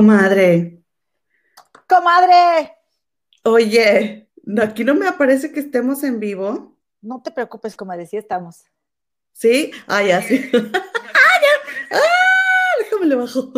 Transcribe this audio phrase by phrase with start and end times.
[0.00, 0.82] Comadre.
[1.86, 2.72] Comadre.
[3.42, 4.30] Oye,
[4.62, 6.74] aquí no me aparece que estemos en vivo.
[7.02, 8.64] No te preocupes, comadre, sí estamos.
[9.34, 9.72] ¿Sí?
[9.86, 10.50] Ah, ya, sí.
[10.54, 11.98] ¡Ah, ya!
[11.98, 12.78] ¡Ah!
[12.78, 13.52] Déjame le bajo.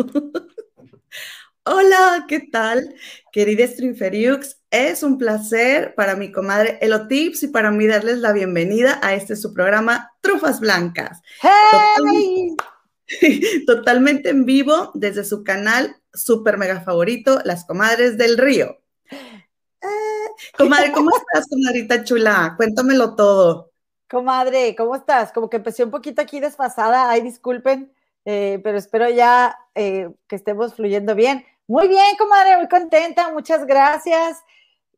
[1.63, 2.93] Hola, ¿qué tal?
[3.31, 8.99] Querida Stringferiux, es un placer para mi comadre Elotips y para mí darles la bienvenida
[9.01, 11.21] a este su programa Trufas Blancas.
[11.41, 12.57] ¡Hey!
[13.67, 18.77] Totalmente en vivo desde su canal super mega favorito, Las Comadres del Río.
[19.09, 19.87] Eh,
[20.57, 22.53] comadre, ¿cómo estás, comadrita chula?
[22.57, 23.71] Cuéntamelo todo.
[24.09, 25.31] Comadre, ¿cómo estás?
[25.31, 27.91] Como que empecé un poquito aquí desfasada, ay, disculpen,
[28.25, 31.45] eh, pero espero ya eh, que estemos fluyendo bien.
[31.67, 34.43] Muy bien, comadre, muy contenta, muchas gracias.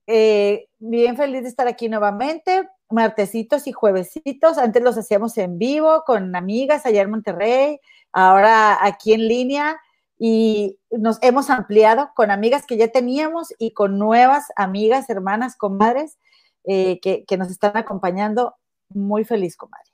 [0.05, 4.57] bien feliz de estar aquí nuevamente, martesitos y juevesitos.
[4.57, 7.79] Antes los hacíamos en vivo con amigas allá en Monterrey,
[8.11, 9.77] ahora aquí en línea
[10.17, 16.17] y nos hemos ampliado con amigas que ya teníamos y con nuevas amigas, hermanas, comadres
[16.63, 18.55] eh, que, nos están acompañando.
[18.89, 19.91] Muy feliz, comadre.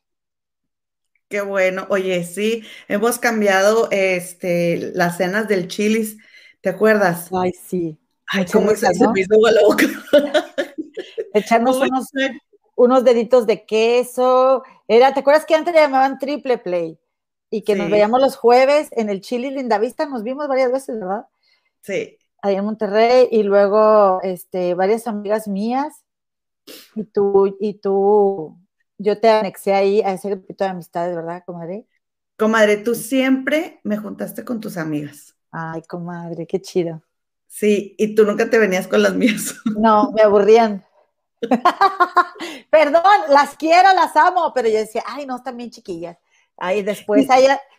[1.27, 1.87] Qué bueno.
[1.89, 6.17] Oye, sí, hemos cambiado este, las cenas del chilis.
[6.61, 7.29] ¿Te acuerdas?
[7.33, 7.97] Ay, sí.
[8.27, 9.11] Ay, cómo se ¿no?
[9.11, 9.85] me la boca.
[11.33, 12.07] Echarnos unos,
[12.83, 14.63] unos deditos de queso.
[14.87, 16.97] Era, ¿te acuerdas que antes le llamaban triple play?
[17.53, 21.25] y que nos veíamos los jueves en el Chili Lindavista, nos vimos varias veces, ¿verdad?
[21.81, 22.17] Sí.
[22.41, 26.05] Ahí en Monterrey, y luego este, varias amigas mías,
[26.95, 28.57] y tú, y tú,
[28.97, 31.85] yo te anexé ahí a ese grupito de amistades, ¿verdad, comadre?
[32.37, 35.35] Comadre, tú siempre me juntaste con tus amigas.
[35.51, 37.03] Ay, comadre, qué chido.
[37.47, 39.55] Sí, y tú nunca te venías con las mías.
[39.77, 40.85] No, me aburrían.
[42.69, 46.17] Perdón, las quiero, las amo, pero yo decía, ay, no, están bien chiquillas.
[46.57, 47.27] Ahí después,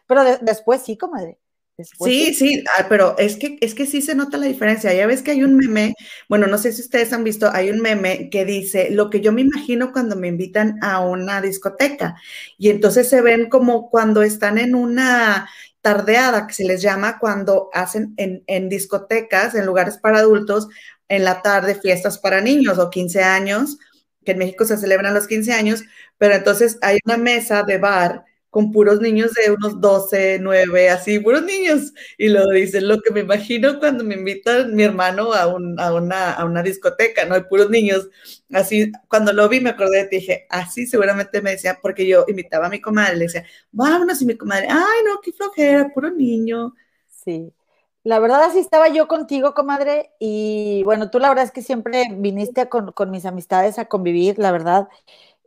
[0.07, 1.39] pero después sí, comadre.
[1.79, 4.93] sí, sí, ah, pero es que, es que sí se nota la diferencia.
[4.93, 5.95] Ya ves que hay un meme,
[6.29, 9.33] bueno, no sé si ustedes han visto, hay un meme que dice lo que yo
[9.33, 12.17] me imagino cuando me invitan a una discoteca.
[12.59, 15.49] Y entonces se ven como cuando están en una
[15.81, 20.69] tardeada, que se les llama cuando hacen en, en discotecas, en lugares para adultos,
[21.13, 23.77] en la tarde fiestas para niños o 15 años,
[24.25, 25.83] que en México se celebran los 15 años,
[26.17, 31.19] pero entonces hay una mesa de bar con puros niños de unos 12, 9, así,
[31.19, 31.93] puros niños.
[32.17, 37.27] Y lo dicen, lo que me imagino cuando me invita mi hermano a, una, discoteca,
[37.27, 37.35] ¿no?
[37.35, 38.09] Hay puros niños.
[38.51, 42.25] Así, cuando lo vi me acordé de ti, dije, así seguramente me decía, porque yo
[42.27, 46.11] invitaba a mi comadre, le decía, vámonos, y mi comadre, ay, no, qué flojera, puro
[46.11, 46.75] niño.
[47.07, 47.53] Sí.
[48.05, 52.09] La verdad, así estaba yo contigo, comadre, y bueno, tú la verdad es que siempre
[52.17, 54.89] viniste con, con mis amistades a convivir, la verdad.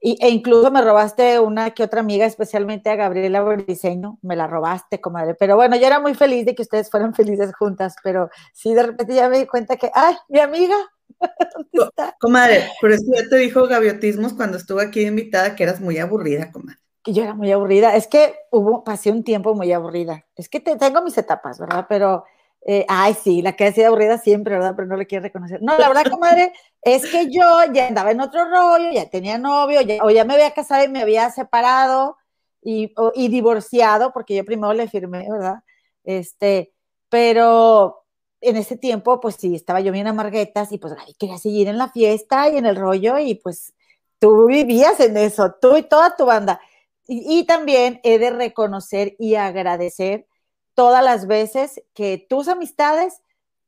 [0.01, 5.01] e incluso me robaste una que otra amiga, especialmente a Gabriela Briseño, me la robaste,
[5.01, 5.35] comadre.
[5.35, 8.83] Pero bueno, yo era muy feliz de que ustedes fueran felices juntas, pero sí, de
[8.83, 10.75] repente ya me di cuenta que, ¡ay, mi amiga!
[11.73, 12.15] ¿Dónde está?
[12.21, 16.53] Comadre, pero eso ya te dijo Gaviotismos cuando estuve aquí invitada que eras muy aburrida,
[16.53, 16.79] comadre.
[17.03, 17.95] Que yo era muy aburrida.
[17.95, 20.25] Es que hubo, pasé un tiempo muy aburrida.
[20.37, 21.85] Es que tengo mis etapas, ¿verdad?
[21.87, 22.23] Pero
[22.67, 24.73] eh, ay, sí, la que ha sido aburrida siempre, ¿verdad?
[24.75, 25.61] Pero no le quiere reconocer.
[25.61, 29.81] No, la verdad, comadre, es que yo ya andaba en otro rollo, ya tenía novio,
[30.01, 32.17] o ya me había casado y me había separado
[32.63, 32.91] y,
[33.29, 35.59] divorciado, porque yo primero le firmé, ¿verdad?
[36.03, 36.73] Este,
[37.09, 38.03] pero
[38.41, 41.77] en ese tiempo, pues sí, estaba yo bien amarguetas y pues ay, quería seguir en
[41.77, 43.73] la fiesta y en el rollo y pues
[44.17, 46.59] tú vivías en eso, tú y toda tu banda.
[47.07, 50.25] y también he de reconocer y agradecer
[50.75, 53.21] todas las veces que tus amistades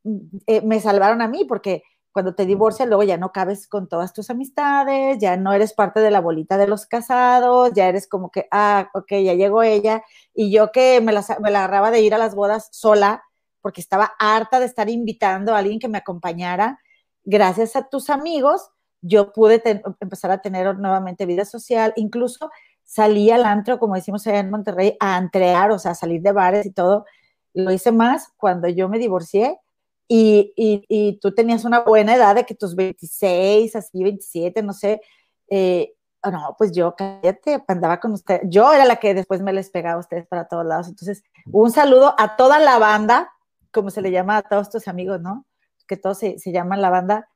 [0.04, 3.88] mm, eh, me salvaron a mí, porque cuando te divorcias luego ya no cabes con
[3.88, 8.08] todas tus amistades, ya no eres parte de la bolita de los casados, ya eres
[8.08, 10.04] como que, ah, ok, ya llegó ella,
[10.34, 13.24] y yo que me la, me la agarraba de ir a las bodas sola,
[13.62, 16.80] porque estaba harta de estar invitando a alguien que me acompañara,
[17.24, 19.62] gracias a tus amigos, yo pude
[20.00, 22.50] empezar a tener nuevamente vida social, incluso
[22.88, 26.32] salí al antro, como decimos allá en Monterrey, a entrear, o sea, a salir de
[26.32, 27.06] bares y todo.
[27.54, 29.60] Lo hice más cuando yo me divorcié
[30.08, 35.02] y, y, tú tenías una buena edad de que tus 26, así 27, no sé.
[35.50, 38.42] Eh, no, pues yo, cállate, andaba con usted.
[38.46, 40.88] Yo era la que después me les pegaba a ustedes para todos lados.
[40.88, 43.34] Entonces, un saludo a toda la banda,
[43.72, 45.46] como se le llama a todos tus amigos, ¿no?
[45.88, 47.30] Que todos se, se llaman la banda,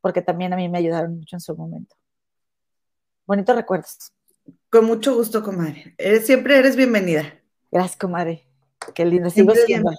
[0.00, 1.94] porque también a mí me ayudaron mucho en su momento.
[3.26, 4.12] Bonitos recuerdos.
[4.70, 5.94] Con mucho gusto, comadre.
[6.22, 7.40] siempre eres bienvenida.
[7.70, 8.46] Gracias, comadre.
[8.94, 9.30] Qué lindo.
[9.30, 9.90] Sigo siendo.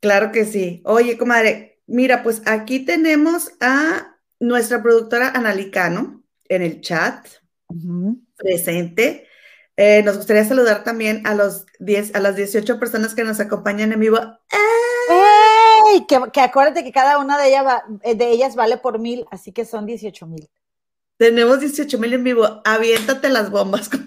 [0.00, 0.82] Claro que sí.
[0.84, 7.26] Oye, comadre, mira, pues aquí tenemos a nuestra productora Analicano en el chat,
[8.36, 9.26] presente.
[9.76, 13.92] Eh, nos gustaría saludar también a, los 10, a las 18 personas que nos acompañan
[13.92, 14.18] en vivo.
[14.18, 15.96] ¡Eh!
[15.96, 19.52] y que, que, acuérdate que cada una de, ellas de ellas vale por mil, así
[19.52, 20.48] que son 18 mil.
[21.16, 22.60] Tenemos 18 mil en vivo.
[22.64, 23.90] Aviéntate las bombas.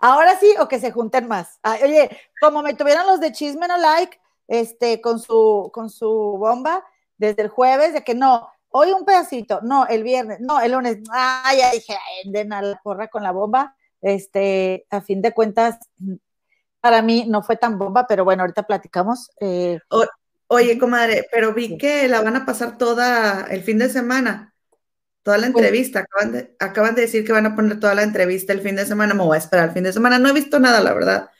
[0.00, 1.60] Ahora sí, o que se junten más.
[1.82, 2.10] oye,
[2.40, 4.18] como me tuvieron los de Chisme No Like,
[4.48, 6.84] este, con su, con su bomba,
[7.18, 10.98] desde el jueves, de que no, hoy un pedacito, no, el viernes, no, el lunes,
[11.10, 13.76] ay, ya dije, den a la porra con la bomba.
[14.02, 15.78] Este, a fin de cuentas,
[16.80, 19.30] para mí no fue tan bomba, pero bueno, ahorita platicamos.
[19.40, 19.78] Eh,
[20.48, 24.54] oye, comadre, pero vi que la van a pasar toda el fin de semana,
[25.22, 26.00] toda la entrevista.
[26.00, 28.86] Acaban de, acaban de decir que van a poner toda la entrevista el fin de
[28.86, 29.14] semana.
[29.14, 30.18] Me voy a esperar el fin de semana.
[30.18, 31.30] No he visto nada, la verdad.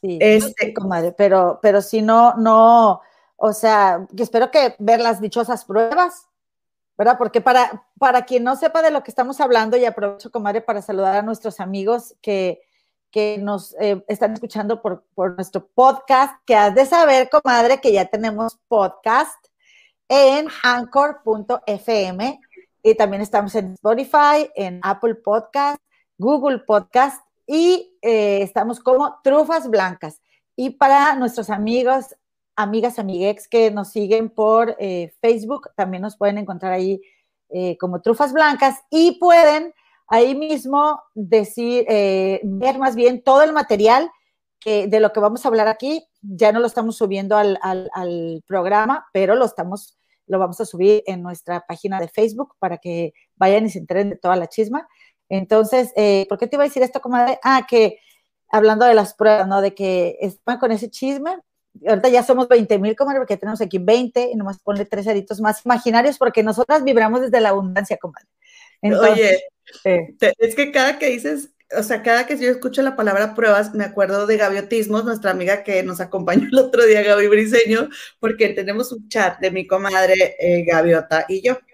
[0.00, 3.00] Sí, este, comadre, pero, pero si no, no,
[3.36, 6.26] o sea, espero que ver las dichosas pruebas,
[6.98, 7.16] ¿verdad?
[7.18, 10.82] Porque para, para quien no sepa de lo que estamos hablando, y aprovecho, comadre, para
[10.82, 12.60] saludar a nuestros amigos que,
[13.10, 17.92] que nos eh, están escuchando por, por, nuestro podcast, que has de saber, comadre, que
[17.92, 19.34] ya tenemos podcast
[20.08, 22.40] en anchor.fm
[22.82, 25.78] y también estamos en Spotify, en Apple Podcast,
[26.18, 30.20] Google Podcast y eh, estamos como Trufas Blancas.
[30.54, 32.14] Y para nuestros amigos
[32.58, 37.00] amigas, amiguex que nos siguen por eh, Facebook, también nos pueden encontrar ahí
[37.78, 39.72] como Trufas Blancas y pueden
[40.08, 44.10] ahí mismo decir, eh, ver más bien todo el material
[44.60, 46.06] que, de lo que vamos a hablar aquí.
[46.22, 51.22] Ya no lo estamos subiendo al, programa, pero lo estamos, lo vamos a subir en
[51.22, 54.88] nuestra página de Facebook para que vayan y se enteren de toda la chisma.
[55.28, 55.92] Entonces,
[56.28, 57.38] ¿por qué te iba a decir esto, comadre?
[57.42, 57.98] Ah, que
[58.50, 59.60] hablando de las pruebas, ¿no?
[59.60, 61.38] De que están con ese chisme,
[61.86, 65.40] ahorita ya somos 20 mil, comadre, porque tenemos aquí 20 y nomás ponle tres aritos
[65.40, 68.28] más imaginarios porque nosotras vibramos desde la abundancia, comadre.
[68.94, 69.42] Oye,
[70.38, 73.84] es que cada que dices, o sea, cada que yo escucho la palabra pruebas, me
[73.84, 77.88] acuerdo de Gaviotismos, nuestra amiga que nos acompañó el otro día, Gaby Briseño,
[78.20, 81.58] porque tenemos un chat de mi comadre eh, Gaviota y yo.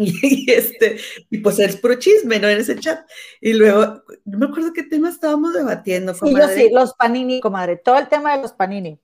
[0.00, 0.96] Y, este,
[1.28, 2.48] y pues es puro chisme, ¿no?
[2.48, 3.04] En ese chat.
[3.40, 6.54] Y luego, no me acuerdo qué tema estábamos debatiendo, comadre.
[6.54, 9.00] Sí, yo sí, los panini, comadre, todo el tema de los panini.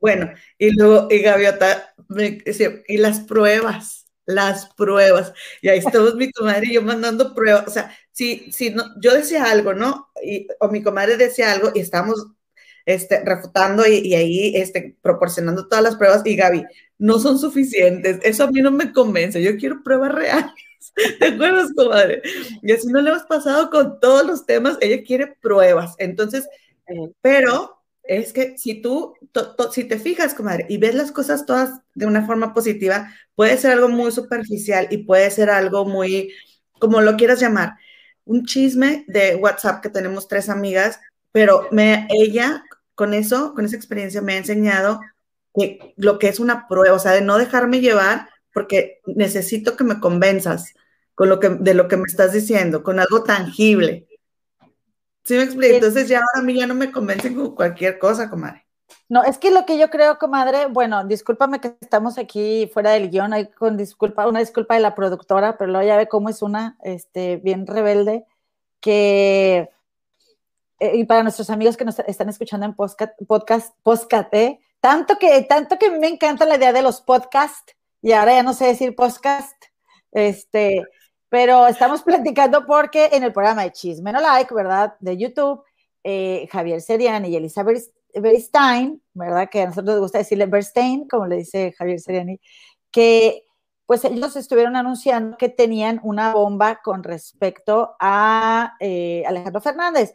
[0.00, 2.38] Bueno, y luego, y Gaviota me
[2.88, 5.32] y las pruebas, las pruebas.
[5.60, 7.66] Y ahí estamos mi comadre y yo mandando pruebas.
[7.66, 10.10] O sea, si, si no, yo decía algo, ¿no?
[10.22, 12.26] Y, o mi comadre decía algo y estábamos
[12.86, 16.22] este, refutando y, y, ahí este, proporcionando todas las pruebas.
[16.24, 16.64] Y Gaby,
[16.98, 18.18] no son suficientes.
[18.22, 19.42] Eso a mí no me convence.
[19.42, 20.52] Yo quiero pruebas reales.
[21.18, 22.22] ¿Te acuerdas, comadre?
[22.62, 24.78] Y así no le hemos pasado con todos los temas.
[24.80, 25.94] Ella quiere pruebas.
[25.98, 26.48] Entonces,
[27.20, 27.81] pero
[28.16, 29.14] es que si tú,
[29.72, 33.72] si te fijas, comadre, y ves las cosas todas de una forma positiva, puede ser
[33.72, 36.32] algo muy superficial y puede ser algo muy,
[36.78, 37.74] como lo quieras llamar,
[38.24, 41.00] un chisme de WhatsApp que tenemos tres amigas,
[41.32, 42.64] pero me, ella
[42.94, 45.00] con eso, con esa experiencia me ha enseñado
[45.54, 49.84] que lo que es una prueba, o sea, de no dejarme llevar porque necesito que
[49.84, 50.74] me convenzas
[51.14, 54.06] con lo que, de lo que me estás diciendo, con algo tangible.
[55.24, 55.74] ¿Sí me explico?
[55.74, 58.66] Entonces ya ahora a mí ya no me convencen con cualquier cosa, comadre.
[59.08, 63.10] No, es que lo que yo creo, comadre, bueno, discúlpame que estamos aquí fuera del
[63.10, 66.40] guion, hay con disculpa, una disculpa de la productora, pero luego ya ve cómo es
[66.40, 68.24] una, este, bien rebelde,
[68.80, 69.68] que,
[70.78, 74.60] eh, y para nuestros amigos que nos están escuchando en podcast, podcast, podcast, ¿eh?
[74.80, 78.54] Tanto que, tanto que me encanta la idea de los podcasts, y ahora ya no
[78.54, 79.62] sé decir podcast,
[80.10, 80.82] este,
[81.32, 84.96] pero estamos platicando porque en el programa de Chisme No Like, ¿verdad?
[85.00, 85.64] De YouTube,
[86.04, 89.48] eh, Javier Seriani y Elizabeth Berstein, ¿verdad?
[89.48, 92.38] Que a nosotros nos gusta decirle Berstein, como le dice Javier Seriani,
[92.90, 93.46] que
[93.86, 100.12] pues ellos estuvieron anunciando que tenían una bomba con respecto a eh, Alejandro Fernández.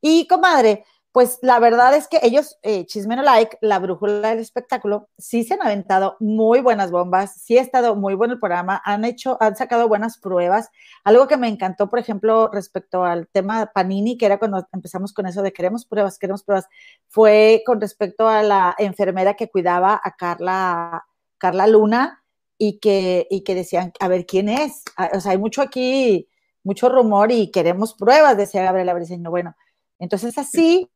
[0.00, 5.08] Y comadre, pues la verdad es que ellos, eh, Chismeno Like, la brújula del espectáculo,
[5.18, 9.04] sí se han aventado muy buenas bombas, sí ha estado muy bueno el programa, han
[9.04, 10.70] hecho, han sacado buenas pruebas.
[11.02, 15.26] Algo que me encantó, por ejemplo, respecto al tema Panini, que era cuando empezamos con
[15.26, 16.68] eso de queremos pruebas, queremos pruebas,
[17.08, 21.06] fue con respecto a la enfermera que cuidaba a Carla,
[21.38, 22.22] Carla Luna
[22.56, 24.84] y que, y que decían, a ver, ¿quién es?
[24.96, 26.28] Ah, o sea, hay mucho aquí,
[26.62, 29.30] mucho rumor y queremos pruebas, decía Gabriela Briceño.
[29.30, 29.56] Bueno,
[29.98, 30.88] entonces así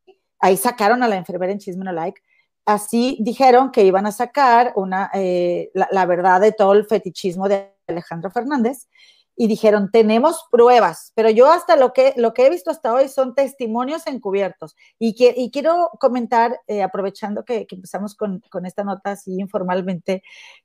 [0.45, 2.21] ahí sacaron a la enfermera en Chisme No Like,
[2.65, 7.73] así dijeron que iban a sacar una, eh, la, verdad de todo el fetichismo de
[7.87, 8.87] Alejandro Fernández
[9.35, 13.09] y dijeron, tenemos pruebas, pero yo hasta lo que, lo que he visto hasta hoy
[13.09, 14.75] son testimonios encubiertos.
[14.99, 20.21] Y, que, y quiero comentar, eh, aprovechando que, empezamos con, con, esta nota así informalmente,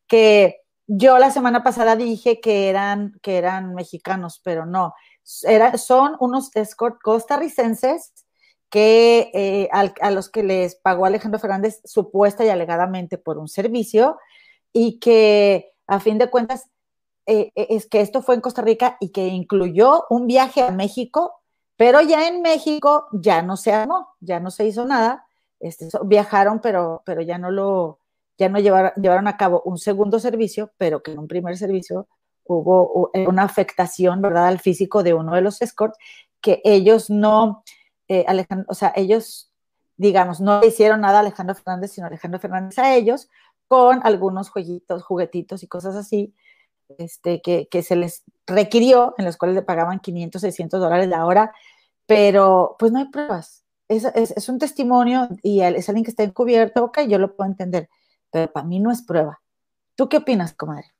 [0.06, 4.92] que yo la semana pasada dije que eran, que eran mexicanos, pero no,
[5.44, 6.50] era, son unos
[7.02, 8.12] costarricenses
[8.70, 14.18] que eh, a los que les pagó Alejandro Fernández supuesta y alegadamente por un servicio
[14.72, 16.70] y que a fin de cuentas
[17.26, 20.70] eh, eh, es que esto fue en Costa Rica y que incluyó un viaje a
[20.70, 21.42] México,
[21.76, 25.26] pero ya en México ya no se armó, ya no se hizo nada,
[25.58, 27.98] este, viajaron, pero, pero ya no lo,
[28.38, 32.08] ya no llevaron, llevaron a cabo un segundo servicio, pero que en un primer servicio
[32.44, 35.96] hubo una afectación, ¿verdad?, al físico de uno de los escorts,
[36.40, 37.62] que ellos no,
[38.10, 39.52] eh, Alejandro, o sea, ellos,
[39.96, 43.28] digamos, no le hicieron nada a Alejandro Fernández, sino Alejandro Fernández a ellos,
[43.68, 46.34] con algunos jueguitos, juguetitos y cosas así,
[46.98, 51.52] este, que, se les requirió, en los cuales le pagaban 500, 600 dólares la hora,
[52.04, 53.64] pero pues no hay pruebas.
[53.86, 57.88] Es, es, un testimonio y es alguien que está encubierto, ok, yo lo puedo entender,
[58.32, 59.40] pero para mí no es prueba.
[59.94, 60.92] ¿Tú qué opinas, comadre?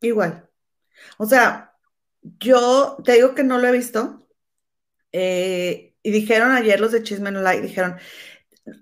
[0.00, 0.48] Igual.
[1.18, 1.76] O sea,
[2.40, 4.18] yo te digo que no lo he visto.
[5.12, 7.96] Eh, y dijeron ayer los de Chisme No Like, dijeron,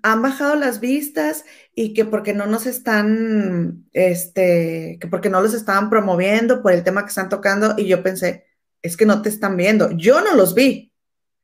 [0.03, 5.53] han bajado las vistas y que porque no nos están, este, que porque no los
[5.53, 7.75] estaban promoviendo por el tema que están tocando.
[7.77, 8.45] Y yo pensé,
[8.81, 9.91] es que no te están viendo.
[9.91, 10.91] Yo no los vi.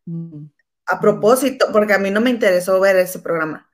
[0.05, 0.45] Mm.
[0.89, 3.69] A propósito, porque a mí no me interesó ver ese programa.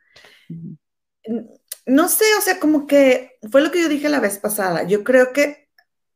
[1.85, 4.83] No sé, o sea, como que fue lo que yo dije la vez pasada.
[4.83, 5.69] Yo creo que,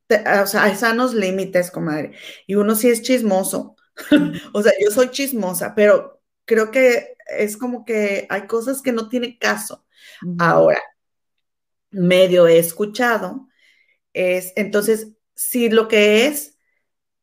[0.09, 2.13] o sea, hay sanos límites, comadre.
[2.47, 3.76] Y uno sí es chismoso
[4.53, 9.09] o sea, yo soy chismosa, pero creo que es como que hay cosas que no
[9.09, 9.85] tiene caso.
[10.39, 10.81] Ahora,
[11.91, 13.47] medio he escuchado,
[14.13, 16.57] es entonces, si lo que es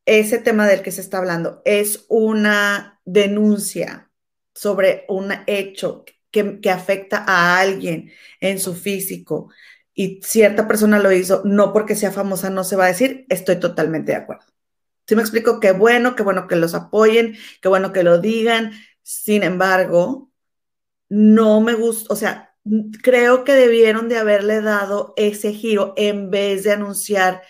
[0.05, 4.11] ese tema del que se está hablando es una denuncia
[4.53, 9.49] sobre un hecho que, que afecta a alguien en su físico
[9.93, 13.59] y cierta persona lo hizo, no porque sea famosa, no se va a decir, estoy
[13.59, 14.54] totalmente de acuerdo.
[15.07, 18.71] Si me explico, qué bueno, qué bueno que los apoyen, qué bueno que lo digan.
[19.03, 20.31] Sin embargo,
[21.09, 22.55] no me gusta, o sea,
[23.03, 27.43] creo que debieron de haberle dado ese giro en vez de anunciar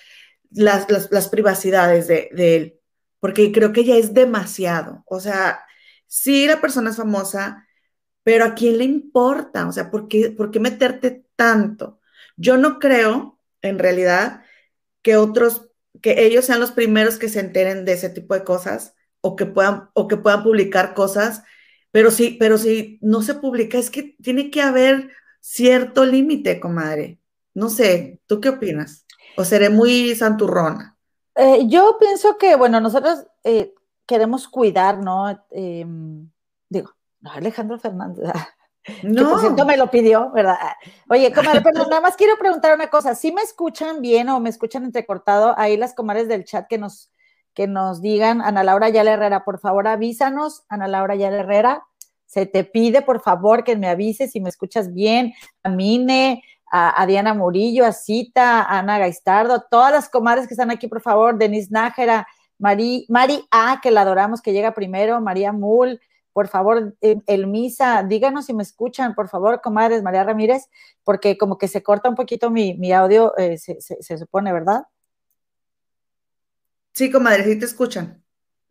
[0.51, 0.85] las,
[1.29, 2.79] privacidades de, él,
[3.19, 5.03] porque creo que ya es demasiado.
[5.07, 5.65] O sea,
[6.07, 7.67] sí, la persona es famosa,
[8.23, 9.67] pero ¿a quién le importa?
[9.67, 11.99] O sea, ¿por qué, por qué meterte tanto?
[12.37, 14.43] Yo no creo, en realidad,
[15.01, 15.64] que otros
[16.05, 19.47] que ellos sean los primeros que se enteren de ese tipo de cosas o que
[19.47, 21.41] puedan, o que puedan publicar cosas,
[21.89, 25.09] pero sí, pero si no se publica, es que tiene que haber
[25.39, 27.17] cierto límite, comadre.
[27.55, 29.07] No sé, ¿tú qué opinas?
[29.35, 30.95] ¿O seré muy santurrona?
[31.35, 33.73] Eh, yo pienso que, bueno, nosotros eh,
[34.05, 35.43] queremos cuidar, ¿no?
[35.49, 36.29] Em,
[36.69, 36.91] digo,
[37.23, 38.25] Alejandro Fernández,
[39.03, 39.23] no.
[39.23, 40.57] Que por cierto me lo pidió, ¿verdad?
[41.09, 43.15] Oye, comadre, pero nada más quiero preguntar una cosa.
[43.15, 45.53] ¿Sí me escuchan bien o me escuchan entrecortado?
[45.57, 47.11] Ahí las comadres del chat que nos,
[47.53, 51.83] que nos digan, Ana Laura Yala Herrera, por favor avísanos, Ana Laura Yala Herrera.
[52.25, 55.33] Se te pide, por favor, que me avises si me escuchas bien.
[55.63, 60.71] A Mine, a, Diana Murillo, a Cita, a Ana Gaistardo, todas las comadres que están
[60.71, 62.27] aquí, por favor, Denise Nájera,
[62.57, 65.99] Mari, Mari A, que la adoramos, que llega primero, María Mul,
[66.35, 70.69] por favor, eh, el misa, díganos si me escuchan, por favor, comadres María Ramírez,
[71.05, 74.83] porque como que se corta un poquito mi, audio, eh, se, supone, ¿verdad?
[76.91, 78.21] Sí, comadre, sí te escuchan.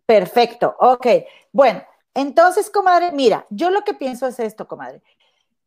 [0.04, 1.06] Perfecto, ok.
[1.52, 5.00] Bueno, entonces, comadre, mira, yo lo que pienso es esto, comadre.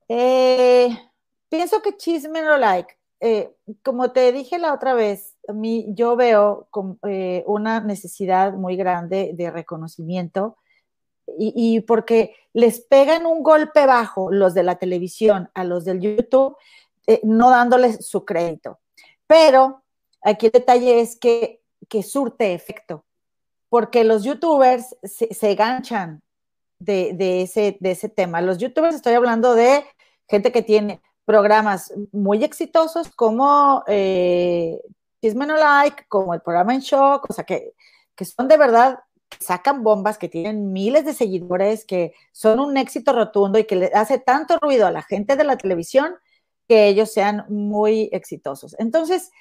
[0.07, 0.95] Eh,
[1.49, 2.95] pienso que chisme no like.
[3.81, 6.69] como te dije la otra vez, a mí yo veo
[7.47, 10.57] una necesidad muy grande de reconocimiento
[11.37, 16.55] y, porque les pegan un golpe bajo los de la televisión a los del YouTube,
[17.05, 18.79] eh, no dándoles su crédito.
[19.27, 19.83] Pero
[20.21, 23.05] aquí el detalle es que, que surte efecto,
[23.69, 26.21] porque los youtubers se, se ganchan
[26.79, 28.41] de, ese, de ese tema.
[28.41, 29.83] Los youtubers, estoy hablando de
[30.27, 34.79] gente que tiene programas muy exitosos como eh,
[35.21, 37.73] Chisme No Like, como el programa En Shock, o sea, que,
[38.15, 38.99] que son de verdad
[39.39, 43.91] sacan bombas, que tienen miles de seguidores, que son un éxito rotundo y que le
[43.93, 46.15] hace tanto ruido a la gente de la televisión
[46.67, 48.75] que ellos sean muy exitosos.
[48.79, 49.31] Entonces,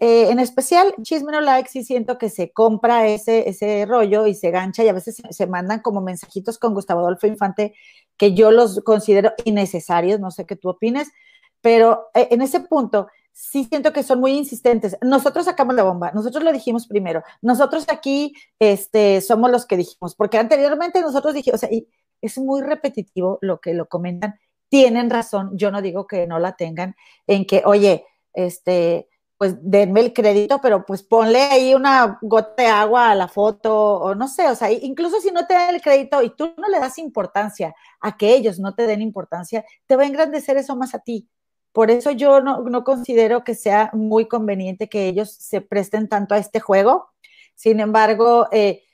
[0.00, 4.34] eh, en especial, Chisme No Like, sí siento que se compra ese, ese rollo y
[4.34, 7.74] se gancha y a veces se, se mandan como mensajitos con Gustavo Adolfo Infante
[8.16, 11.12] que yo los considero innecesarios, no sé qué tú opines,
[11.60, 14.96] pero eh, en ese punto sí siento que son muy insistentes.
[15.02, 20.14] Nosotros sacamos la bomba, nosotros lo dijimos primero, nosotros aquí este, somos los que dijimos,
[20.14, 21.88] porque anteriormente nosotros dijimos, o sea, y
[22.20, 26.56] es muy repetitivo lo que lo comentan, tienen razón, yo no digo que no la
[26.56, 26.94] tengan,
[27.26, 32.68] en que, oye, este, pues denme el crédito, pero pues ponle ahí una gota de
[32.68, 35.82] agua a la foto, o no sé, o sea, incluso si no te dan el
[35.82, 39.96] crédito y tú no le das importancia a que ellos no te den importancia, te
[39.96, 41.28] va a engrandecer eso más a ti.
[41.72, 46.38] Por eso yo no, considero que sea muy conveniente que ellos se presten tanto a
[46.38, 47.08] este juego.
[47.54, 48.84] Sin embargo, eh,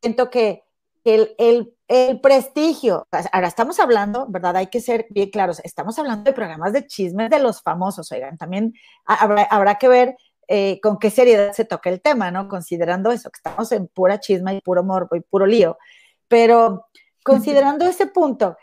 [0.00, 0.64] siento que
[1.04, 4.56] el, el, prestigio, ahora estamos hablando, ¿verdad?
[4.56, 8.36] Hay que ser bien claros, estamos hablando de programas de chismes de los famosos, oigan,
[8.38, 8.74] también
[9.04, 10.16] habrá, que ver
[10.48, 12.48] eh, con qué seriedad se toca el tema, ¿no?
[12.48, 15.76] Considerando eso, que estamos en pura chisma y puro morbo y puro lío,
[16.26, 16.86] pero
[17.22, 18.56] considerando ese punto,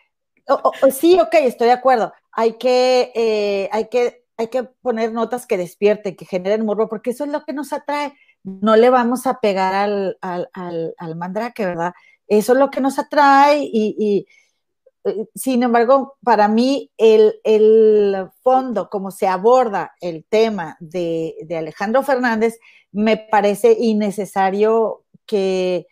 [0.92, 5.58] sí, ok, estoy de acuerdo, hay que, eh, hay que, hay que poner notas que
[5.58, 8.14] despierten, que generen morbo, porque eso es lo que nos atrae.
[8.44, 11.94] No le vamos a pegar al, al, al, al mandrake, ¿verdad?
[12.32, 14.26] Eso es lo que nos atrae y,
[15.04, 17.34] eh, sin embargo, para mí el,
[18.42, 22.58] fondo, como se aborda el tema de, Alejandro Fernández,
[22.94, 25.88] me parece innecesario que,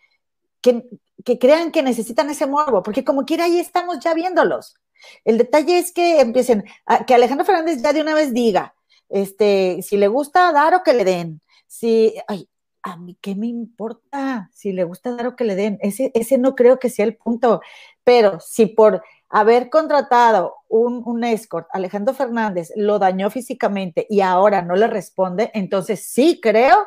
[0.62, 0.82] que,
[1.24, 4.76] crean que necesitan ese morbo, porque como quiera ahí estamos ya viéndolos.
[5.24, 6.64] El detalle es que empiecen,
[7.06, 8.74] que Alejandro Fernández ya de una vez diga,
[9.08, 11.40] este, si le gusta dar o que le den.
[11.66, 12.48] Si, ay,
[12.82, 15.78] a mí qué me importa si le gusta dar o que le den.
[15.80, 17.60] Ese, ese no creo que sea el punto.
[18.04, 24.62] Pero si por haber contratado un, un, escort, Alejandro Fernández, lo dañó físicamente y ahora
[24.62, 26.86] no le responde, entonces sí creo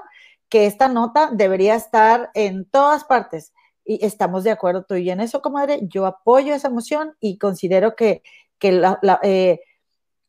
[0.50, 3.54] que esta nota debería estar en todas partes.
[3.86, 5.80] Y estamos de acuerdo tú y en eso, comadre.
[5.84, 8.24] Yo apoyo esa moción y considero que,
[8.60, 8.82] que
[9.24, 9.62] eh,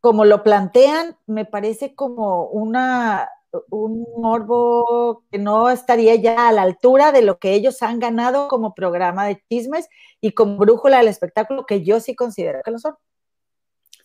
[0.00, 3.28] como lo plantean, me parece como una
[3.70, 8.48] un morbo que no estaría ya a la altura de lo que ellos han ganado
[8.48, 9.88] como programa de chismes
[10.20, 12.94] y como brújula del espectáculo, que yo sí considero que lo son.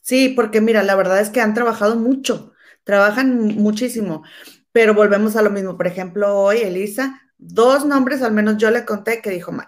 [0.01, 2.53] Sí, porque mira, la verdad es que han trabajado mucho,
[2.83, 4.23] trabajan muchísimo,
[4.71, 5.77] pero volvemos a lo mismo.
[5.77, 9.67] Por ejemplo, hoy Elisa, dos nombres al menos yo le conté que dijo mal.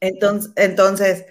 [0.00, 1.26] Entonces, entonces,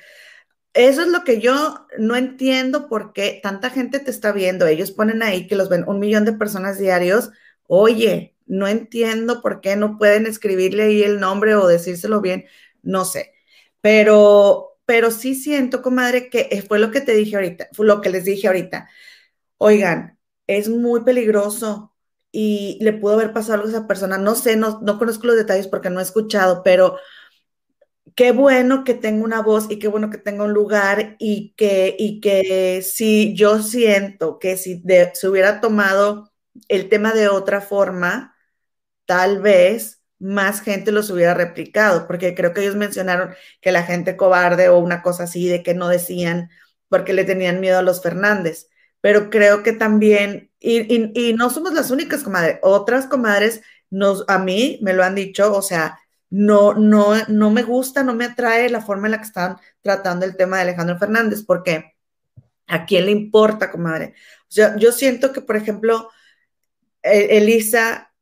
[0.74, 4.68] eso es lo que yo no entiendo por qué tanta gente te está viendo.
[4.68, 7.32] Ellos ponen ahí que los ven un millón de personas diarios.
[7.68, 12.46] Oye, no entiendo por qué no pueden escribirle ahí el nombre o decírselo bien,
[12.84, 13.34] no sé.
[13.82, 18.10] Pero, pero sí siento, comadre, que fue lo que te dije ahorita, fue lo que
[18.10, 18.90] les dije ahorita.
[19.58, 20.18] Oigan,
[20.48, 21.89] es muy peligroso
[22.32, 24.18] y le pudo haber pasado algo a esa persona.
[24.18, 26.98] No sé, no, no conozco los detalles porque no he escuchado, pero
[28.16, 31.96] qué bueno que tenga una voz y qué bueno que tenga un lugar y que,
[31.98, 36.32] y que si yo siento que si se hubiera tomado
[36.68, 38.36] el tema de otra forma,
[39.06, 44.18] tal vez más gente los hubiera replicado, porque creo que ellos mencionaron que la gente
[44.18, 46.50] cobarde o una cosa así de que no decían
[46.90, 48.69] porque le tenían miedo a los Fernández,
[49.02, 54.40] pero creo que también, y, y no somos las únicas comadres, otras comadres nos, a
[54.40, 58.70] mí me lo han dicho, o sea, no, no, no me gusta, no me atrae
[58.70, 61.96] la forma en la que están tratando el tema de Alejandro Fernández, porque
[62.68, 64.14] ¿a quién le importa, comadre?
[64.44, 66.10] O sea, yo siento que, por ejemplo,
[67.02, 68.14] e, Elisa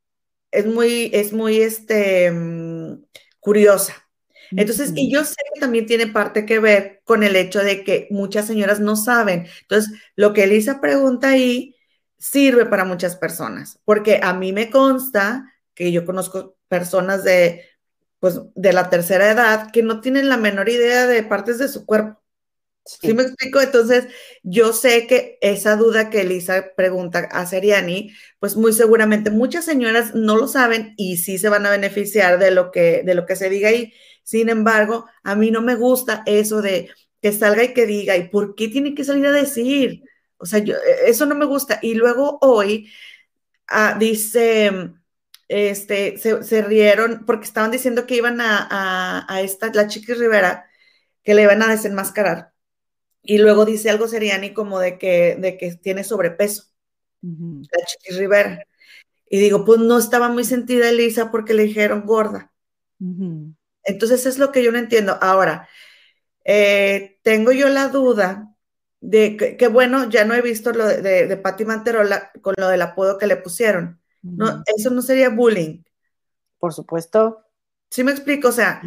[0.52, 3.04] es muy, es muy, este, mm,
[3.40, 4.07] curiosa.
[4.52, 8.08] Entonces, y yo sé que también tiene parte que ver con el hecho de que
[8.12, 9.48] muchas señoras no saben.
[9.62, 11.76] Entonces, lo que Elisa pregunta ahí
[12.18, 17.64] sirve para muchas personas, porque a mí me consta que yo conozco personas de
[18.20, 21.86] pues de la tercera edad que no tienen la menor idea de partes de su
[21.86, 22.20] cuerpo.
[22.88, 23.14] Sí.
[23.14, 23.60] me explico?
[23.60, 24.08] Entonces,
[24.44, 30.16] yo sé que esa duda que Elisa pregunta a Seriani, pues muy seguramente muchas señoras
[30.16, 33.36] no lo saben y sí se van a beneficiar de lo que, de lo que
[33.36, 33.94] se diga ahí.
[34.28, 38.28] Sin embargo, a mí no me gusta eso de que salga y que diga, ¿y
[38.28, 40.04] por qué tiene que salir a decir?
[40.36, 41.80] O sea, yo, e, eso no me gusta.
[41.82, 42.92] Y luego hoy
[43.68, 44.92] ah, dice
[45.48, 50.70] este, se, rieron porque estaban diciendo que iban a, a, esta, la Chiquis Rivera,
[51.24, 52.52] que le iban a desenmascarar.
[53.24, 56.66] Y luego dice algo Seriani como de que, de que tiene sobrepeso,
[57.22, 58.66] la Chiquis Rivera.
[59.30, 62.52] Y digo, pues no estaba muy sentida Elisa porque le dijeron gorda.
[63.88, 65.18] Entonces es lo que yo no entiendo.
[65.22, 65.68] Ahora,
[66.46, 68.54] eh, tengo yo la duda
[69.00, 72.68] de que, bueno, ya no he visto lo de, de, de Patti Manterola con lo
[72.68, 74.02] del apodo que le pusieron.
[74.22, 75.84] No, eso no sería bullying.
[76.60, 77.46] Por supuesto.
[77.90, 78.82] Sí me explico, o sea,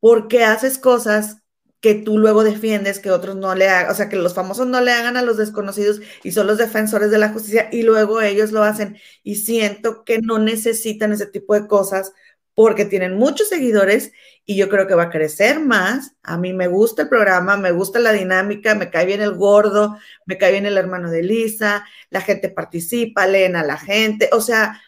[0.00, 1.38] ¿por qué haces cosas
[1.80, 4.80] que tú luego defiendes que otros no le hagan, o sea, que los famosos no
[4.80, 8.50] le hagan a los desconocidos y son los defensores de la justicia y luego ellos
[8.52, 12.12] lo hacen y siento que no necesitan ese tipo de cosas
[12.56, 14.12] porque tienen muchos seguidores
[14.46, 16.16] y yo creo que va a crecer más.
[16.22, 19.98] A mí me gusta el programa, me gusta la dinámica, me cae bien el gordo,
[20.24, 24.40] me cae bien el hermano de Lisa, la gente participa, leen a la gente, o
[24.40, 24.80] sea,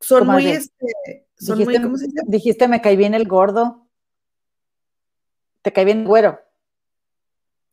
[0.00, 2.20] son muy, este, son dijiste, muy, ¿cómo se dice?
[2.26, 3.86] Dijiste, me cae bien el gordo.
[5.62, 6.40] ¿Te cae bien el güero?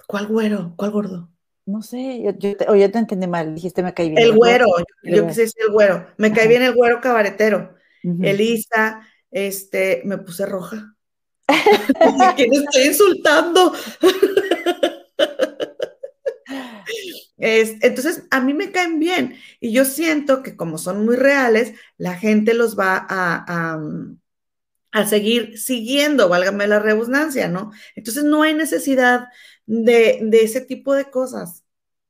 [0.06, 0.74] ¿Cuál güero?
[0.78, 1.30] ¿Cuál gordo?
[1.66, 4.22] No sé, yo, yo, te, o yo te entendí mal, dijiste me cae bien.
[4.22, 4.68] El, güero,
[5.02, 6.06] yo, quise decir el güero.
[6.18, 7.74] Me cae bien el güero cabaretero.
[8.04, 9.02] Elisa,
[9.34, 10.96] este, me puse roja.
[12.36, 13.74] quién estoy insultando?
[17.38, 22.16] entonces, a mí me caen bien y yo siento que como son muy reales, la
[22.16, 23.78] gente los va a,
[24.92, 27.72] a, seguir siguiendo, válgame la redundancia, ¿no?
[27.96, 29.28] Entonces, no hay necesidad
[29.66, 31.66] de, de ese tipo de cosas,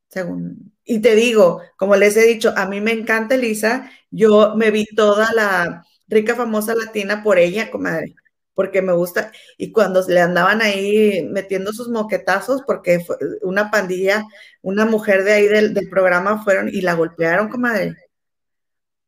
[0.10, 0.74] según.
[0.84, 4.86] Y te digo, como les he dicho, a mí me encanta Elisa, yo me vi
[4.86, 8.15] toda la rica famosa latina por ella, comadre
[8.54, 9.32] porque me gusta.
[9.58, 14.23] Y cuando le andaban ahí metiendo sus moquetazos, porque fue una pandilla,
[14.62, 17.95] una mujer de ahí del, programa fueron y la golpearon, comadre.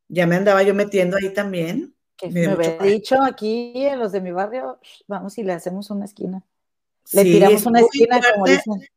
[0.08, 1.96] Ya me andaba yo metiendo ahí también.
[2.18, 6.06] Que me, había dicho aquí en los de mi barrio, vamos y le hacemos una
[6.06, 6.44] esquina.
[7.12, 8.88] Le tiramos una esquina, como dicen.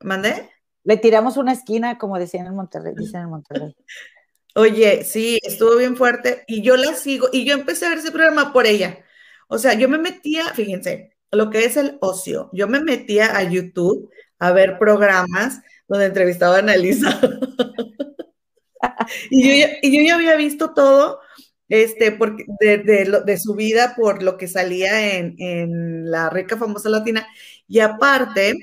[0.00, 0.48] ¿Mandé?
[0.84, 3.76] Le tiramos una esquina, como decían en Monterrey, dicen en Monterrey.
[4.58, 8.10] Oye, sí, estuvo bien fuerte y yo la sigo y yo empecé a ver ese
[8.10, 9.04] programa por ella
[9.48, 13.42] o sea, yo me metía, fíjense, lo que es el ocio, yo me metía a
[13.42, 17.18] YouTube a ver programas donde entrevistaban a Elisa.
[19.30, 21.20] y, yo ya, había visto todo
[21.68, 27.26] este, porque de, su vida por lo que salía en, la rica famosa latina.
[27.66, 28.54] Y aparte,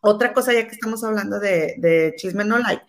[0.00, 2.84] otra cosa ya que estamos hablando de, de Chisme No Like,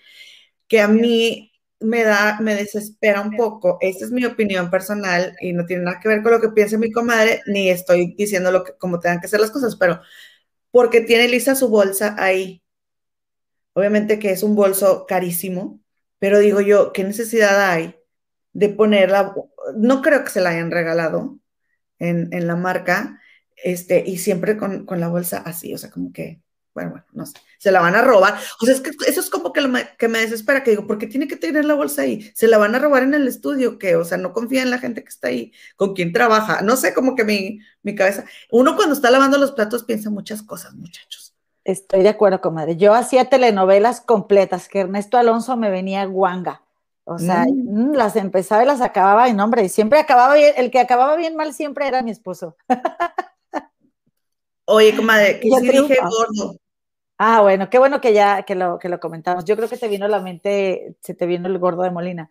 [0.68, 1.52] que a mí
[1.86, 3.78] me da, me desespera un poco.
[3.82, 6.78] Esta es mi opinión personal y no tiene nada que ver con lo que piense
[6.78, 10.02] mi comadre, ni estoy diciendo lo que, cómo tengan que ser las cosas, pero
[10.72, 12.64] porque tiene lista su bolsa ahí.
[13.74, 15.82] Obviamente que es un bolso carísimo,
[16.20, 17.96] pero digo yo, ¿qué necesidad hay
[18.54, 19.36] de ponerla?
[19.78, 21.40] No creo que se la hayan regalado
[22.00, 23.22] en, la marca,
[23.56, 26.42] este, y siempre con, con la bolsa así, o sea, como que
[26.76, 28.38] bueno, bueno, no sé, se la van a robar.
[28.62, 30.98] O sea, es que eso es como que, me, que me desespera, que digo, ¿por
[30.98, 32.30] qué tiene que tener la bolsa ahí?
[32.36, 34.78] Se la van a robar en el estudio, que, o sea, no confía en la
[34.78, 36.62] gente que está ahí, con quien trabaja.
[36.62, 40.44] No sé, como que mi, mi cabeza, uno cuando está lavando los platos piensa muchas
[40.44, 41.34] cosas, muchachos.
[41.64, 42.76] Estoy de acuerdo, comadre.
[42.76, 46.62] Yo hacía telenovelas completas, que Ernesto Alonso me venía guanga.
[47.06, 47.92] O sea, mm.
[47.92, 51.16] Mm, las empezaba y las acababa, y nombre, y siempre acababa bien, el que acababa
[51.16, 52.58] bien mal siempre era mi esposo.
[54.66, 56.58] Oye, comadre, que sí dije gordo.
[57.18, 59.46] Ah, bueno, qué bueno que ya que lo, que lo comentamos.
[59.46, 62.30] Yo creo que te vino a la mente, se te vino el gordo de Molina,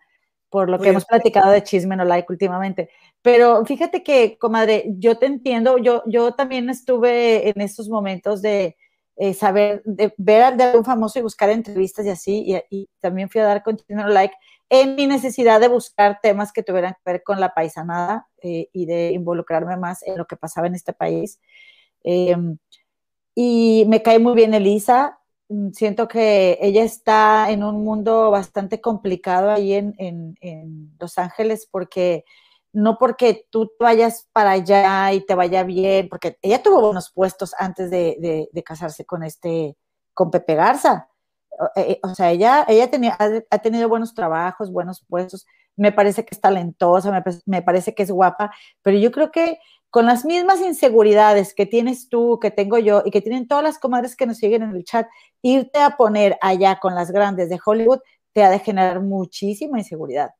[0.49, 2.89] por lo que hemos platicado de chisme no like últimamente.
[3.21, 8.77] Pero fíjate que, comadre, yo te entiendo, yo, yo también estuve en estos momentos de
[9.17, 13.29] eh, saber, de ver al de un famoso y buscar entrevistas y así, y, también
[13.29, 14.35] fui a dar con chisme no like
[14.69, 18.85] en mi necesidad de buscar temas que tuvieran que ver con la paisanada eh, y
[18.85, 21.39] de involucrarme más en lo que pasaba en este país.
[22.03, 22.57] Em,
[23.35, 25.19] y me cae muy bien Elisa.
[25.49, 31.67] Mm, siento que ella está en un mundo bastante complicado ahí en, en, Los Ángeles
[31.69, 32.25] porque
[32.73, 37.53] no porque tú vayas para allá y te vaya bien, porque ella tuvo buenos puestos
[37.59, 39.77] antes de, de, casarse con este,
[40.13, 41.09] con Pepe Garza.
[41.57, 43.17] O, eh, eh, sea, ella, ella tenía,
[43.49, 45.45] ha, tenido buenos trabajos, buenos puestos,
[45.77, 49.59] me parece que es talentosa, me, me, parece que es guapa, pero yo creo que
[49.95, 53.79] con las mismas inseguridades que tienes tú, que tengo yo y que tienen todas las
[53.79, 55.07] comadres que nos siguen en el chat,
[55.41, 57.99] irte a poner allá con las grandes de Hollywood
[58.33, 60.31] te ha de generar muchísima inseguridad.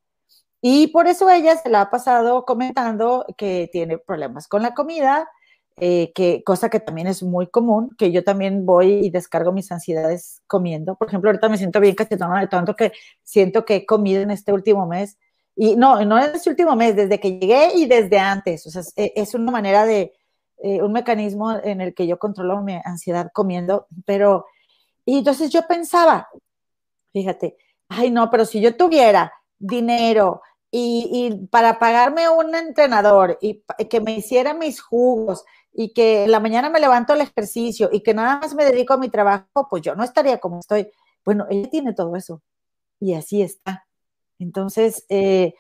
[0.60, 5.30] Y por eso ella se la ha pasado comentando que tiene problemas con la comida,
[5.78, 9.72] eh, que, cosa que también es muy común, que yo también voy y descargo mis
[9.72, 10.98] ansiedades comiendo.
[10.98, 12.91] Por ejemplo, ahorita me siento bien cachetonada de tanto que
[13.24, 15.18] siento que he comido en este último mes
[15.56, 18.65] y no, no en este último mes, desde que llegué y desde antes.
[18.68, 20.13] O sea, es, una manera de,
[20.58, 24.46] eh, un mecanismo en el que yo controlo mi ansiedad comiendo, pero,
[25.06, 26.28] y entonces yo pensaba,
[27.13, 27.58] fíjate,
[27.89, 30.41] ay no, pero si yo tuviera dinero
[30.72, 36.32] y, y para pagarme un entrenador y, que me hiciera mis jugos y que en
[36.32, 39.68] la mañana me levanto al ejercicio y que nada más me dedico a mi trabajo,
[39.70, 40.89] pues yo no estaría como estoy.
[41.24, 42.41] Bueno, ella tiene todo eso
[43.00, 43.86] y así está.
[44.39, 45.56] Entonces, eh,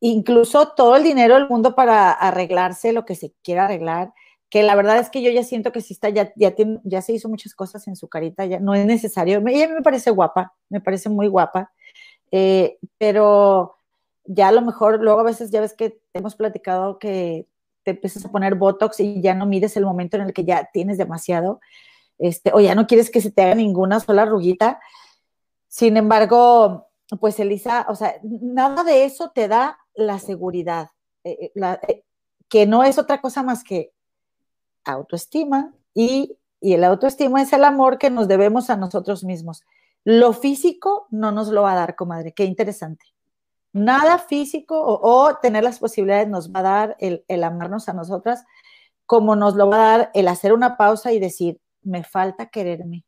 [0.00, 4.12] incluso todo el dinero del mundo para arreglarse lo que se quiera arreglar,
[4.48, 7.12] que la verdad es que yo ya siento que sí está, ya, ya, ya se
[7.12, 9.42] hizo muchas cosas en su carita, ya no es necesario.
[9.46, 11.70] Ella me parece guapa, me parece muy guapa,
[12.32, 13.76] eh, pero
[14.24, 17.46] ya a lo mejor, luego a veces ya ves que hemos platicado que
[17.84, 20.68] te empiezas a poner Botox y ya no mides el momento en el que ya
[20.72, 21.60] tienes demasiado,
[22.18, 24.80] este, o ya no quieres que se te haga ninguna sola ruguita.
[25.68, 30.90] Sin embargo, pues Elisa, o sea, nada de eso te da la seguridad,
[31.24, 32.04] eh, eh, eh,
[32.48, 33.92] que no es otra cosa más que
[34.84, 39.64] autoestima y, y el autoestima es el amor que nos debemos a nosotros mismos.
[40.04, 43.06] Lo físico no nos lo va a dar, comadre, qué interesante.
[43.72, 48.44] Nada físico o, tener las posibilidades nos va a dar el, el, amarnos a nosotras,
[49.06, 53.04] como nos lo va a dar el hacer una pausa y decir, me falta quererme.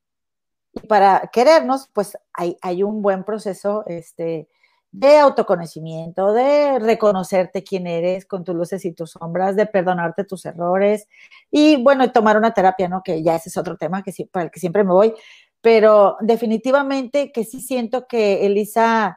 [0.72, 4.48] Y para querernos, pues hay, hay un buen proceso este,
[4.92, 10.44] de autoconocimiento, de reconocerte quién eres con tus luces y tus sombras, de perdonarte tus
[10.44, 11.08] errores
[11.50, 13.02] y bueno, tomar una terapia, ¿no?
[13.02, 15.14] Que ya ese es otro tema que, para el que siempre me voy,
[15.62, 19.16] pero definitivamente que sí siento que Elisa,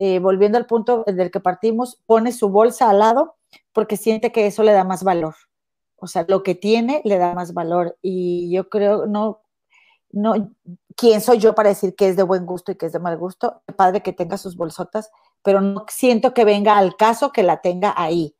[0.00, 3.36] eh, volviendo al punto del que partimos, pone su bolsa al lado
[3.72, 5.34] porque siente que eso le da más valor.
[5.96, 7.96] O sea, lo que tiene le da más valor.
[8.02, 9.41] Y yo creo, no,
[10.12, 10.52] no,
[10.96, 13.16] ¿quién soy yo para decir que es de buen gusto y que es de mal
[13.16, 13.62] gusto?
[13.76, 15.10] Padre que tenga sus bolsotas,
[15.42, 18.36] pero no siento que venga al caso que la tenga ahí.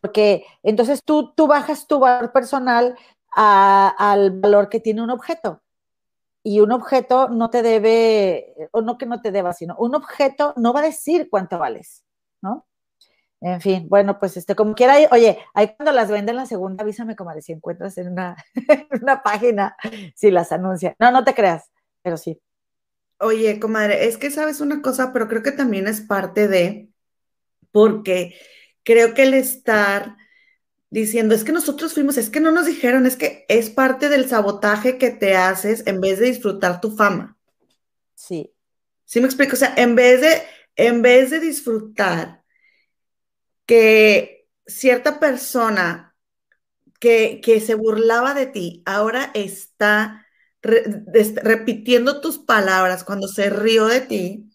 [0.00, 2.96] Porque entonces tú, tú bajas tu valor personal
[3.36, 5.60] al valor que tiene un objeto.
[6.42, 10.52] Y un objeto no te debe, o no que no te deba, sino un objeto
[10.56, 12.04] no va a decir cuánto vales.
[13.46, 17.14] En fin, bueno, pues este, como quiera, oye, ahí cuando las venden la segunda, avísame
[17.14, 18.36] como si encuentras en una,
[19.02, 19.76] una página,
[20.16, 20.96] si las anuncia.
[20.98, 22.40] No, no te creas, pero sí.
[23.18, 26.88] Oye, comadre, es que sabes una cosa, pero creo que también es parte de,
[27.70, 28.34] porque
[28.82, 30.16] creo que el estar
[30.88, 34.26] diciendo, es que nosotros fuimos, es que no nos dijeron, es que es parte del
[34.26, 37.36] sabotaje que te haces en vez de disfrutar tu fama.
[38.14, 38.54] Sí.
[39.04, 39.52] ¿Sí me explico?
[39.52, 40.40] O sea, en vez de,
[40.76, 42.43] en vez de disfrutar
[43.66, 46.14] que cierta persona
[46.98, 50.26] que, se burlaba de ti ahora está
[50.62, 54.50] repitiendo tus palabras cuando se rió de ti.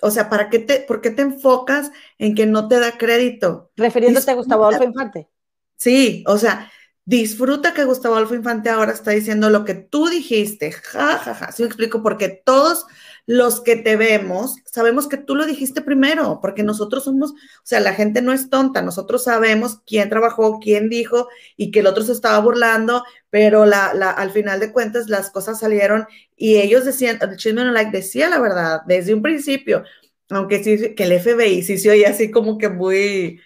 [0.00, 3.70] O sea, ¿para qué te, ¿por qué te enfocas en que no te da crédito?
[3.76, 5.28] Refiriéndote a Gustavo Adolfo Infante.
[5.76, 6.72] Sí, o sea,
[7.04, 10.72] disfruta que Gustavo Adolfo Infante ahora está diciendo lo que tú dijiste.
[10.72, 11.52] Ja, ja, ja.
[11.52, 12.86] Sí me explico, porque todos
[13.26, 17.80] los que te vemos, sabemos que tú lo dijiste primero, porque nosotros somos, o sea,
[17.80, 22.02] la gente no es tonta, nosotros sabemos quién trabajó, quién dijo y que el otro
[22.02, 26.06] se estaba burlando, pero la, al final de cuentas las cosas salieron
[26.36, 29.84] y ellos decían, el chisme no like decía la verdad desde un principio,
[30.30, 33.40] aunque sí, que el FBI sí se oía así como que muy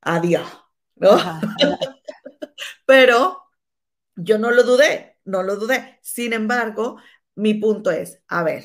[0.00, 0.46] adiós,
[0.96, 1.18] ¿no?
[2.86, 3.42] pero
[4.16, 5.98] yo no lo dudé, no lo dudé.
[6.02, 6.98] Sin embargo,
[7.34, 8.64] mi punto es, a ver,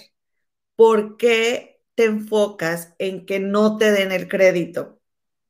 [0.80, 4.98] ¿por qué te enfocas en que no te den el crédito?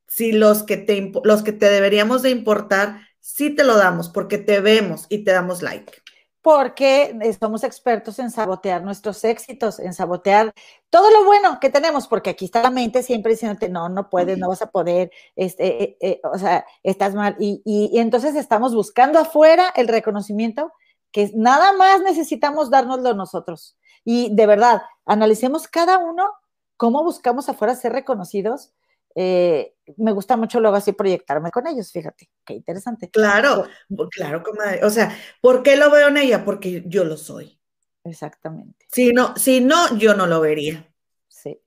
[0.08, 4.39] Si los que te, los que te deberíamos de importar, sí te lo damos porque
[4.39, 5.94] te vemos y te damos like.
[6.42, 10.52] Porque somos expertos en sabotear nuestros éxitos, en sabotear
[10.89, 14.39] todo lo bueno que tenemos, porque aquí está la mente siempre diciéndote, no, no puedes,
[14.39, 17.36] no vas a poder, este, eh, eh, o sea, estás mal.
[17.39, 20.72] Y, y entonces estamos buscando afuera el reconocimiento
[21.12, 23.78] que nada más necesitamos dárnoslo nosotros.
[24.04, 26.32] Y de verdad, analicemos cada uno
[26.78, 28.74] cómo buscamos afuera ser reconocidos.
[29.15, 33.10] Eh, me gusta mucho luego así proyectarme con ellos, fíjate, qué interesante.
[33.10, 33.65] Claro,
[34.12, 34.86] claro, comadre.
[34.86, 36.45] O sea, ¿por qué lo veo en ella?
[36.45, 37.60] Porque yo lo soy.
[38.04, 38.86] Exactamente.
[38.91, 40.88] Si no, si no, yo no lo vería.
[41.28, 41.60] Sí.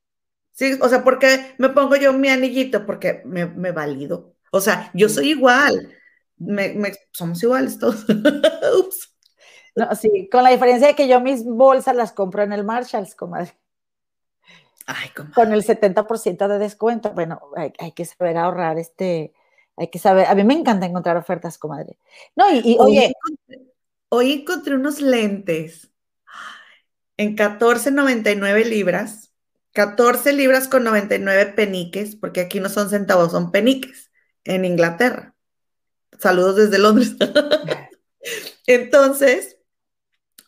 [0.52, 2.86] Sí, o sea, ¿por qué me pongo yo mi anillito?
[2.86, 4.34] Porque me, me valido.
[4.50, 5.94] O sea, yo soy igual.
[7.10, 8.06] somos iguales todos.
[8.78, 9.11] Ups.
[9.74, 13.14] No, sí, con la diferencia de que yo mis bolsas las compro en el Marshalls,
[13.14, 13.54] comadre.
[14.86, 17.12] Ay, Con el 70% de descuento.
[17.12, 19.32] Bueno, hay, que saber ahorrar este,
[19.76, 21.98] hay que saber, a mí me encanta encontrar ofertas, comadre.
[22.36, 23.12] No, y, oye.
[24.08, 25.90] Hoy encontré, unos lentes
[27.16, 29.32] en 14.99 libras,
[29.72, 34.10] 14 libras con 99 peniques, porque aquí no son centavos, son peniques
[34.44, 35.34] en Inglaterra.
[36.18, 37.16] Saludos desde Londres.
[38.66, 39.56] Entonces,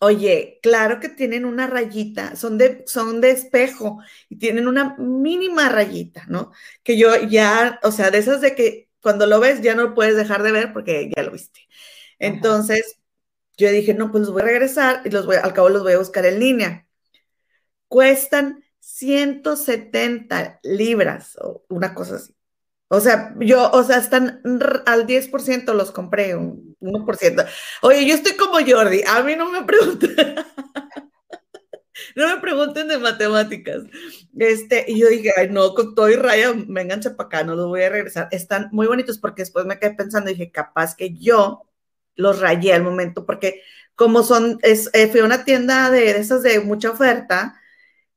[0.04, 5.70] Oye, claro que tienen una rayita, son de, son de espejo y tienen una mínima
[5.70, 6.52] rayita, ¿no?
[6.82, 9.94] Que yo ya, o sea, de esas de que cuando lo ves ya no lo
[9.94, 11.60] puedes dejar de ver porque ya lo viste.
[12.18, 12.98] Entonces,
[13.56, 15.94] yo dije, no, pues los voy a regresar y los voy, al cabo los voy
[15.94, 16.86] a buscar en línea.
[17.88, 22.34] Cuestan 170 libras o una cosa así.
[22.88, 24.42] O sea, yo, o sea, están
[24.86, 27.46] al 10% los compré, un 1%.
[27.82, 30.10] Oye, yo estoy como Jordi, a mí no me preguntan.
[32.16, 33.82] no me pregunten de matemáticas.
[34.38, 37.68] Este, y yo dije, ay, no, con todo y raya, vénganse para acá, no los
[37.68, 38.28] voy a regresar.
[38.30, 41.62] Están muy bonitos porque después me quedé pensando, dije, capaz que yo
[42.16, 43.62] los rayé al momento, porque
[43.96, 47.60] como son, es, eh, fui a una tienda de, esas de mucha oferta,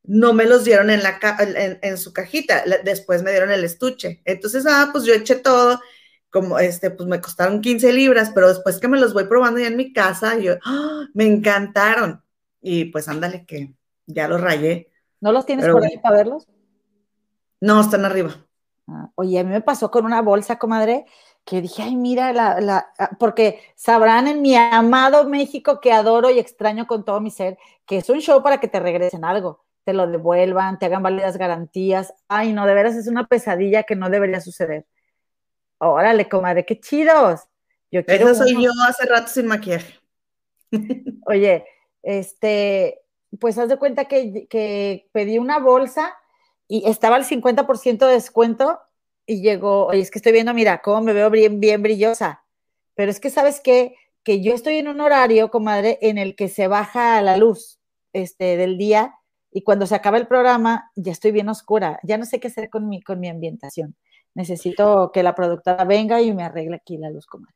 [0.07, 4.21] no me los dieron en, la, en, en, su cajita, después me dieron el estuche.
[4.25, 5.79] Entonces, ah, pues yo eché todo,
[6.31, 9.67] como este, pues me costaron 15 libras, pero después que me los voy probando ya
[9.67, 11.05] en mi casa, yo, ¡ah!
[11.13, 12.23] me encantaron.
[12.61, 13.73] Y pues ándale que
[14.05, 14.89] ya los rayé.
[15.19, 16.47] ¿No los tienes por ahí para verlos?
[17.59, 18.35] No, están arriba.
[18.87, 21.05] Ah, oye, a mí me pasó con una bolsa, comadre,
[21.43, 26.29] que dije, ay, mira, la, la, ah, porque sabrán en mi amado México que adoro
[26.29, 29.65] y extraño con todo mi ser, que es un show para que te regresen algo,
[29.87, 32.13] te lo devuelvan, te hagan válidas garantías.
[32.27, 34.85] Ay, no, de veras es una pesadilla que no debería suceder.
[35.77, 37.47] Órale, comadre, qué chidos.
[37.89, 39.97] Yo quiero Eso soy yo hace rato sin maquillaje.
[41.25, 41.63] Oye,
[42.03, 42.99] este,
[43.39, 46.13] pues haz de cuenta que, pedí una bolsa
[46.67, 48.81] y estaba al 50% de descuento
[49.25, 52.43] y llegó, oye, es que estoy viendo, mira, cómo me veo bien, bien brillosa.
[52.93, 53.95] Pero es que, ¿sabes qué?
[54.23, 57.79] Que yo estoy en un horario, comadre, en el que se baja la luz
[58.11, 59.16] este, del día
[59.51, 61.99] y cuando se acaba el programa ya estoy bien oscura.
[62.03, 63.95] Ya no sé qué hacer con mi, con mi ambientación.
[64.33, 67.55] Necesito que la productora venga y me arregle aquí la luz, comadre.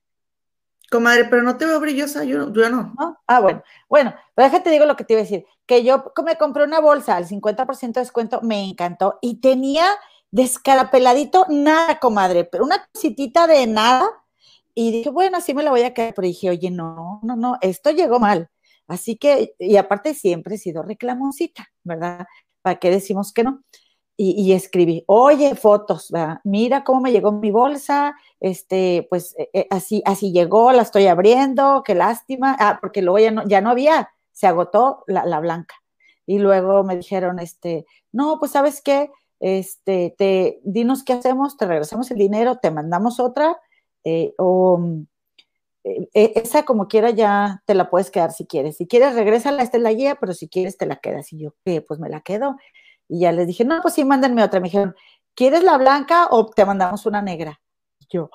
[0.90, 2.94] Comadre, pero no te veo brillosa, yo, no.
[3.26, 3.64] Ah, bueno.
[3.88, 5.46] Bueno, pero déjate digo lo que te iba a decir.
[5.66, 9.18] Que yo me compré una bolsa al 50% de descuento, me encantó.
[9.22, 9.86] Y tenía
[10.32, 14.06] descarapeladito nada, comadre, pero una cositita de nada.
[14.74, 16.14] Y dije, bueno, así me la voy a quedar.
[16.14, 18.50] Pero dije, oye, no, no, no, esto llegó mal.
[18.88, 22.26] Así que, y aparte siempre he sido reclamoncita, ¿verdad?
[22.62, 23.64] ¿Para qué decimos que no?
[24.24, 26.12] y, escribí, oye, fotos,
[26.44, 31.08] mira cómo me llegó mi bolsa, este, pues eh, eh, así, así llegó, la estoy
[31.08, 35.74] abriendo, qué lástima, ah, porque luego ya no, ya no había, se agotó la, blanca.
[36.28, 41.66] Y luego me dijeron, este, no, pues sabes qué, este, te, dinos qué hacemos, te
[41.66, 43.60] regresamos el dinero, te mandamos otra,
[44.04, 44.80] eh, o
[45.84, 48.78] esa como quiera ya te la puedes quedar si quieres.
[48.78, 51.32] Si quieres, regrésala, esta es la guía, pero si quieres te la quedas.
[51.34, 51.54] Y yo,
[51.88, 52.58] pues me la quedo.
[53.08, 54.60] Y ya les dije, no, pues sí, mándenme otra.
[54.60, 54.96] Me dijeron,
[55.36, 57.60] ¿quieres la blanca o te mandamos una negra?
[58.00, 58.30] Y yo,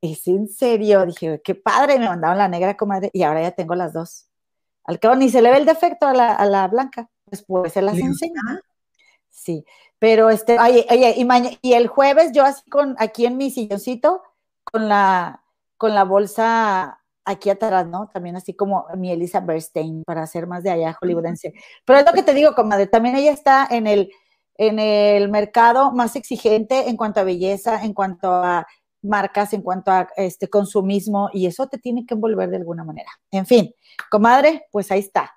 [0.00, 1.06] ¿es en serio?
[1.06, 4.28] Dije, qué padre, me mandaron la negra, comadre, y ahora ya tengo las dos.
[4.84, 7.82] Al cabo ni se le ve el defecto a la, a la blanca, después se
[7.82, 8.40] las enseña.
[9.28, 9.64] Sí,
[9.98, 14.22] pero este, oye, oye, y, y el jueves yo así con, aquí en mi silloncito,
[14.64, 15.44] con la,
[15.80, 18.10] con la bolsa aquí atrás, ¿no?
[18.12, 21.54] También así como mi Elisa Bernstein, para hacer más de allá hollywoodense.
[21.86, 24.12] Pero es lo que te digo, comadre, también ella está en el,
[24.58, 28.66] en el mercado más exigente en cuanto a belleza, en cuanto a
[29.00, 33.10] marcas, en cuanto a este consumismo, y eso te tiene que envolver de alguna manera.
[33.30, 33.74] En fin,
[34.10, 35.34] comadre, pues ahí está.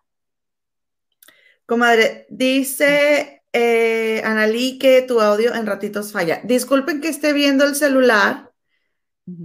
[1.65, 6.41] Comadre, dice eh, Analí que tu audio en ratitos falla.
[6.43, 8.52] Disculpen que esté viendo el celular,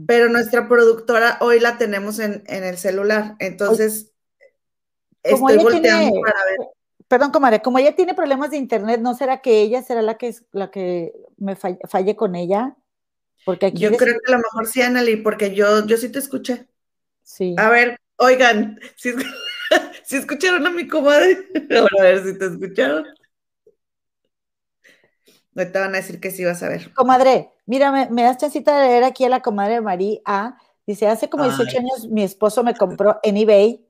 [0.06, 4.12] pero nuestra productora hoy la tenemos en, el celular, entonces
[5.22, 6.58] estoy volteando para ver.
[7.06, 10.34] Perdón, comadre, como ella tiene problemas de internet, ¿no será que ella será la que,
[10.52, 12.76] la que me falle, con ella?
[13.46, 16.18] Porque aquí yo creo que a lo mejor sí, Anneli, porque yo, yo sí te
[16.18, 16.66] escuché.
[17.22, 17.54] Sí.
[17.56, 19.14] A ver, oigan, si,
[20.04, 21.48] si escucharon a mi comadre,
[21.98, 23.06] a ver si te escucharon.
[25.52, 26.92] No te van a decir que sí vas a ver.
[26.92, 30.57] Comadre, mira, me, das chancita de leer aquí a la comadre María A.
[30.87, 33.87] Dice, hace como 18 años mi esposo me compró en eBay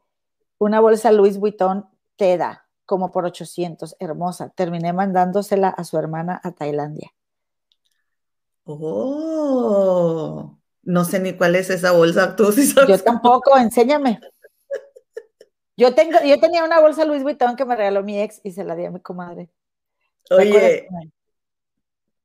[0.59, 4.51] una bolsa Louis Vuitton Teda, como por 800, hermosa.
[4.51, 7.15] Terminé mandándosela a su hermana a Tailandia.
[8.65, 12.99] Oh, no sé ni cuál es esa bolsa, tú sí sabes.
[12.99, 14.19] Yo tampoco, enséñame.
[15.77, 18.65] Yo, tengo, yo tenía una bolsa Louis Vuitton que me regaló mi ex y se
[18.65, 19.49] la di a mi comadre.
[20.31, 20.89] Oye,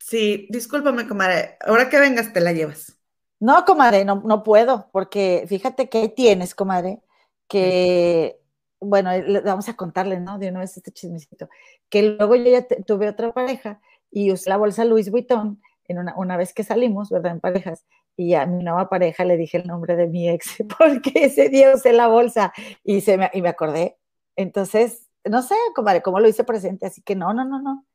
[0.06, 1.58] Sí, discúlpame, comadre.
[1.66, 3.00] Ahora que vengas, te la llevas.
[3.40, 7.02] No, comadre, no, no puedo, porque fíjate que tienes, comadre,
[7.48, 8.38] que,
[8.82, 9.12] bueno,
[9.46, 10.40] vamos a contarle, ¿no?
[10.40, 11.48] De una vez este chismecito,
[11.90, 13.80] que luego yo ya tuve otra pareja
[14.12, 17.32] y usé la bolsa Louis Vuitton en una, una vez que salimos, ¿verdad?
[17.32, 17.86] En parejas,
[18.18, 21.74] y a mi nueva pareja le dije el nombre de mi ex, porque ese día
[21.74, 22.52] usé la bolsa
[22.84, 23.98] y, se me, y me acordé.
[24.36, 27.86] Entonces, no sé, comadre, cómo lo hice presente, así que no, no, no, no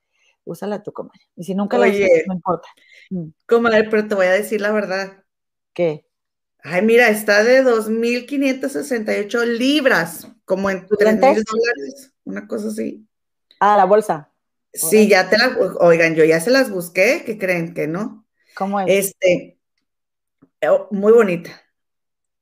[0.49, 1.21] úsala tú, comadre.
[1.37, 2.69] Y si nunca la usas, no importa.
[3.11, 3.29] Mm.
[3.47, 5.25] Comadre, pero te voy a decir la verdad.
[5.73, 6.07] ¿Qué?
[6.63, 13.07] Ay, mira, está de 2.568 libras, como en 3.000 dólares, una cosa así.
[13.61, 14.31] Ah, la bolsa.
[14.73, 18.27] Sí, ya te la, oigan, yo ya se las busqué, ¿qué creen que no?
[18.55, 18.87] ¿Cómo es?
[18.89, 19.59] Este,
[20.69, 21.51] oh, muy bonita.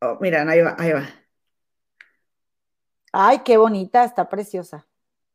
[0.01, 1.09] Oh, mira, ahí va, ahí va.
[3.13, 4.87] Ay, qué bonita, está preciosa.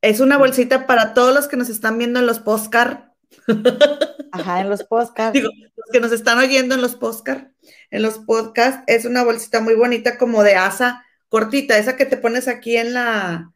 [0.01, 3.11] Es una bolsita para todos los que nos están viendo en los postcard.
[4.31, 5.33] Ajá, en los podcasts.
[5.33, 7.47] Digo, los que nos están oyendo en los postcard,
[7.89, 12.17] en los podcasts, es una bolsita muy bonita como de asa cortita, esa que te
[12.17, 13.53] pones aquí en la,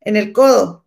[0.00, 0.86] en el codo.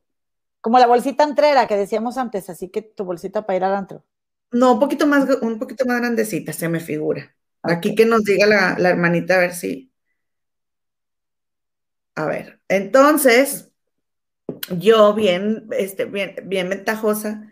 [0.61, 4.03] Como la bolsita entrera que decíamos antes, así que tu bolsita para ir al antro.
[4.51, 7.35] No, un poquito más, un poquito más grandecita, se me figura.
[7.61, 9.91] Aquí que nos diga la, la hermanita a ver si.
[12.15, 13.66] A ver, entonces,
[14.77, 17.51] yo bien, este, bien, bien ventajosa,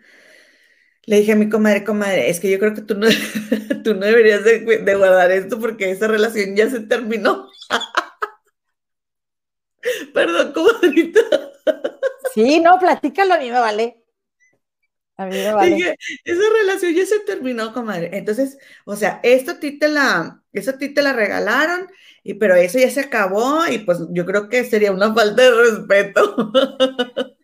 [1.06, 3.06] le dije a mi comadre, comadre, es que yo creo que tú no,
[3.84, 7.48] tú no deberías de, de guardar esto porque esa relación ya se terminó.
[10.14, 11.20] Perdón, comadrita.
[12.34, 14.05] Sí, no, platícalo, a mí me vale.
[15.18, 15.78] A mí me vale.
[15.78, 18.10] Dije, esa relación ya se terminó, comadre.
[18.16, 21.88] Entonces, o sea, esto a ti te la, eso a ti te la regalaron,
[22.22, 25.50] y, pero eso ya se acabó, y pues yo creo que sería una falta de
[25.52, 26.52] respeto.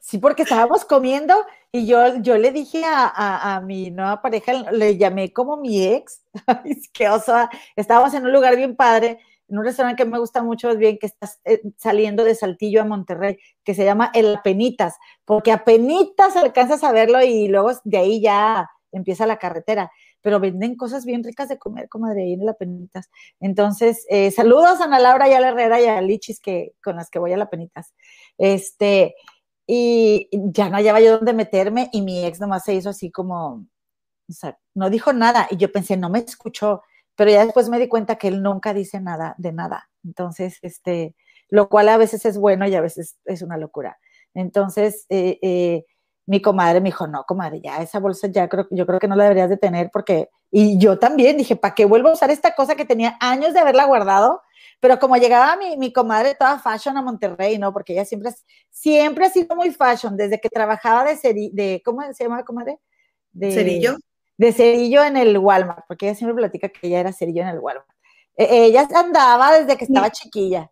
[0.00, 1.34] Sí, porque estábamos comiendo
[1.72, 5.86] y yo, yo le dije a, a, a mi nueva pareja, le llamé como mi
[5.86, 6.22] ex,
[6.64, 7.34] es que oso,
[7.76, 9.18] estábamos en un lugar bien padre,
[9.50, 12.82] en un restaurante que me gusta mucho, es bien que estás eh, saliendo de Saltillo
[12.82, 17.98] a Monterrey, que se llama El Apenitas, porque apenitas alcanzas a verlo y luego de
[17.98, 19.90] ahí ya empieza la carretera,
[20.20, 23.10] pero venden cosas bien ricas de comer, comadre, ahí en El Apenitas.
[23.40, 26.96] Entonces, eh, saludos a Ana Laura y a la Herrera y a Lichis que, con
[26.96, 27.94] las que voy a El Apenitas.
[28.38, 29.14] Este,
[29.66, 33.66] y ya no hallaba yo dónde meterme y mi ex nomás se hizo así como,
[34.28, 36.82] o sea, no dijo nada y yo pensé, no me escuchó,
[37.20, 39.90] pero ya después me di cuenta que él nunca dice nada de nada.
[40.04, 41.14] Entonces, este,
[41.50, 43.98] lo cual a veces es bueno y a veces es una locura.
[44.32, 45.84] Entonces, eh, eh,
[46.24, 49.16] mi comadre me dijo, no, comadre, ya esa bolsa ya creo, yo creo que no
[49.16, 52.54] la deberías de tener porque, y yo también dije, ¿para qué vuelvo a usar esta
[52.54, 54.40] cosa que tenía años de haberla guardado?
[54.80, 57.70] Pero como llegaba mi, mi comadre toda fashion a Monterrey, ¿no?
[57.74, 58.32] Porque ella siempre,
[58.70, 62.78] siempre ha sido muy fashion, desde que trabajaba de, ceri, de ¿cómo se llama, comadre?
[63.30, 63.98] De, ¿Cerillo?
[64.40, 67.58] De cerillo en el Walmart, porque ella siempre platica que ella era cerillo en el
[67.58, 67.86] Walmart.
[68.34, 70.22] E, ella andaba desde que estaba sí.
[70.22, 70.70] chiquilla.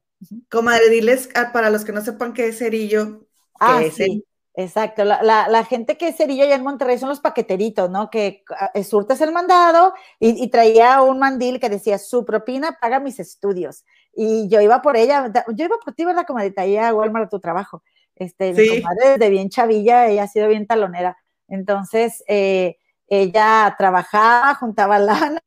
[0.51, 3.27] Comadre, diles para los que no sepan qué es cerillo.
[3.61, 4.25] Ah, es sí.
[4.55, 8.09] Exacto, la, la, la, gente que es cerillo allá en Monterrey son los paqueteritos, ¿no?
[8.09, 8.43] Que
[8.75, 13.21] uh, surtes el mandado y, y, traía un mandil que decía, su propina paga mis
[13.21, 13.85] estudios.
[14.15, 16.63] Y yo iba por ella, yo iba por ti, ¿verdad, comadita?
[16.63, 17.83] Ahí a Walmart a tu trabajo.
[18.17, 18.63] Este, sí.
[18.63, 21.19] mi comadre desde bien chavilla, ella ha sido bien talonera.
[21.49, 22.78] Entonces, eh,
[23.09, 25.43] ella trabajaba, juntaba lana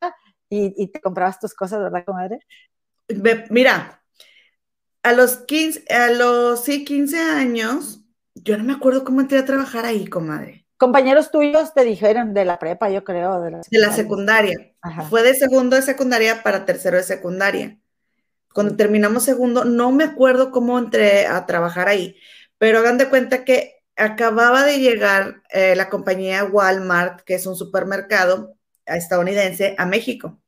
[0.48, 2.40] y, y, te comprabas tus cosas, ¿verdad, comadre?
[3.50, 4.02] Mira,
[5.02, 8.04] a los 15, a los sí, 15 años,
[8.34, 10.66] yo no me acuerdo cómo entré a trabajar ahí, comadre.
[10.76, 13.40] Compañeros tuyos te dijeron de la prepa, yo creo.
[13.40, 13.70] De la secundaria.
[13.70, 14.74] De la secundaria.
[14.80, 15.02] Ajá.
[15.02, 17.78] Fue de segundo de secundaria para tercero de secundaria.
[18.52, 22.16] Cuando terminamos segundo, no me acuerdo cómo entré a trabajar ahí,
[22.58, 27.56] pero hagan de cuenta que acababa de llegar eh, la compañía Walmart, que es un
[27.56, 30.40] supermercado estadounidense, a México.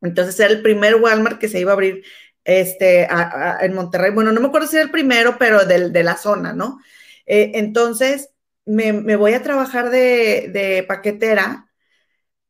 [0.00, 2.04] Entonces era el primer Walmart que se iba a abrir
[2.44, 4.12] este, a, a, en Monterrey.
[4.12, 6.78] Bueno, no me acuerdo si era el primero, pero de, de la zona, ¿no?
[7.26, 8.30] Eh, entonces,
[8.64, 11.70] me, me, voy a trabajar de, de, paquetera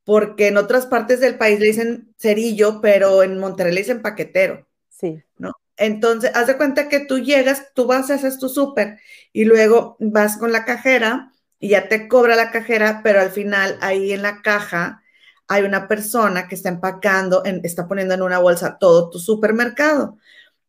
[0.05, 4.69] porque en otras partes del país le dicen cerillo, pero en Monterrey le dicen paquetero.
[4.89, 5.23] Sí.
[5.39, 5.53] ¿No?
[5.77, 8.99] Entonces, haz de cuenta que tú llegas, tú vas, haces tu súper
[9.33, 13.79] y luego vas con la cajera y ya te cobra la cajera, pero al final
[13.81, 15.03] ahí en la caja
[15.49, 20.19] hay una persona que está empacando, está poniendo en una bolsa todo tu supermercado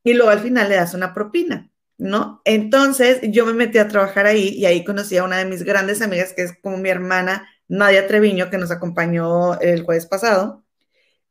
[0.03, 1.70] y luego al final le das una propina.
[1.97, 2.41] ¿no?
[2.45, 6.01] Entonces yo me metí a trabajar ahí y ahí conocí a una de mis grandes
[6.01, 10.64] amigas, que es como mi hermana Nadia Treviño, que nos acompañó el jueves pasado,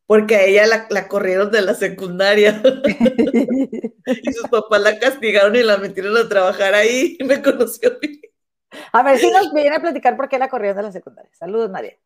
[0.07, 2.63] porque a ella la, la corrieron de la secundaria
[4.07, 7.99] y sus papás la castigaron y la metieron a trabajar ahí y me conoció a
[8.01, 8.21] mí.
[8.93, 11.31] A ver si nos viene a platicar por qué la corrieron de la secundaria.
[11.35, 11.97] Saludos, Nadia.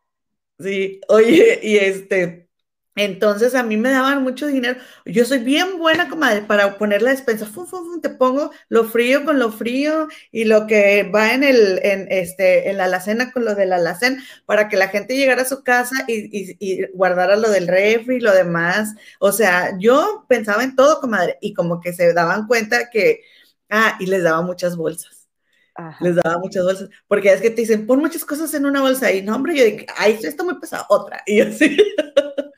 [0.58, 2.49] Sí, oye, y este,
[2.96, 4.78] entonces a mí me daban mucho dinero.
[5.06, 7.46] Yo soy bien buena, comadre, para poner la despensa.
[7.46, 11.44] Fum, fum, fum, te pongo lo frío con lo frío y lo que va en
[11.44, 15.16] el, en este, en la alacena con lo de la alacena, para que la gente
[15.16, 18.94] llegara a su casa y, y, y guardara lo del refri y lo demás.
[19.20, 23.22] O sea, yo pensaba en todo, comadre, y como que se daban cuenta que,
[23.70, 25.28] ah, y les daba muchas bolsas.
[25.74, 26.04] Ajá.
[26.04, 29.12] Les daba muchas bolsas, porque es que te dicen, pon muchas cosas en una bolsa
[29.12, 31.22] y no, hombre, yo digo, ay, esto está muy pesado, otra.
[31.24, 31.76] Y así.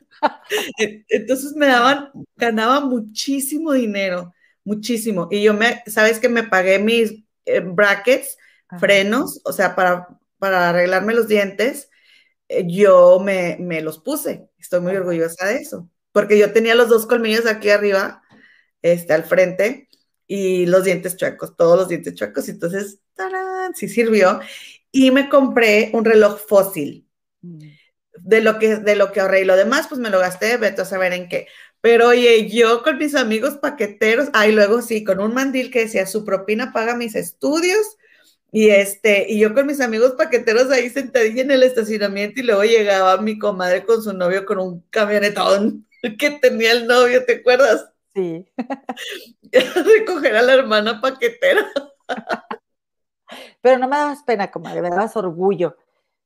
[1.09, 4.33] Entonces me daban, ganaba muchísimo dinero,
[4.63, 5.27] muchísimo.
[5.31, 8.37] Y yo me, sabes que me pagué mis eh, brackets,
[8.67, 8.79] Ajá.
[8.79, 10.07] frenos, o sea, para,
[10.37, 11.89] para arreglarme los dientes,
[12.47, 14.49] eh, yo me, me, los puse.
[14.57, 18.23] Estoy muy orgullosa de eso, porque yo tenía los dos colmillos aquí arriba,
[18.81, 19.89] este, al frente,
[20.27, 22.49] y los dientes chuecos, todos los dientes chuecos.
[22.49, 23.75] Entonces, ¡tarán!
[23.75, 24.39] sí sirvió.
[24.91, 27.07] Y me compré un reloj fósil.
[27.41, 27.67] Mm.
[28.15, 30.81] De lo que, de lo que ahorré y lo demás, pues me lo gasté, vete
[30.83, 31.47] a saber en qué.
[31.81, 36.05] Pero oye, yo con mis amigos paqueteros, ay, luego sí, con un mandil que decía,
[36.05, 37.97] su propina paga mis estudios,
[38.55, 42.63] y este, y yo con mis amigos paqueteros ahí sentadilla en el estacionamiento y luego
[42.63, 45.87] llegaba mi comadre con su novio con un camionetón
[46.19, 47.89] que tenía el novio, ¿te acuerdas?
[48.13, 48.45] Sí.
[49.51, 51.65] Recoger a la hermana paquetera.
[53.61, 55.77] Pero no me dabas pena, comadre, me dabas orgullo.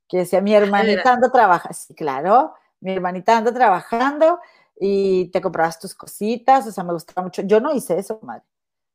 [0.08, 1.76] Que decía, mi hermanita anda trabajando.
[1.78, 4.38] Sí, claro, mi hermanita anda trabajando
[4.80, 7.42] y te comprabas tus cositas, o sea, me gustaba mucho.
[7.42, 8.44] Yo no hice eso, comadre.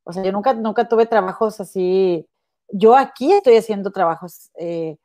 [0.03, 2.27] O sea, yo nunca, nunca tuve trabajos así
[2.73, 4.97] yo aquí estoy haciendo trabajos eh,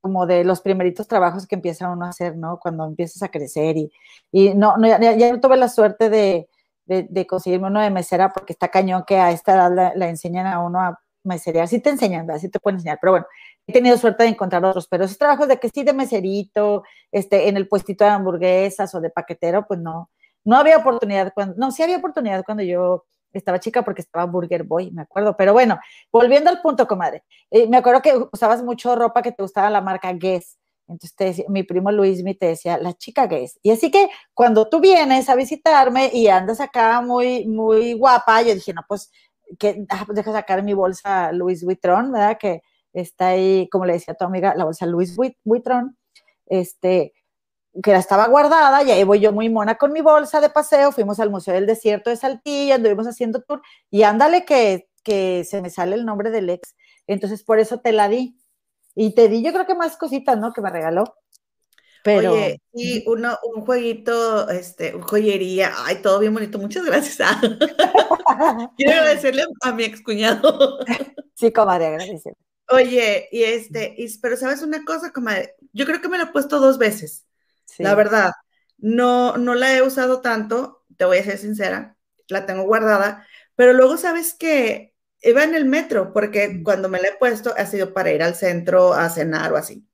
[0.00, 2.58] como de los primeritos trabajos que empieza uno a hacer, ¿no?
[2.60, 3.92] Cuando empiezas a crecer y,
[4.30, 6.48] y no, no ya, no tuve la suerte de,
[6.84, 10.60] de, conseguirme uno de mesera porque está cañón que a esta edad la, enseñan a
[10.60, 11.66] uno a meserear.
[11.66, 13.26] Sí te enseñan, así te pueden enseñar, pero bueno,
[13.66, 17.48] he tenido suerte de encontrar otros, pero esos trabajos de que sí de meserito, este,
[17.48, 20.10] en el puestito de hamburguesas o de paquetero, pues no,
[20.44, 24.64] no había oportunidad cuando, no, sí había oportunidad cuando yo estaba chica porque estaba Burger
[24.64, 25.36] Boy, me acuerdo.
[25.36, 25.78] Pero bueno,
[26.12, 27.24] volviendo al punto, comadre.
[27.50, 30.58] Eh, me acuerdo que usabas mucho ropa que te gustaba la marca Guess.
[30.88, 33.58] Entonces mi primo Luis me te decía, la chica Guess.
[33.62, 38.54] Y así que cuando tú vienes a visitarme y andas acá muy, muy guapa, yo
[38.54, 39.10] dije, no, pues,
[39.58, 42.38] que ah, pues deja sacar mi bolsa Louis Vuitton, ¿verdad?
[42.38, 42.62] Que
[43.00, 45.96] está ahí, como le decía a tu amiga, la bolsa Louis Vuitton.
[46.46, 47.12] Este,
[47.82, 50.92] que la estaba guardada, y ahí voy yo muy mona con mi bolsa de paseo,
[50.92, 55.60] fuimos al Museo del Desierto de Saltillo, anduvimos haciendo tour, y ándale que, que se
[55.60, 56.74] me sale el nombre del ex,
[57.06, 58.38] entonces por eso te la di,
[58.94, 60.52] y te di yo creo que más cositas, ¿no?
[60.52, 61.04] Que me regaló.
[62.02, 62.32] Pero...
[62.32, 67.18] Oye, y uno, un jueguito, este, joyería, ay, todo bien bonito, muchas gracias.
[68.76, 70.78] Quiero agradecerle a mi excuñado.
[71.34, 72.34] sí, comadre, agradecer.
[72.68, 76.32] Oye, y este, y, pero sabes una cosa, comadre, yo creo que me lo he
[76.32, 77.26] puesto dos veces.
[77.78, 78.32] La verdad,
[78.78, 81.96] no, no la he usado tanto, te voy a ser sincera,
[82.28, 87.08] la tengo guardada, pero luego sabes que iba en el metro, porque cuando me la
[87.08, 89.86] he puesto ha sido para ir al centro a cenar o así.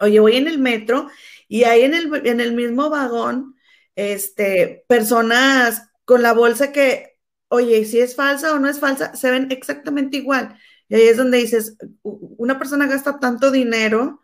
[0.00, 1.08] Oye, voy en el metro
[1.48, 3.56] y ahí en el, en el mismo vagón,
[3.94, 7.18] este, personas con la bolsa que,
[7.48, 10.58] oye, si es falsa o no es falsa, se ven exactamente igual.
[10.88, 14.20] Y ahí es donde dices, una persona gasta tanto dinero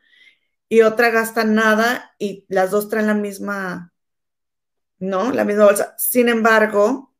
[0.69, 3.93] y otra gasta nada y las dos traen la misma,
[4.99, 5.33] ¿no?
[5.33, 5.95] La misma bolsa.
[5.99, 7.13] Sin embargo,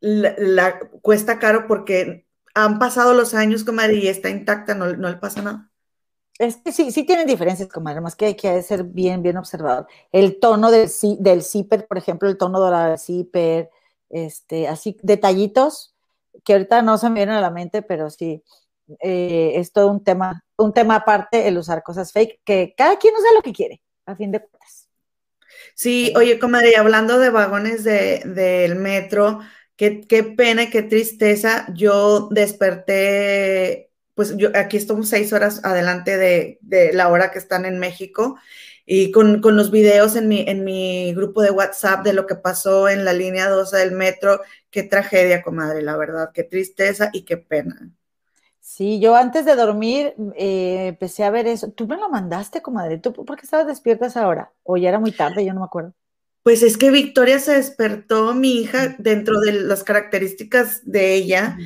[0.00, 5.42] la, cuesta caro porque han pasado los años, comadre, y está intacta, no, le pasa
[5.42, 5.70] nada.
[6.38, 9.86] Es que sí, sí tienen diferencias, comadre, más que hay que ser bien, bien observado.
[10.10, 13.70] El tono del, del zipper, por ejemplo, el tono dorado del zipper,
[14.10, 15.94] este, así, detallitos
[16.44, 18.42] que ahorita no se me vienen a la mente, pero sí,
[19.00, 23.14] eh, es todo un tema, un tema aparte el usar cosas fake, que cada quien
[23.14, 24.88] usa lo que quiere, a fin de cuentas.
[25.74, 29.40] Sí, oye, comadre, hablando de vagones del de, metro,
[29.76, 31.66] qué, qué pena y qué tristeza.
[31.74, 37.64] Yo desperté, pues yo aquí estamos seis horas adelante de, de la hora que están
[37.64, 38.36] en México
[38.86, 42.34] y con, con, los videos en mi, en mi grupo de WhatsApp de lo que
[42.34, 44.40] pasó en la línea 12 del metro.
[44.70, 47.90] Qué tragedia, comadre, la verdad, qué tristeza y qué pena.
[48.66, 51.70] Sí, yo antes de dormir eh, empecé a ver eso.
[51.72, 52.96] Tú me lo mandaste, comadre.
[52.96, 54.52] ¿Tú por qué estabas despiertas ahora?
[54.62, 55.92] O ya era muy tarde, yo no me acuerdo.
[56.42, 61.58] Pues es que Victoria se despertó, mi hija, dentro de las características de ella,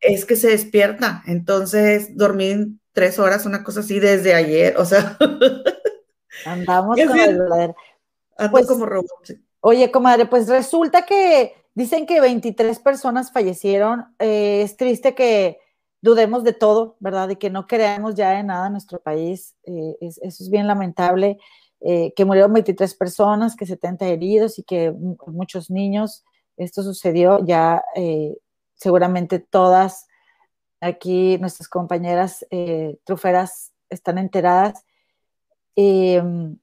[0.00, 1.22] es que se despierta.
[1.26, 4.78] Entonces dormí tres horas, una cosa así, desde ayer.
[4.78, 5.18] O sea.
[6.46, 7.76] Andamos con el verdadero.
[8.50, 9.10] Pues, como robot.
[9.60, 14.06] Oye, comadre, pues resulta que dicen que 23 personas fallecieron.
[14.18, 15.60] Eh, es triste que
[16.06, 17.28] dudemos de todo, ¿verdad?
[17.28, 19.54] De que no creamos ya en nada en nuestro país.
[19.64, 21.38] Eh, eso es bien lamentable.
[21.80, 24.94] Eh, que murieron 23 personas, que 70 heridos y que
[25.26, 26.24] muchos niños.
[26.56, 28.38] Esto sucedió ya eh,
[28.74, 30.06] seguramente todas
[30.80, 32.46] aquí nuestras compañeras
[33.04, 34.84] truferas están enteradas.
[35.74, 36.58] Em,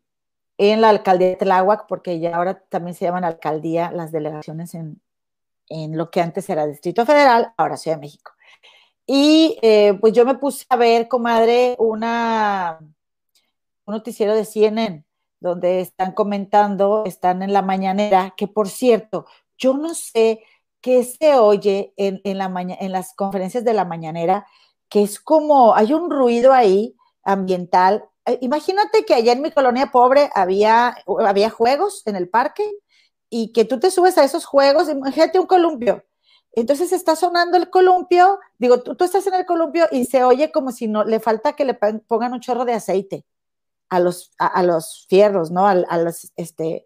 [0.58, 5.02] en la alcaldía de Tláhuac, porque ya ahora también se llaman alcaldía las delegaciones en,
[5.70, 8.32] en lo que antes era Distrito Federal, ahora Ciudad de México.
[9.06, 12.80] Y eh, pues yo me puse a ver, comadre, una,
[13.86, 15.06] un noticiero de CNN
[15.40, 19.26] donde están comentando, están en la mañanera, que por cierto,
[19.58, 20.42] yo no sé
[20.80, 22.46] qué se oye en, la
[22.80, 24.48] en las conferencias de la mañanera,
[24.88, 28.06] que es como, hay un ruido ahí ambiental.
[28.26, 30.96] Eh, imagínate que allá en mi colonia pobre había,
[31.26, 32.64] había juegos en el parque
[33.30, 36.06] y que tú te subes a esos juegos, imagínate un columpio
[36.56, 40.72] Entonces está sonando el columpio, digo, tú, estás en el columpio y se oye como
[40.72, 43.26] si no le falta que le pongan un chorro de aceite
[43.90, 45.68] a los, a, los fierros, ¿no?
[45.68, 46.86] A los, este,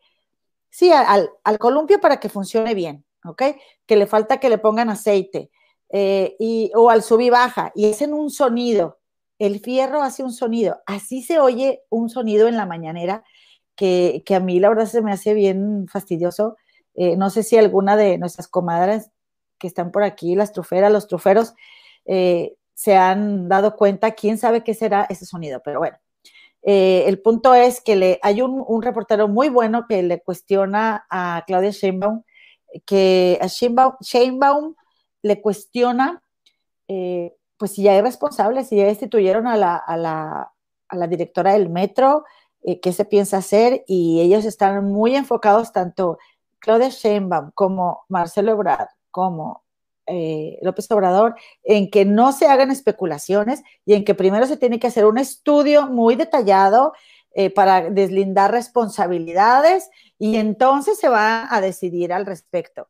[0.70, 3.44] sí, al, al, columpio para que funcione bien, ¿ok?
[3.86, 5.52] Que le falta que le pongan aceite
[5.90, 9.00] eh, y, o al sub y baja y hacen un sonido.
[9.40, 10.82] El fierro hace un sonido.
[10.86, 13.24] Así se oye un sonido en la mañanera
[13.76, 16.58] que, que a mí la verdad se me hace bien fastidioso.
[16.96, 19.12] Eh, no sé si alguna de nuestras comadres
[19.58, 21.54] que están por aquí, las truferas, los truferos,
[22.06, 25.98] eh, se han dado cuenta, quién sabe qué será ese sonido, pero bueno.
[26.64, 31.44] Eh, el punto es que le, hay un, reportero muy bueno que le cuestiona a
[31.48, 32.24] Claudia Sheinbaum,
[32.86, 34.76] que a Sheinbaum,
[35.24, 36.22] le cuestiona,
[36.88, 40.54] eh, pues si ya hay responsables, si ya destituyeron a la, a la,
[40.90, 42.26] a la directora del metro,
[42.82, 46.18] qué se piensa hacer, y ellos están muy enfocados, tanto
[46.60, 49.64] Claudia Sheinbaum como Marcelo Ebrard, como
[50.08, 54.80] eh, López Obrador, en que no se hagan especulaciones y en que primero se tiene
[54.80, 56.94] que hacer un estudio muy detallado
[57.34, 62.88] eh, para deslindar responsabilidades y entonces se va a decidir al respecto.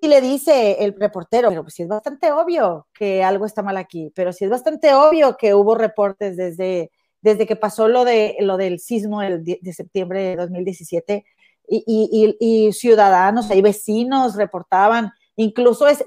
[0.00, 3.76] Y le dice el reportero, pero pues sí es bastante obvio que algo está mal
[3.76, 6.90] aquí, pero sí es bastante obvio que hubo reportes desde,
[7.20, 11.24] desde que pasó lo, de, lo del sismo de septiembre de 2017
[11.68, 16.02] y, y, y, y ciudadanos, hay vecinos reportaban Incluso es,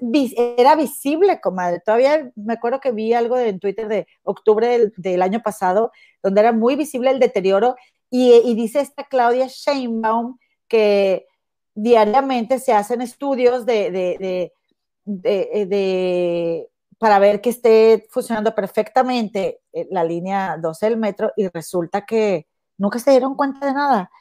[0.58, 1.82] era visible, comadre.
[1.86, 5.92] Todavía me acuerdo que vi algo en Twitter de octubre del, año pasado,
[6.24, 7.76] donde era muy visible el deterioro.
[8.10, 11.28] Y, dice esta Claudia Sheinbaum que
[11.76, 14.52] diariamente se hacen estudios de,
[15.06, 16.68] de,
[16.98, 22.48] para ver que esté funcionando perfectamente eh, la línea 12 del metro y resulta que
[22.78, 24.12] nunca se dieron cuenta de nada.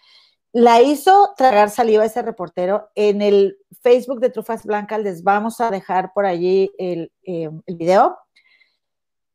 [0.52, 2.90] La hizo tragar saliva ese reportero.
[2.94, 7.76] En el Facebook de Trufas Blancas les vamos a dejar por allí el, eh, el
[7.76, 8.18] video.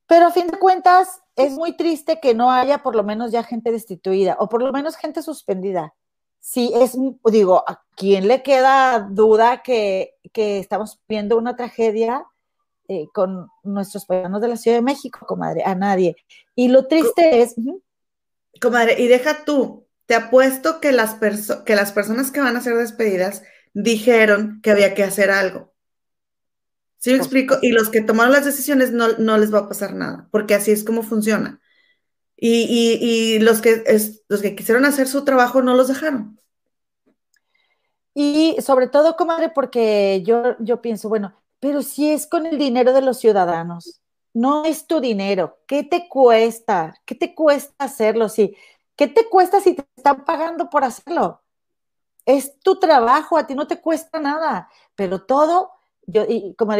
[0.07, 3.43] Pero a fin de cuentas, es muy triste que no haya por lo menos ya
[3.43, 5.93] gente destituida o por lo menos gente suspendida.
[6.39, 6.97] Sí, es,
[7.31, 12.25] digo, ¿a quién le queda duda que, que estamos viendo una tragedia
[12.89, 15.63] eh, con nuestros paisanos de la Ciudad de México, comadre?
[15.63, 16.15] A nadie.
[16.53, 17.55] Y lo triste es...
[18.61, 21.15] Comadre, y deja tú, te apuesto que las,
[21.65, 23.43] que las personas que van a ser despedidas
[23.73, 25.73] dijeron que había que hacer algo.
[26.97, 27.57] ¿Sí me explico?
[27.61, 30.83] Y los que tomaron las decisiones no, les va a pasar nada, porque así es
[30.83, 31.59] como funciona.
[32.37, 33.83] Y, los, que
[34.27, 36.39] los que quisieron hacer su trabajo no los dejaron.
[38.13, 42.93] Y sobre todo, comadre, porque yo, yo pienso, bueno, pero si es con el dinero
[42.93, 44.01] de los ciudadanos,
[44.33, 45.59] no es tu dinero.
[45.67, 46.95] ¿Qué te cuesta?
[47.05, 48.29] ¿Qué te cuesta hacerlo?
[48.29, 48.55] Si
[48.95, 51.41] ¿Qué te cuesta si te están pagando por hacerlo?
[52.25, 55.71] Es tu trabajo, a ti no te cuesta nada, pero todo,
[56.05, 56.73] yo, y como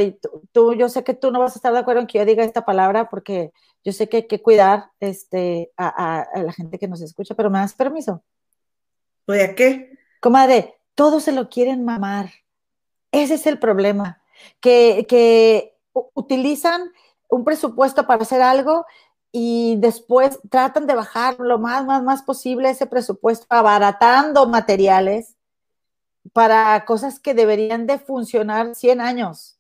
[0.51, 2.43] tú, yo sé que tú no vas a estar de acuerdo en que yo diga
[2.43, 3.51] esta palabra porque
[3.84, 7.59] yo sé que hay que cuidar este, a, la gente que nos escucha, pero me
[7.59, 8.24] das permiso.
[9.26, 9.97] ¿Oye a qué?
[10.22, 12.32] Comadre, todos se lo quieren mamar.
[13.11, 14.22] Ese es el problema,
[14.59, 15.78] que, que
[16.14, 16.91] utilizan
[17.30, 18.86] un presupuesto para hacer algo
[19.36, 25.36] y después tratan de bajar lo más, más, más posible ese presupuesto, abaratando materiales
[26.34, 29.59] para cosas que deberían de funcionar 100 años,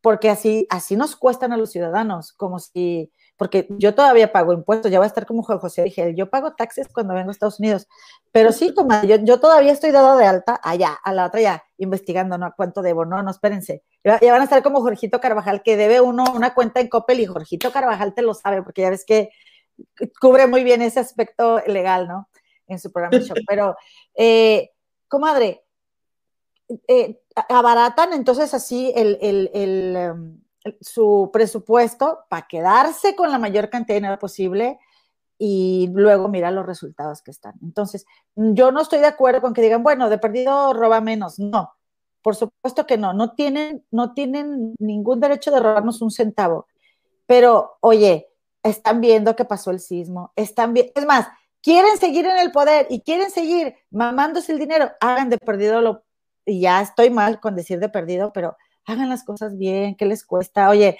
[0.00, 4.90] porque así, así nos cuestan a los ciudadanos, como si porque yo todavía pago impuestos,
[4.90, 7.88] ya voy a estar como José dije, yo pago taxes cuando vengo a Estados Unidos,
[8.30, 12.38] pero sí, como yo, todavía estoy dado de alta allá, a la otra ya, investigando,
[12.38, 12.54] ¿no?
[12.56, 13.04] ¿Cuánto debo?
[13.04, 13.82] No, no, espérense.
[14.04, 17.26] Ya, van a estar como Jorgito Carvajal, que debe uno una cuenta en Coppel y
[17.26, 19.30] Jorgito Carvajal te lo sabe, porque ya ves que
[20.20, 22.28] cubre muy bien ese aspecto legal, ¿no?
[22.66, 23.36] En su programa show.
[23.46, 23.76] Pero,
[24.14, 24.70] eh,
[25.06, 25.64] comadre,
[26.88, 30.42] eh, abaratan entonces así el, el, el em,
[30.80, 34.78] su presupuesto para quedarse con la mayor cantidad de dinero posible
[35.38, 37.54] y luego mirar los resultados que están.
[37.62, 41.38] Entonces, yo no estoy de acuerdo con que digan, bueno, de perdido roba menos.
[41.38, 41.72] No,
[42.22, 43.12] por supuesto que no.
[43.12, 46.66] No tienen, no tienen ningún derecho de robarnos un centavo.
[47.26, 48.28] Pero, oye,
[48.62, 50.32] están viendo que pasó el sismo.
[50.36, 51.28] Están bien, es más,
[51.62, 54.90] quieren seguir en el poder y quieren seguir mamándose el dinero.
[55.00, 56.04] Hagan de perdido lo,
[56.44, 58.56] y ya estoy mal con decir de perdido, pero
[58.86, 60.68] hagan las cosas bien, ¿qué les cuesta?
[60.68, 60.98] Oye,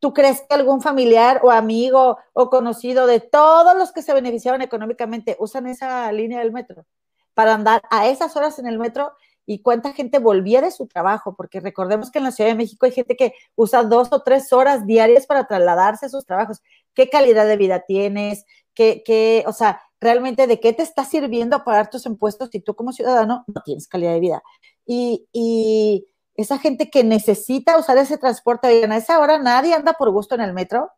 [0.00, 4.62] ¿tú crees que algún familiar o amigo o conocido de todos los que se beneficiaron
[4.62, 6.86] económicamente usan esa línea del metro
[7.34, 9.12] para andar a esas horas en el metro?
[9.50, 11.34] ¿Y cuánta gente volvía de su trabajo?
[11.34, 14.52] Porque recordemos que en la Ciudad de México hay gente que usa dos o tres
[14.52, 16.62] horas diarias para trasladarse a sus trabajos.
[16.94, 18.44] ¿Qué calidad de vida tienes?
[18.74, 22.76] ¿Qué, qué, o sea, realmente de qué te está sirviendo pagar tus impuestos si tú
[22.76, 24.42] como ciudadano no tienes calidad de vida?
[24.86, 30.12] Y, y esa gente que necesita usar ese transporte, a esa hora nadie anda por
[30.12, 30.92] gusto en el metro,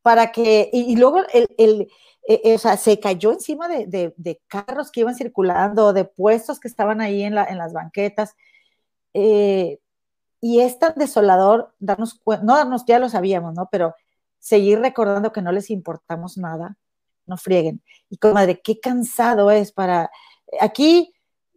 [0.00, 1.90] para que, y, luego el, el
[2.30, 6.60] eh, eh, o sea, se cayó encima de, de, carros que iban circulando, de puestos
[6.60, 8.36] que estaban ahí en, la, en las banquetas.
[9.14, 9.80] Eh,
[10.40, 13.68] y es tan desolador darnos no darnos, ya lo sabíamos, ¿no?
[13.72, 13.96] Pero
[14.38, 16.76] seguir recordando que no les importamos nada,
[17.26, 17.82] no frieguen.
[18.08, 20.08] Y comadre, qué cansado es para...
[20.60, 21.12] Aquí,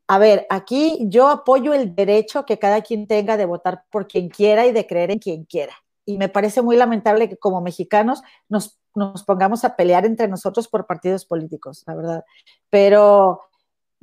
[0.07, 4.27] a ver, aquí yo apoyo el derecho que cada quien tenga de votar por quien
[4.27, 5.82] quiera y de creer en quien quiera.
[6.05, 10.67] Y me parece muy lamentable que como mexicanos nos, nos pongamos a pelear entre nosotros
[10.67, 12.25] por partidos políticos, la verdad.
[12.69, 13.41] Pero,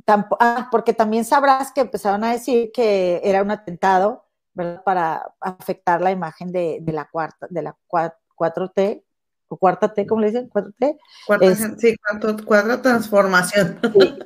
[0.07, 4.25] ah, porque también sabrás que empezaron a decir que era un atentado
[4.85, 9.03] para afectar la imagen de, la cuarta, de la 4T,
[9.49, 10.49] o cuarta T, ¿cómo le dicen?
[10.49, 10.99] 4T.
[11.79, 11.97] sí,
[12.45, 13.81] cuarta transformación.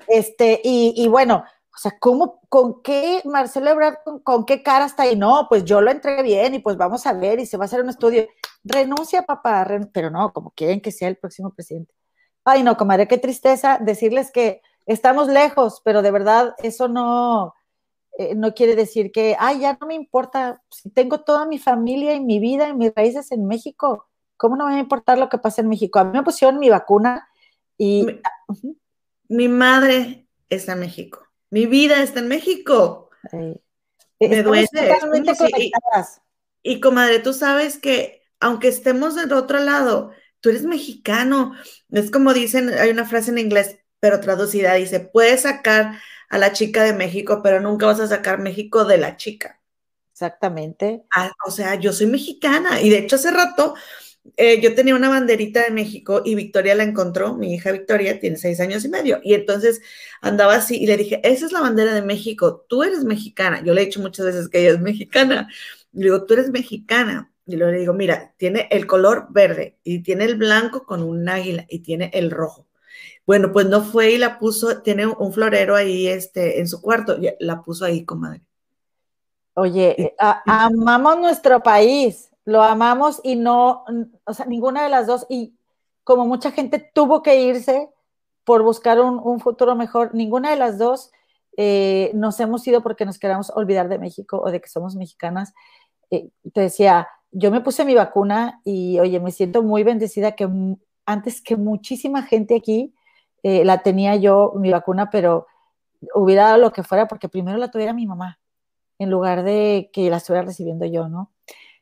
[0.08, 1.44] este, y, bueno,
[1.74, 5.16] o sea, ¿cómo, con qué, Marcelo Ebrard, con, qué cara está ahí?
[5.16, 7.66] No, pues yo lo entré bien y pues vamos a ver y se va a
[7.66, 8.28] hacer un estudio.
[8.62, 11.92] Renuncia, papá, pero no, como quieren que sea el próximo presidente.
[12.44, 17.54] Ay, no, comadre, qué tristeza decirles que estamos lejos, pero de verdad eso no,
[18.16, 22.14] eh, no quiere decir que, ay, ya no me importa, si tengo toda mi familia
[22.14, 24.06] y mi vida y mis raíces en México,
[24.36, 25.98] ¿cómo no me va a importar lo que pasa en México?
[25.98, 27.28] A mí me pusieron mi vacuna
[27.76, 28.06] y...
[29.28, 31.23] Mi, madre está en México,
[31.54, 33.10] mi vida está en México.
[33.30, 34.66] Me duele.
[36.64, 41.54] y, comadre, tú sabes que aunque estemos del otro lado, tú eres mexicano.
[41.92, 46.52] Es como dicen, hay una frase en inglés, pero traducida, dice, puedes sacar a la
[46.52, 49.60] chica de México, pero nunca vas a sacar México de la chica.
[50.10, 51.04] Exactamente.
[51.14, 53.76] Ah, o sea, yo soy mexicana y de hecho hace rato
[54.36, 58.36] eh, yo tenía una banderita de México y Victoria la encontró, mi hija Victoria tiene
[58.36, 59.82] seis años y medio, y entonces
[60.20, 63.62] andaba así y le dije, esa es la bandera de México, tú eres mexicana.
[63.64, 65.48] Yo le he dicho muchas veces que ella es mexicana.
[65.92, 67.30] Y le digo, tú eres mexicana.
[67.46, 71.28] Y luego le digo, mira, tiene el color verde y tiene el blanco con un
[71.28, 72.66] águila y tiene el rojo.
[73.26, 77.18] Bueno, pues no fue y la puso, tiene un florero ahí este, en su cuarto,
[77.40, 78.42] la puso ahí, comadre.
[79.54, 83.84] Oye, amamos nuestro país, lo amamos y no,
[84.24, 85.56] o sea, ninguna de las dos, y
[86.04, 87.88] como mucha gente tuvo que irse
[88.44, 91.10] por buscar un, futuro mejor, ninguna de las dos
[91.56, 95.54] eh, nos hemos ido porque nos queramos olvidar de México o de que somos mexicanas.
[96.10, 100.48] Eh, te decía, yo me puse mi vacuna y, oye, me siento muy bendecida que
[101.06, 102.94] antes que muchísima gente aquí
[103.42, 105.46] eh, la tenía yo, mi vacuna, pero
[106.14, 108.38] hubiera dado lo que fuera porque primero la tuviera mi mamá,
[108.98, 111.33] en lugar de que la estuviera recibiendo yo, ¿no?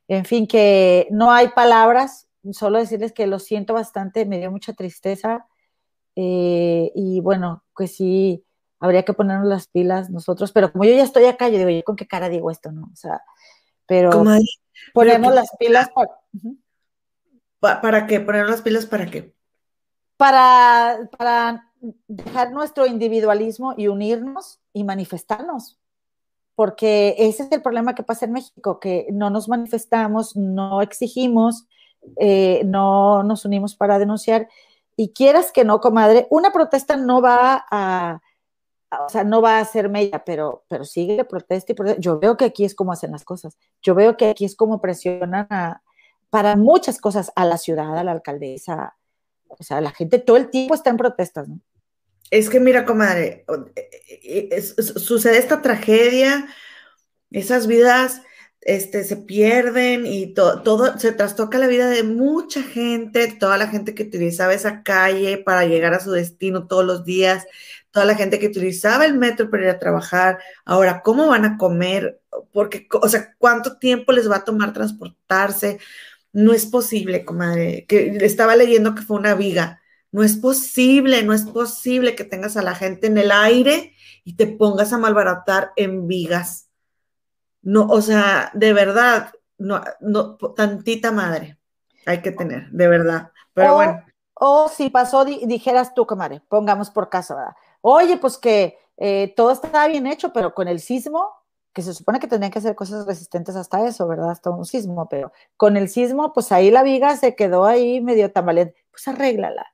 [0.08, 4.72] En fin, que no hay palabras, solo decirles que lo siento bastante, me dio mucha
[4.72, 5.46] tristeza
[6.16, 8.44] eh, y bueno, pues sí,
[8.80, 11.82] habría que ponernos las pilas nosotros, pero como yo ya estoy acá, yo digo, ¿yo
[11.84, 12.90] con qué cara digo esto, no?
[12.92, 13.22] O sea,
[13.86, 14.10] pero
[14.92, 17.80] ponernos las pilas para...
[17.80, 18.18] ¿Para qué?
[18.18, 19.34] ¿Poner las pilas para qué?
[20.22, 21.68] para,
[22.06, 25.80] dejar nuestro individualismo y unirnos y manifestarnos.
[26.54, 31.66] Porque ese es el problema que pasa en México, que no nos manifestamos, no exigimos,
[32.16, 34.48] eh, no nos unimos para denunciar.
[34.96, 38.20] Y quieras que no, comadre, una protesta no va a,
[39.06, 42.00] o sea, no va a ser mella, pero, pero sigue protesta y protesta.
[42.00, 43.56] Yo veo que aquí es como hacen las cosas.
[43.80, 45.48] Yo veo que aquí es como presionan
[46.30, 48.96] para muchas cosas a la ciudad, a la alcaldesa,
[49.58, 51.60] o sea, la gente todo el tiempo está en protestas, ¿no?
[52.32, 53.44] Es que mira, comadre,
[54.06, 56.46] eh, eh, sucede esta tragedia,
[57.30, 58.22] esas vidas
[58.62, 63.94] este, se pierden y todo se trastoca la vida de mucha gente, toda la gente
[63.94, 67.44] que utilizaba esa calle para llegar a su destino todos los días,
[67.90, 70.38] toda la gente que utilizaba el metro para ir a trabajar.
[70.64, 72.18] Ahora, ¿cómo van a comer?
[72.50, 75.80] Porque, o sea, ¿cuánto tiempo les va a tomar transportarse?
[76.32, 79.81] No es posible, comadre, que estaba leyendo que fue una viga.
[80.12, 83.94] No es posible, no es posible que tengas a la gente en el aire
[84.24, 86.68] y te pongas a malbaratar en vigas.
[87.62, 91.58] No, o sea, de verdad, no, no, tantita madre
[92.06, 93.30] hay que tener, de verdad.
[93.54, 94.04] Pero bueno.
[94.34, 97.54] O si pasó, dijeras tú, comadre, pongamos por caso, ¿verdad?
[97.80, 101.30] Oye, pues que eh, todo estaba bien hecho, pero con el sismo
[101.72, 104.30] que se supone que tendrían que hacer cosas resistentes hasta eso, ¿verdad?
[104.30, 108.30] Hasta un sismo, pero con el sismo, pues ahí la viga se quedó ahí medio
[108.30, 108.84] tambaleante.
[108.90, 109.71] Pues arréglala,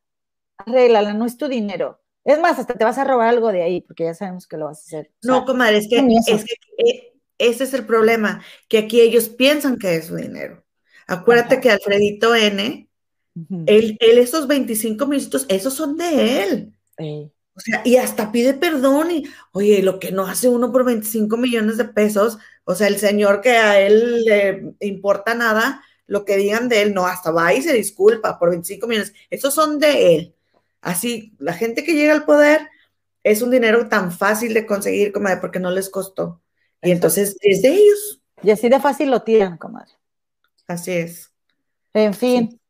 [0.59, 2.01] arréglala, no es tu dinero.
[2.25, 4.67] Es más, hasta te vas a robar algo de ahí, porque ya sabemos que lo
[4.67, 5.11] vas a hacer.
[5.23, 5.97] no, comadre, es que,
[6.27, 6.55] es que
[6.85, 10.65] eh, ese es el problema, que aquí ellos piensan que es su dinero.
[11.07, 12.89] Acuérdate que Alfredito N,
[13.67, 16.73] él, esos 25 minutos, esos son de él.
[17.55, 21.37] O sea, y hasta pide perdón y, oye, lo que no hace uno por 25
[21.37, 26.37] millones de pesos, O sea, el señor que a él le importa nada, lo que
[26.37, 29.15] digan de él, no, hasta va y se disculpa por 25 millones.
[29.31, 30.35] Esos son de él.
[30.81, 32.69] Así, la gente que llega al poder
[33.23, 36.41] es un dinero tan fácil de conseguir, comadre, porque no les costó.
[36.83, 38.21] Y entonces es de ellos.
[38.43, 39.93] Y así de fácil lo tiran, comadre.
[40.67, 41.33] Así es.
[41.95, 42.61] En fin,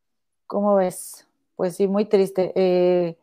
[0.46, 1.26] ¿cómo ves?
[1.56, 2.52] Pues sí, muy triste.
[2.54, 3.18] Eh,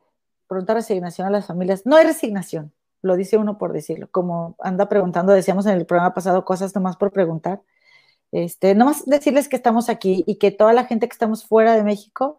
[0.47, 1.85] pronta resignación a las familias.
[1.85, 2.71] No hay resignación,
[3.01, 4.09] lo dice uno por decirlo.
[4.11, 7.61] Como anda preguntando, decíamos en el programa pasado cosas nomás por preguntar.
[8.31, 11.83] Este, nomás decirles que estamos aquí y que toda la gente que estamos fuera de
[11.83, 12.37] México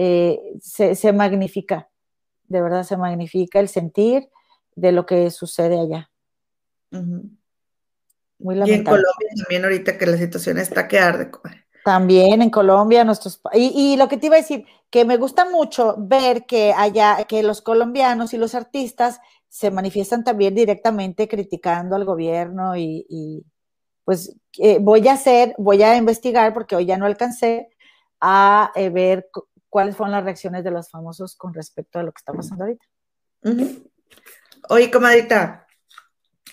[0.00, 1.88] eh, se, magnifica,
[2.46, 4.28] de verdad se magnifica el sentir
[4.76, 6.08] de lo que sucede allá.
[6.92, 8.70] Muy lamentable.
[8.70, 11.32] Y en Colombia también ahorita que la situación está que arde,
[11.84, 15.50] También en Colombia, nuestros y, y, lo que te iba a decir, que me gusta
[15.50, 21.96] mucho ver que allá, que los colombianos y los artistas se manifiestan también directamente criticando
[21.96, 23.44] al gobierno y,
[24.04, 27.68] pues eh, voy a hacer, voy a investigar porque hoy ya no alcancé
[28.20, 29.28] a eh, ver
[29.68, 32.84] cuáles fueron las reacciones de los famosos con respecto a lo que está pasando ahorita.
[34.68, 35.66] Oye, comadita,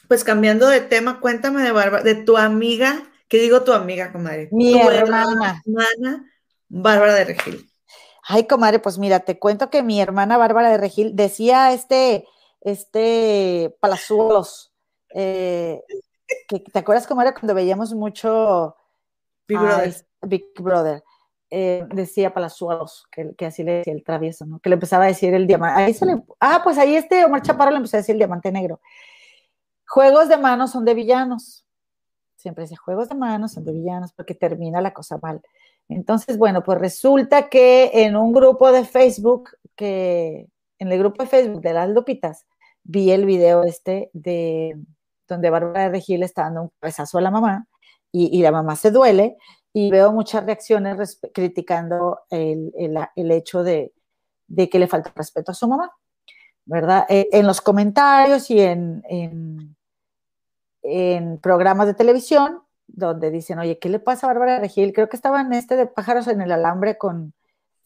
[0.07, 4.49] pues cambiando de tema, cuéntame de Bárbara, de tu amiga, ¿qué digo tu amiga, comadre?
[4.51, 5.61] Mi hermana.
[5.65, 6.31] hermana.
[6.67, 7.69] Bárbara de Regil.
[8.27, 12.27] Ay, comadre, pues mira, te cuento que mi hermana Bárbara de Regil decía este,
[12.61, 14.73] este Palazuelos,
[15.13, 15.83] eh,
[16.47, 18.75] que, ¿te acuerdas, comadre, cuando veíamos mucho
[19.47, 19.95] Big Brother?
[20.21, 21.03] Big Brother
[21.51, 24.59] eh, decía Palazuelos, que, que, así le decía el travieso, ¿no?
[24.59, 25.81] Que le empezaba a decir el diamante.
[25.81, 28.51] Ahí se le, ah, pues ahí este Omar Chaparro le empezó a decir el diamante
[28.51, 28.81] negro.
[29.87, 31.65] Juegos de manos son de villanos.
[32.35, 35.41] Siempre dice, juegos de manos son de villanos porque termina la cosa mal.
[35.87, 40.47] Entonces, bueno, pues resulta que en un grupo de Facebook, que
[40.79, 42.45] en el grupo de Facebook de las Lupitas,
[42.83, 44.77] vi el video este de
[45.27, 47.67] donde Bárbara de Regil está dando un cabezazo a la mamá
[48.11, 49.37] y, y la mamá se duele
[49.77, 52.71] y veo muchas reacciones criticando el,
[53.29, 53.91] hecho de,
[54.71, 55.91] que le falta respeto a su mamá,
[56.63, 57.05] ¿verdad?
[57.09, 59.03] Eh, en los comentarios y en,
[60.81, 64.93] en, programas de televisión, donde dicen, oye, ¿qué le pasa a Bárbara Regil?
[64.93, 67.33] Creo que estaba en este de Pájaros en el Alambre con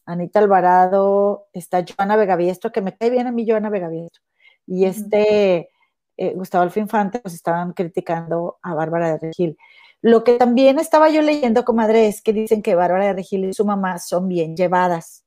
[0.06, 4.22] Anita Alvarado, está Joana Vegaviestro, que me cae bien a mí Joana Vegaviestro,
[4.64, 5.70] y este
[6.16, 9.58] eh, Gustavo Alfinfante, pues estaban criticando a Bárbara de Regil.
[10.02, 13.52] Lo que también estaba yo leyendo, comadre, es que dicen que Bárbara de Regil y
[13.52, 15.24] su mamá son bien llevadas.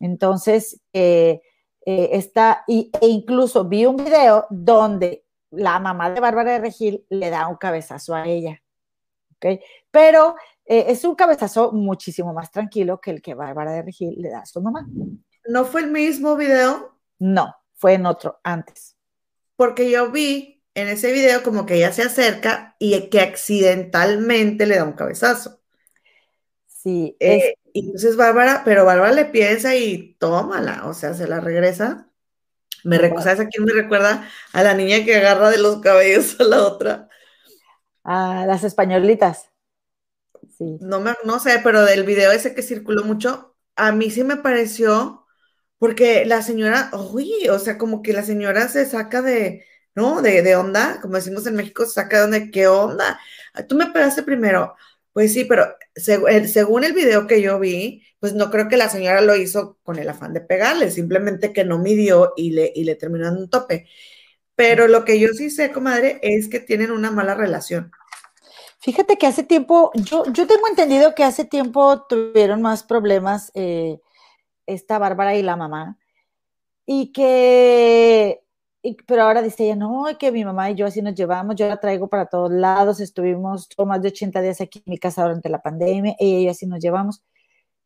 [0.00, 1.42] Entonces, eh,
[1.84, 7.06] eh, está, y, e incluso vi un video donde la mamá de Bárbara de Regil
[7.08, 8.60] le da un cabezazo a ella.
[9.36, 9.60] ¿okay?
[9.90, 14.30] Pero eh, es un cabezazo muchísimo más tranquilo que el que Bárbara de Regil le
[14.30, 14.86] da a su mamá.
[15.46, 16.98] ¿No fue el mismo video?
[17.20, 18.96] No, fue en otro antes.
[19.54, 24.76] Porque yo vi en ese video como que ella se acerca y que accidentalmente le
[24.76, 25.58] da un cabezazo.
[26.66, 27.16] Sí.
[27.18, 32.10] Eh, entonces Bárbara, pero Bárbara le piensa y tómala, o sea, se la regresa.
[32.84, 34.28] Me recuerda, ¿sabes a quién me recuerda?
[34.52, 37.08] A la niña que agarra de los cabellos a la otra.
[38.04, 39.50] A las españolitas.
[40.58, 40.76] Sí.
[40.80, 44.36] No, me, no sé, pero del video ese que circuló mucho, a mí sí me
[44.36, 45.26] pareció,
[45.78, 49.64] porque la señora, uy, o sea, como que la señora se saca de,
[49.96, 50.22] ¿no?
[50.22, 53.18] De, de onda, como decimos en México, saca de onda, ¿qué onda?
[53.68, 54.74] Tú me pegaste primero.
[55.12, 59.22] Pues sí, pero según el video que yo vi, pues no creo que la señora
[59.22, 62.96] lo hizo con el afán de pegarle, simplemente que no midió y le, y le
[62.96, 63.88] terminó en un tope.
[64.54, 67.92] Pero lo que yo sí sé, comadre, es que tienen una mala relación.
[68.78, 73.98] Fíjate que hace tiempo, yo, yo tengo entendido que hace tiempo tuvieron más problemas eh,
[74.66, 75.98] esta Bárbara y la mamá,
[76.84, 78.45] y que
[79.06, 81.78] pero ahora dice ella, no, que mi mamá y yo así nos llevamos, yo la
[81.78, 85.62] traigo para todos lados, estuvimos más de 80 días aquí en mi casa durante la
[85.62, 87.22] pandemia, ella y yo así nos llevamos.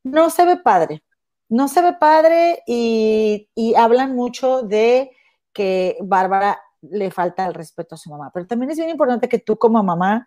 [0.03, 1.03] No se ve padre,
[1.49, 5.13] no se ve padre y, hablan mucho de
[5.53, 9.39] que Bárbara le falta el respeto a su mamá, pero también es bien importante que
[9.39, 10.27] tú como mamá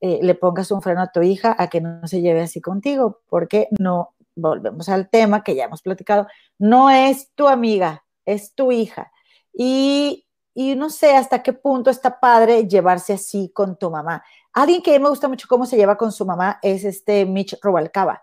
[0.00, 3.20] eh, le pongas un freno a tu hija a que no se lleve así contigo,
[3.28, 6.26] porque no, volvemos al tema que ya hemos platicado,
[6.58, 9.12] no es tu amiga, es tu hija
[9.60, 10.24] y,
[10.76, 14.22] no sé hasta qué punto está padre llevarse así con tu mamá.
[14.52, 18.22] Alguien que me gusta mucho cómo se lleva con su mamá es este Mitch Rubalcaba,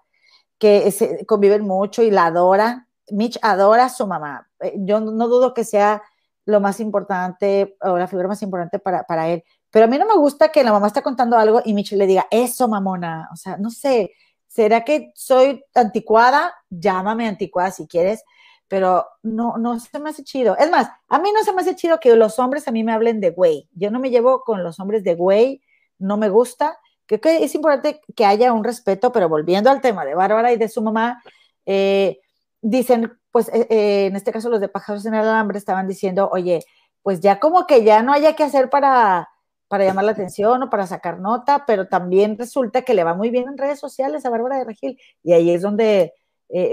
[0.58, 2.88] que se, conviven mucho y la adora.
[3.12, 4.50] Mitch adora a su mamá.
[4.62, 6.04] Eh, yo no dudo que sea
[6.46, 9.44] lo más importante o la figura más importante para, para él.
[9.70, 12.08] Pero a mí no me gusta que la mamá está contando algo y Mitch le
[12.08, 13.28] diga, eso, mamona.
[13.34, 14.12] O sea, no sé,
[14.48, 16.54] ¿será que soy anticuada?
[16.70, 18.24] Llámame anticuada si quieres,
[18.68, 20.58] pero no, no se me hace chido.
[20.58, 22.94] Es más, a mí no se me hace chido que los hombres a mí me
[22.94, 23.70] hablen de güey.
[23.74, 25.62] Yo no me llevo con los hombres de güey,
[26.00, 26.78] no me gusta.
[27.06, 30.58] Creo que es importante que haya un respeto, pero volviendo al tema de Bárbara y
[30.58, 31.22] de su mamá,
[31.66, 32.20] eh,
[32.62, 36.30] dicen, pues eh, eh, en este caso los de Pájaros en el Alambre estaban diciendo,
[36.32, 36.64] oye,
[37.04, 39.30] pues ya como que ya no haya que hacer para,
[39.68, 43.30] para llamar la atención o para sacar nota, pero también resulta que le va muy
[43.30, 45.00] bien en redes sociales a Bárbara de Regil.
[45.24, 46.14] Y ahí es donde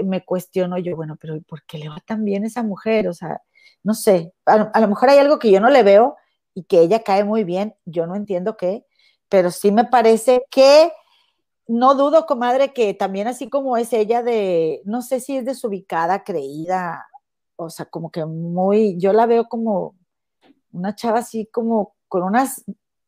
[0.03, 3.07] me cuestiono yo, bueno, pero ¿por qué le va tan bien esa mujer?
[3.07, 3.41] O sea,
[3.83, 6.15] no sé, a, lo mejor hay algo que yo no le veo
[6.53, 8.85] y que ella cae muy bien, yo no entiendo qué,
[9.29, 10.91] pero sí me parece que
[11.67, 16.23] no dudo, comadre, que también así como es ella de, no sé si es desubicada,
[16.23, 17.07] creída,
[17.55, 19.95] o sea, como que muy, yo la veo como
[20.71, 22.63] una chava así como con unas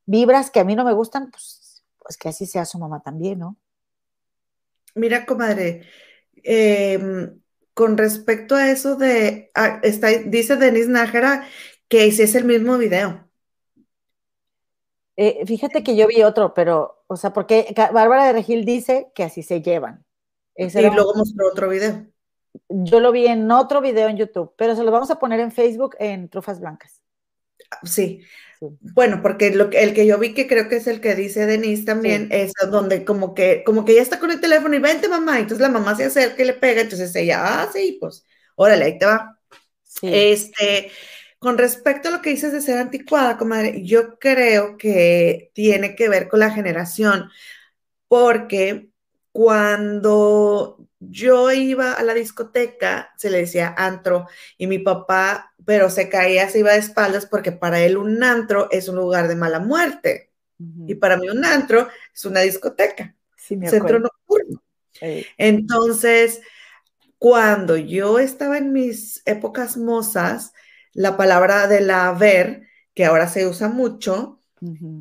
[0.05, 3.39] vibras que a mí no me gustan, pues, pues que así sea su mamá también,
[3.39, 3.57] ¿no?
[4.93, 5.83] Mira, comadre,
[6.43, 7.29] eh,
[7.73, 11.47] con respecto a eso de, ah, está, dice Denise Nájera
[11.87, 13.29] que ese es el mismo video.
[15.17, 19.23] Eh, fíjate que yo vi otro, pero, o sea, porque Bárbara de Regil dice que
[19.23, 20.05] así se llevan.
[20.55, 22.05] y luego mostró otro video.
[22.69, 25.51] Yo lo vi en otro video en YouTube, pero se lo vamos a poner en
[25.51, 27.01] Facebook en Trufas Blancas.
[27.83, 28.21] Sí.
[28.59, 31.85] Bueno, porque lo el que yo vi que creo que es el que dice Denise
[31.85, 35.39] también, es donde como que, como que ya está con el teléfono y vente mamá,
[35.39, 38.23] entonces la mamá se acerca y le pega, entonces ella, ah, sí, pues,
[38.55, 39.39] órale, ahí te va.
[40.01, 40.91] Este,
[41.39, 46.09] con respecto a lo que dices de ser anticuada, comadre, yo creo que tiene que
[46.09, 47.29] ver con la generación,
[48.07, 48.89] porque
[49.31, 54.27] cuando yo iba a la discoteca, se le decía antro,
[54.57, 58.69] y mi papá, pero se caía, se iba de espaldas porque para él un antro
[58.71, 60.31] es un lugar de mala muerte.
[60.87, 64.63] Y para mí un antro es una discoteca, centro nocturno.
[65.37, 66.41] Entonces,
[67.17, 70.53] cuando yo estaba en mis épocas mozas,
[70.93, 74.34] la palabra de la ver, que ahora se usa mucho,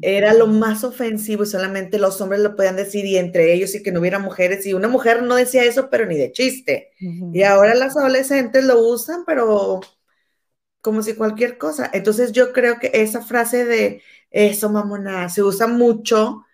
[0.03, 3.83] era lo más ofensivo y solamente los hombres lo podían decir y entre ellos y
[3.83, 6.93] que no hubiera mujeres y una mujer no decía eso pero ni de chiste.
[7.33, 9.81] Y ahora las adolescentes lo usan pero
[10.81, 11.91] como si cualquier cosa.
[11.93, 16.45] Entonces yo creo que esa frase de eso mamona se usa mucho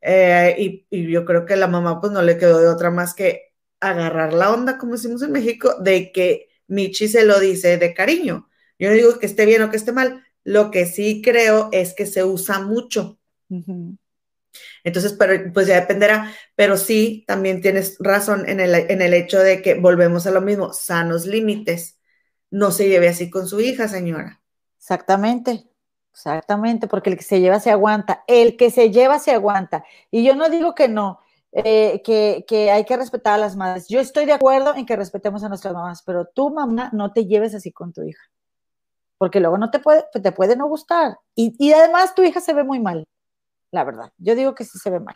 [0.00, 3.14] eh, y, y, yo creo que la mamá pues no le quedó de otra más
[3.14, 7.94] que agarrar la onda como decimos en México de que Michi se lo dice de
[7.94, 8.48] cariño.
[8.78, 11.94] Yo no digo que esté bien o que esté mal, lo que sí creo es
[11.94, 13.18] que se usa mucho.
[14.84, 19.38] Entonces, pero, pues ya dependerá, pero sí, también tienes razón en el, en el hecho
[19.38, 21.98] de que volvemos a lo mismo, sanos límites.
[22.50, 24.42] No se lleve así con su hija, señora.
[24.78, 25.64] Exactamente,
[26.12, 29.84] exactamente, porque el que se lleva se aguanta, el que se lleva se aguanta.
[30.10, 31.20] Y yo no digo que no,
[31.52, 33.86] eh, que, que, hay que respetar a las madres.
[33.88, 37.26] Yo estoy de acuerdo en que respetemos a nuestras mamás, pero tú, mamá, no te
[37.26, 38.22] lleves así con tu hija
[39.20, 41.18] porque luego no te puede, te puede no gustar.
[41.34, 43.06] Y, además tu hija se ve muy mal,
[43.70, 44.10] la verdad.
[44.16, 45.14] Yo digo que sí se ve mal.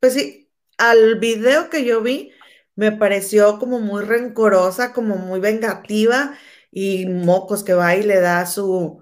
[0.00, 2.32] Pues sí, al video que yo vi
[2.74, 6.36] me pareció como muy rencorosa, como muy vengativa
[6.72, 9.00] y mocos que va y le da su,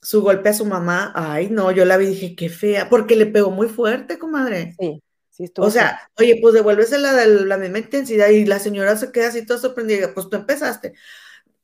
[0.00, 1.12] su golpe a su mamá.
[1.16, 4.76] Ay, no, yo la vi y dije, qué fea, porque le pegó muy fuerte, comadre.
[4.78, 5.02] Sí.
[5.28, 8.96] Sí, estuvo o sea, oye, pues devuélvese la de la misma intensidad y la señora
[8.96, 10.94] se queda así toda sorprendida, pues tú empezaste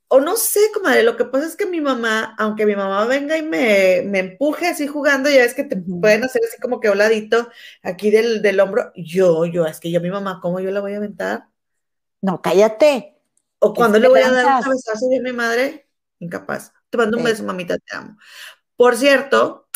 [0.09, 3.37] o no sé, comadre, lo que pasa es que mi mamá, aunque mi mamá venga
[3.37, 7.49] y me, empuje así jugando, ya es que te pueden hacer así como que voladito
[7.83, 10.99] aquí del, hombro, yo, yo, es que yo mi mamá, ¿cómo yo la voy a
[10.99, 11.49] aventar?
[12.23, 13.19] No, cállate.
[13.59, 15.89] O cuando le voy a dar un cabezazo de mi madre,
[16.21, 16.73] incapaz.
[16.89, 18.17] Te mando un beso, mamita, te amo.
[18.77, 19.69] Por cierto,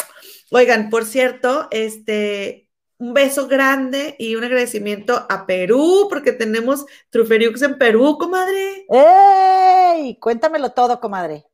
[0.53, 2.70] oigan, por cierto, este,
[3.01, 8.85] un beso grande y un agradecimiento a Perú, porque tenemos Truferiux en Perú, comadre.
[8.91, 10.19] ¡Ey!
[10.21, 11.47] Cuéntamelo todo, comadre.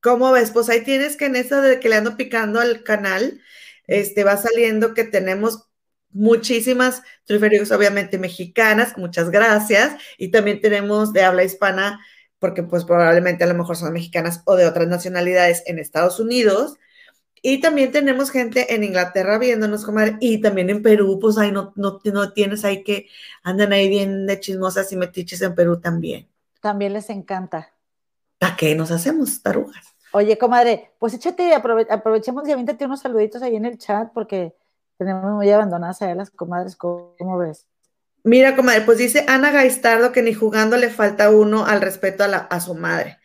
[0.00, 0.52] ¿Cómo ves?
[0.52, 3.40] Pues ahí tienes que en eso de que le ando picando al canal,
[3.88, 5.68] este va saliendo que tenemos
[6.10, 11.98] muchísimas Truferiux, obviamente mexicanas, muchas gracias, y también tenemos de habla hispana,
[12.38, 16.76] porque pues probablemente a lo mejor son mexicanas o de otras nacionalidades en Estados Unidos.
[17.46, 21.74] Y también tenemos gente en Inglaterra viéndonos, comadre, y también en Perú, pues ahí no,
[21.76, 23.10] no, no tienes ahí que
[23.42, 26.26] andan ahí bien de chismosas y metiches en Perú también.
[26.62, 27.70] También les encanta.
[28.38, 29.94] ¿Para qué nos hacemos, tarugas?
[30.12, 34.56] Oye, comadre, pues échate, aprovechemos y avíntate unos saluditos ahí en el chat porque
[34.96, 37.66] tenemos muy abandonadas a las comadres, ¿cómo, ves?
[38.22, 42.28] Mira, comadre, pues dice Ana Gaistardo que ni jugando le falta uno al respeto a,
[42.28, 43.18] la, a su madre.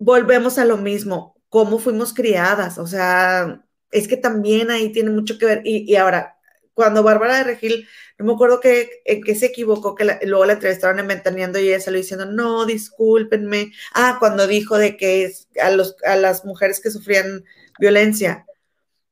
[0.00, 5.36] Volvemos a lo mismo cómo fuimos criadas, o sea, es que también ahí tiene mucho
[5.36, 5.60] que ver.
[5.64, 6.38] Y, ahora,
[6.72, 7.86] cuando Bárbara de Regil,
[8.18, 11.68] no me acuerdo que, en qué se equivocó, que luego la entrevistaron en Ventaneando y
[11.68, 13.70] ella salió diciendo, no, discúlpenme.
[13.92, 15.30] Ah, cuando dijo de que
[15.62, 17.44] a, los, a las mujeres que sufrían
[17.78, 18.46] violencia,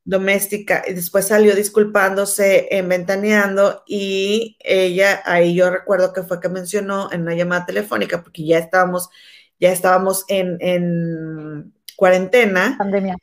[0.05, 6.49] doméstica y después salió disculpándose en Ventaneando y ella, ahí yo recuerdo que fue que
[6.49, 9.11] mencionó en una llamada telefónica, porque ya estábamos,
[9.59, 12.77] ya estábamos en, en cuarentena.
[12.79, 13.15] Pandemia.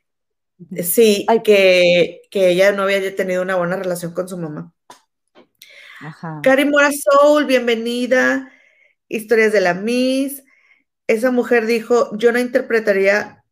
[0.83, 4.71] Sí, que, que ella no había tenido una buena relación con su mamá.
[5.99, 6.41] Ajá.
[6.43, 8.51] Cari Mora Soul, bienvenida.
[9.07, 10.43] Historias de la Miss.
[11.07, 13.43] Esa mujer dijo, yo no interpretaría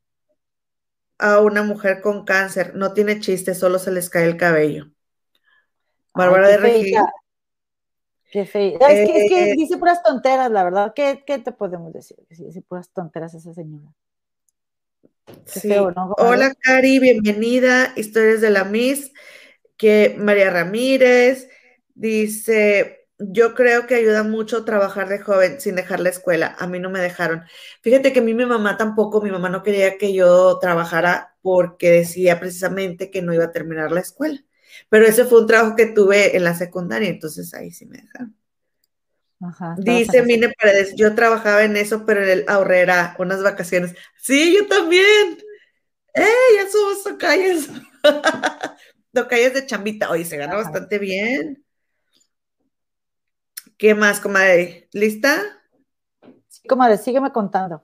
[1.17, 4.91] a una mujer con cáncer, no tiene chiste, solo se les cae el cabello.
[6.13, 6.97] Bárbara de Regil.
[8.31, 8.77] Qué feo.
[8.79, 10.93] es, que, eh, dice puras tonteras, la verdad.
[10.93, 12.17] ¿Qué, te podemos decir?
[12.29, 13.91] dice puras tonteras esa señora.
[15.45, 15.73] Sí.
[16.17, 17.93] Hola, Cari, bienvenida.
[17.95, 19.11] Historias de la Miss.
[19.77, 21.49] Que María Ramírez
[21.93, 26.55] dice, yo creo que ayuda mucho trabajar de joven sin dejar la escuela.
[26.59, 27.43] A mí no me dejaron.
[27.81, 31.91] Fíjate que a mí mi mamá tampoco, mi mamá no quería que yo trabajara porque
[31.91, 34.43] decía precisamente que no iba a terminar la escuela.
[34.89, 38.35] Pero ese fue un trabajo que tuve en la secundaria, entonces ahí sí me dejaron.
[39.77, 43.93] Dice Mine Paredes, yo trabajaba en eso, pero en el ahorrera, unas vacaciones.
[44.17, 45.37] Sí, yo también.
[46.13, 46.25] ¡Ey!
[46.55, 47.69] Ya somos tocayas.
[49.13, 50.09] tocayas de chambita.
[50.09, 51.63] Oye, se gana bastante bien.
[53.77, 54.87] ¿Qué más, comadre?
[54.93, 55.41] ¿Lista?
[56.47, 57.83] Sí, comadre, sígueme contando.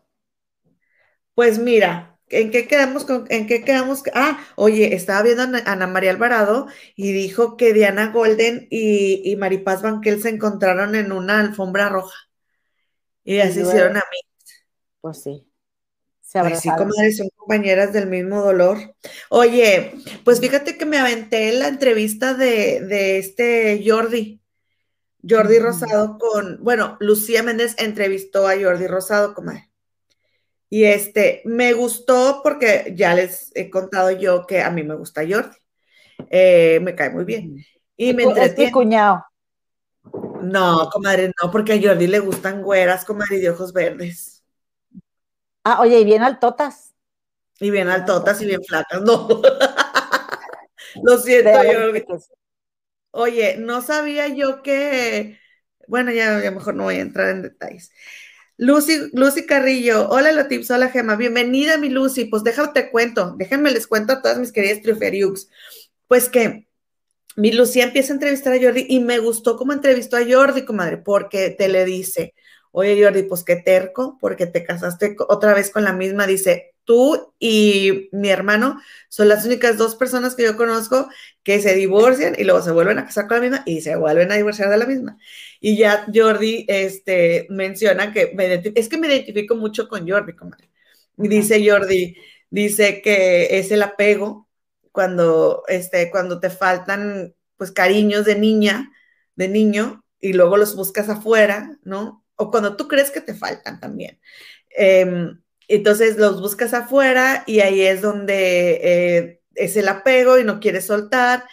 [1.35, 3.05] Pues mira, ¿en qué quedamos?
[3.29, 4.03] ¿En qué quedamos?
[4.13, 9.35] Ah, oye, estaba viendo a Ana María Alvarado y dijo que Diana Golden y, y
[9.35, 12.15] Maripaz Banquel se encontraron en una alfombra roja.
[13.23, 14.17] Y así hicieron a mí.
[15.01, 15.47] Pues sí.
[16.21, 18.95] Se sí, comadre, son compañeras del mismo dolor.
[19.29, 24.41] Oye, pues fíjate que me aventé la entrevista de, de este Jordi.
[25.27, 29.70] Jordi Rosado con, bueno, Lucía Méndez entrevistó a Jordi Rosado, comadre.
[30.73, 35.21] Y este, me gustó porque ya les he contado yo que a mí me gusta
[35.29, 35.57] Jordi.
[36.29, 37.57] Eh, me cae muy bien.
[37.97, 38.63] Y me entretiene.
[38.63, 39.25] Es cuñado.
[40.41, 44.45] No, comadre, no, porque a Jordi le gustan güeras, comadre, de ojos verdes.
[45.65, 46.95] Ah, oye, y bien altotas.
[47.59, 49.27] Y bien altotas y bien flacas, no.
[51.03, 52.05] Lo siento, Jordi.
[53.11, 55.37] Oye, no sabía yo que,
[55.85, 57.91] bueno, ya, mejor no voy a entrar en detalles.
[58.61, 63.87] Lucy, Lucy Carrillo, hola Lotips, hola Gema, bienvenida mi Lucy, pues déjate cuento, déjenme les
[63.87, 65.49] cuento a todas mis queridas Triferiux,
[66.07, 66.67] pues que
[67.35, 70.97] mi Lucía empieza a entrevistar a Jordi y me gustó cómo entrevistó a Jordi, comadre,
[70.97, 72.35] porque te le dice,
[72.71, 77.33] oye Jordi, pues qué terco, porque te casaste otra vez con la misma, dice, tú
[77.39, 81.07] y mi hermano son las únicas dos personas que yo conozco
[81.41, 84.29] que se divorcian y luego se vuelven a casar con la misma y se vuelven
[84.29, 85.17] a divorciar de la misma.
[85.61, 88.35] Y ya Jordi este, menciona que
[88.75, 90.69] es que me identifico mucho con Jordi, comadre.
[91.17, 92.17] Y dice Jordi,
[92.49, 94.49] dice que es el apego
[94.91, 98.91] cuando, este, cuando te faltan pues cariños de niña,
[99.35, 102.25] de niño, y luego los buscas afuera, ¿no?
[102.35, 104.19] O cuando tú crees que te faltan también.
[104.71, 105.41] Em,
[105.75, 110.87] entonces los buscas afuera y ahí es donde eh, es el apego y no quieres
[110.87, 111.45] soltar.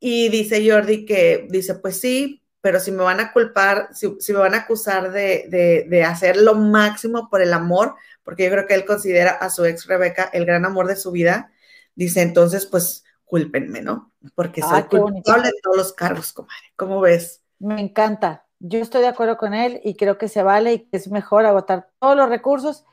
[0.00, 4.38] Y dice Jordi que dice, pues sí, pero si me van a culpar, si, me
[4.38, 8.84] van a acusar de, hacer lo máximo por el amor, porque yo creo que él
[8.84, 11.52] considera a su ex Rebeca el gran amor de su vida,
[11.94, 14.12] dice entonces, pues cúlpenme, ¿no?
[14.34, 16.72] Porque soy ah, culpable de todos los cargos, comadre.
[16.76, 17.42] ¿Cómo ves?
[17.58, 18.46] Me encanta.
[18.60, 21.46] Yo estoy de acuerdo con él y creo que se vale y que es mejor
[21.46, 22.84] agotar todos los recursos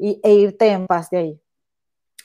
[0.00, 1.40] y, e irte en paz de ahí.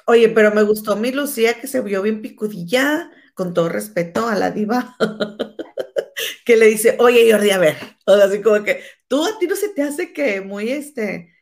[0.08, 4.36] Oye, pero me gustó mi Lucía que se vio bien picudilla, con todo respeto a
[4.36, 4.96] la diva,
[6.46, 9.48] que le dice, oye Jordi, a ver, o sea, así como que tú a ti
[9.48, 11.34] no se te hace que muy, este,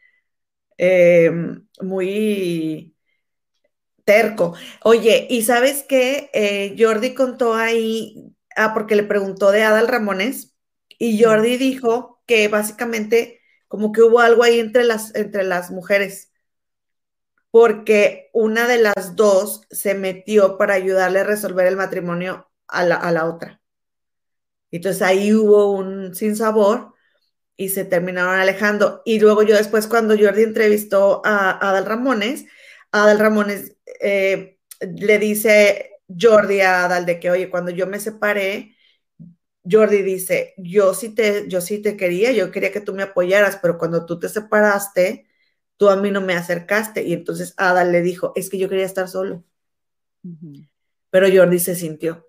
[0.77, 2.95] em, muy
[4.05, 4.55] terco.
[4.83, 10.55] Oye, y sabes qué, eh, Jordi contó ahí, ah, porque le preguntó de Adal Ramones,
[10.99, 16.32] y Jordi dijo que básicamente como que hubo algo ahí entre las, entre las mujeres,
[17.53, 22.95] porque una de las dos se metió para ayudarle a resolver el matrimonio a la,
[22.95, 23.61] a la otra.
[24.71, 26.95] Entonces ahí hubo un sinsabor
[27.55, 29.03] y se terminaron alejando.
[29.05, 32.45] Y luego yo después cuando Jordi entrevistó a, Adal Ramones,
[32.91, 38.75] Adal Ramones eh, le dice Jordi a Adal de que, oye, cuando yo me separé,
[39.63, 43.59] Jordi dice, yo sí te, yo sí te quería, yo quería que tú me apoyaras,
[43.61, 45.27] pero cuando tú te separaste,
[45.77, 47.03] tú a mí no me acercaste.
[47.03, 49.43] Y entonces Ada le dijo, es que yo quería estar solo.
[51.09, 52.27] Pero Jordi se sintió.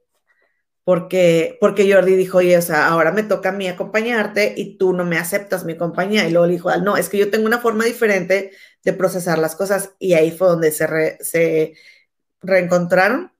[0.85, 4.93] Porque, porque Jordi dijo, oye, o sea, ahora me toca a mí acompañarte y tú
[4.93, 6.29] no me aceptas mi compañía.
[6.29, 8.51] Y luego le dijo, no, es que yo tengo una forma diferente
[8.83, 9.95] de procesar las cosas.
[9.99, 11.75] Y ahí fue donde se, se
[12.43, 13.33] reencontraron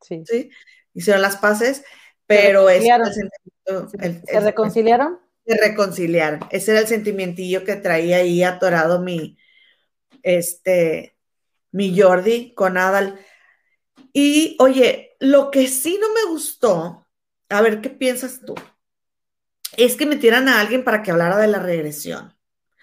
[0.00, 0.22] sí.
[0.26, 0.50] sí.
[0.94, 1.84] Hicieron las paces,
[2.26, 2.80] pero ¿Se el
[4.00, 5.18] el- ¿Se reconciliaron?
[5.46, 6.40] Se reconciliaron.
[6.50, 9.38] Ese era el sentimientillo que traía ahí atorado mi,
[10.22, 11.16] este,
[11.72, 13.18] mi Jordi con Adal.
[14.12, 17.06] Y oye, lo que sí no me gustó,
[17.48, 18.54] a ver qué piensas tú,
[19.76, 22.34] es que metieran a alguien para que hablara de la regresión.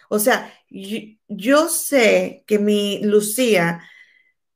[0.09, 0.97] O sea, yo,
[1.27, 3.81] yo sé que mi Lucía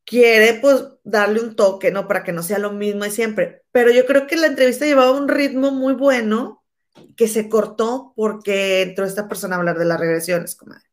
[0.05, 2.07] quiere pues darle un toque, ¿no?
[2.07, 3.63] Para que no sea lo mismo de siempre.
[3.71, 6.64] Pero yo creo que la entrevista llevaba un ritmo muy bueno
[7.15, 10.83] que se cortó porque entró esta persona a hablar de las regresiones, comadre.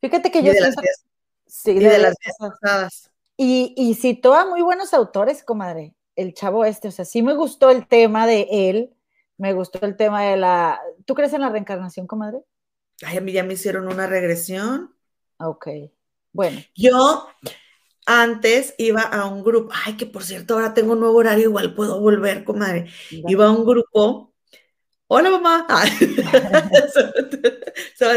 [0.00, 1.04] Fíjate que Y yo de las siento- vidas-
[1.46, 3.10] sí, y de de las pasadas.
[3.36, 6.88] Y, y citó a muy buenos autores, comadre, el chavo este.
[6.88, 8.94] O sea, sí me gustó el tema de él,
[9.38, 10.80] me gustó el tema de la...
[11.06, 12.40] ¿Tú crees en la reencarnación, comadre?
[13.02, 14.94] Ay, a mí ya me hicieron una regresión.
[15.38, 15.68] Ok,
[16.32, 16.60] bueno.
[16.74, 17.28] Yo
[18.06, 21.74] antes iba a un grupo, ay, que por cierto, ahora tengo un nuevo horario, igual
[21.74, 22.90] puedo volver, comadre.
[23.10, 24.29] Iba a un grupo.
[25.12, 25.66] Hola, mamá.
[25.68, 25.90] Ay,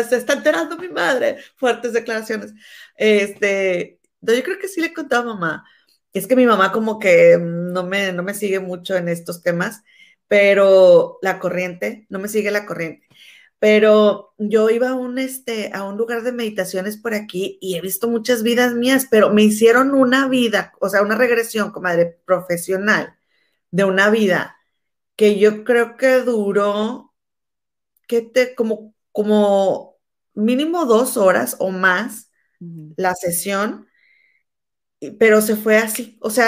[0.03, 1.37] se, está enterando mi madre.
[1.55, 2.53] Fuertes declaraciones.
[2.95, 5.65] Este, yo creo que sí le contaba a mamá.
[6.13, 9.81] Es que mi mamá como que no me, no me sigue mucho en estos temas,
[10.27, 13.07] pero la corriente, no me sigue la corriente.
[13.57, 17.81] Pero yo iba a un, este, a un lugar de meditaciones por aquí y he
[17.81, 23.15] visto muchas vidas mías, pero me hicieron una vida, o sea, una regresión, comadre, profesional
[23.71, 24.57] de una vida
[25.15, 27.13] que yo creo que duró,
[28.07, 29.97] que te, como, como
[30.35, 32.31] mínimo dos horas o más
[32.97, 33.87] la sesión,
[35.19, 36.17] pero se fue así.
[36.21, 36.47] O sea,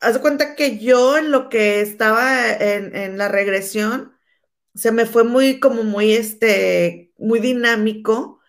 [0.00, 4.12] haz de cuenta que yo en lo que estaba en, en la regresión,
[4.74, 8.40] se me fue muy, como muy, este, muy dinámico.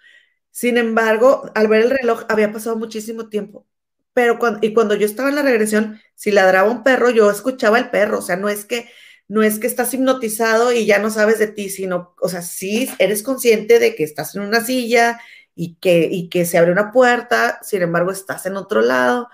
[0.52, 3.68] Sin embargo, al ver el reloj, había pasado muchísimo tiempo.
[4.14, 7.80] Pero cuando, y cuando yo estaba en la regresión, si ladraba un perro, yo escuchaba
[7.80, 8.20] el perro.
[8.20, 8.90] O sea, no es que,
[9.32, 12.90] no es que estás hipnotizado y ya no sabes de ti, sino, o sea, sí
[13.00, 15.22] eres consciente de que estás en una silla
[15.56, 19.30] y que, y que se abre una puerta, sin embargo, estás en otro lado.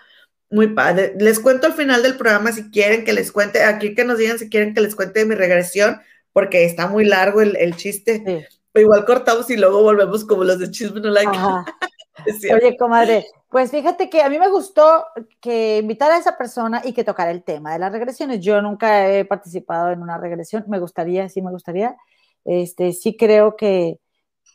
[0.52, 1.16] Muy padre.
[1.18, 4.38] Les cuento al final del programa si quieren que les cuente, aquí que nos digan
[4.38, 6.00] si quieren que les cuente de mi regresión,
[6.32, 8.22] porque está muy largo el, el chiste.
[8.24, 8.46] Sí.
[8.72, 11.32] Pero igual cortamos y luego volvemos como los de Chisme No Like.
[12.54, 15.06] Oye, comadre, pues fíjate que a mí me gustó
[15.40, 18.42] que invitara a esa persona y que tocara el tema de las regresiones.
[18.42, 21.96] Yo nunca he participado en una regresión, me gustaría, sí me gustaría.
[22.44, 24.00] Este, sí creo que,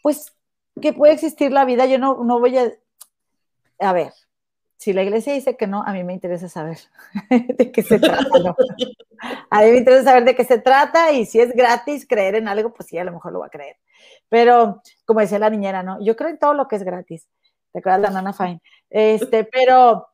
[0.02, 0.34] pues,
[0.80, 1.86] que puede existir la vida.
[1.86, 2.70] Yo no, no voy a,
[3.78, 4.12] a ver,
[4.76, 6.78] si la iglesia dice que no, a mí me interesa saber
[7.30, 8.56] de qué se trata, ¿no?
[9.48, 12.48] A mí me interesa saber de qué se trata y si es gratis creer en
[12.48, 13.76] algo, pues sí, a lo mejor lo voy a creer.
[14.28, 16.04] Pero, como decía la niñera, ¿no?
[16.04, 17.28] Yo creo en todo lo que es gratis.
[17.72, 18.60] ¿Te acuerdas de Nana Fine?
[18.90, 20.08] Este, pero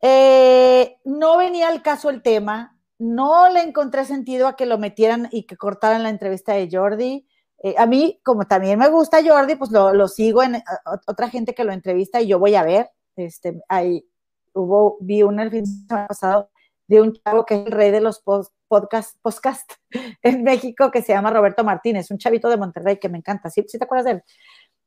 [0.00, 5.28] eh, no venía al caso el tema, no le encontré sentido a que lo metieran
[5.30, 7.26] y que cortaran la entrevista de Jordi.
[7.62, 10.62] Eh, a mí, como también me gusta Jordi, pues lo, lo sigo en
[11.06, 12.90] otra gente que lo entrevista y yo voy a ver.
[13.16, 14.06] Este, ahí
[14.54, 16.50] hubo, vi una el fin de semana pasado
[16.86, 19.72] de un chavo que es el rey de los post, podcast, podcast
[20.22, 23.50] en México que se llama Roberto Martínez, un chavito de Monterrey que me encanta.
[23.50, 24.22] ¿Sí, ¿Sí te acuerdas de él?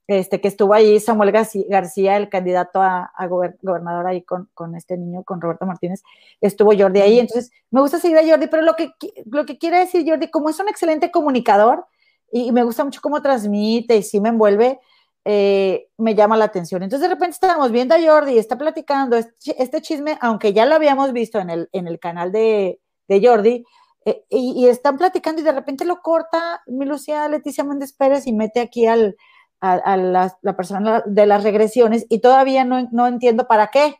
[0.10, 4.98] Este, que estuvo ahí Samuel García, el candidato a, a gobernador ahí con, con, este
[4.98, 6.02] niño, con Roberto Martínez,
[6.41, 8.91] estuvo Jordi ahí, entonces me gusta seguir a Jordi, pero lo que,
[9.26, 11.86] lo que quiere decir Jordi, como es un excelente comunicador
[12.31, 14.80] y, me gusta mucho cómo transmite y sí me envuelve,
[15.26, 16.81] eh, me llama la atención.
[16.81, 20.65] Entonces de repente estábamos viendo a Jordi y está platicando este, este, chisme, aunque ya
[20.65, 23.64] lo habíamos visto en el, en el canal de, de Jordi,
[24.06, 28.26] eh, y, y, están platicando y de repente lo corta mi Lucía Leticia Méndez Pérez
[28.26, 29.15] y mete aquí al
[29.61, 33.95] a, a la, la, persona de las regresiones y todavía no, no, entiendo para qué.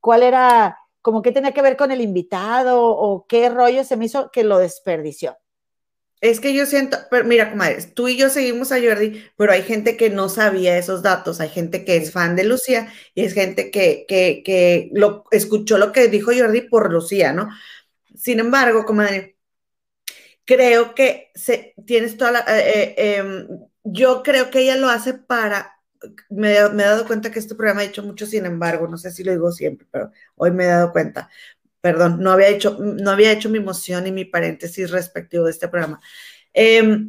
[0.00, 4.06] ¿Cuál era, como qué tenía que ver con el invitado o qué rollo se me
[4.06, 5.36] hizo que lo desperdició?
[6.20, 9.62] Es que yo siento, pero mira, comadre, tú y yo seguimos a Jordi, pero hay
[9.62, 13.34] gente que no sabía esos datos, hay gente que es fan de Lucía y es
[13.34, 17.48] gente que, que, que lo, escuchó lo que dijo Jordi por Lucía, ¿no?
[18.14, 19.36] Sin embargo, comadre,
[20.46, 22.44] creo que se, tienes toda la...
[22.48, 23.48] Eh, eh,
[23.86, 25.80] yo creo que ella lo hace para,
[26.28, 29.10] me, me, he dado cuenta que este programa ha hecho mucho, sin embargo, no sé
[29.10, 31.30] si lo digo siempre, pero hoy me he dado cuenta,
[31.80, 35.68] perdón, no había hecho, no había hecho mi moción y mi paréntesis respectivo de este
[35.68, 36.00] programa.
[36.52, 37.06] Eh,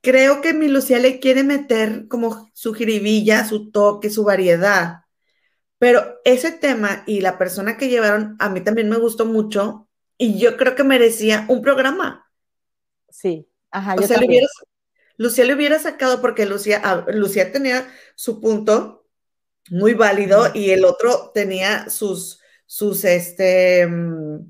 [0.00, 5.00] creo que mi Lucía le quiere meter como su jiribilla, su toque, su variedad,
[5.78, 10.38] pero ese tema y la persona que llevaron a mí también me gustó mucho y
[10.38, 12.30] yo creo que merecía un programa.
[13.08, 13.96] Sí, ajá.
[13.98, 14.46] O sea, le hubiera,
[15.20, 19.06] Lucía le hubiera sacado porque Lucía, Lucía tenía su punto
[19.68, 24.48] muy válido y el otro tenía sus, sus, este, mm,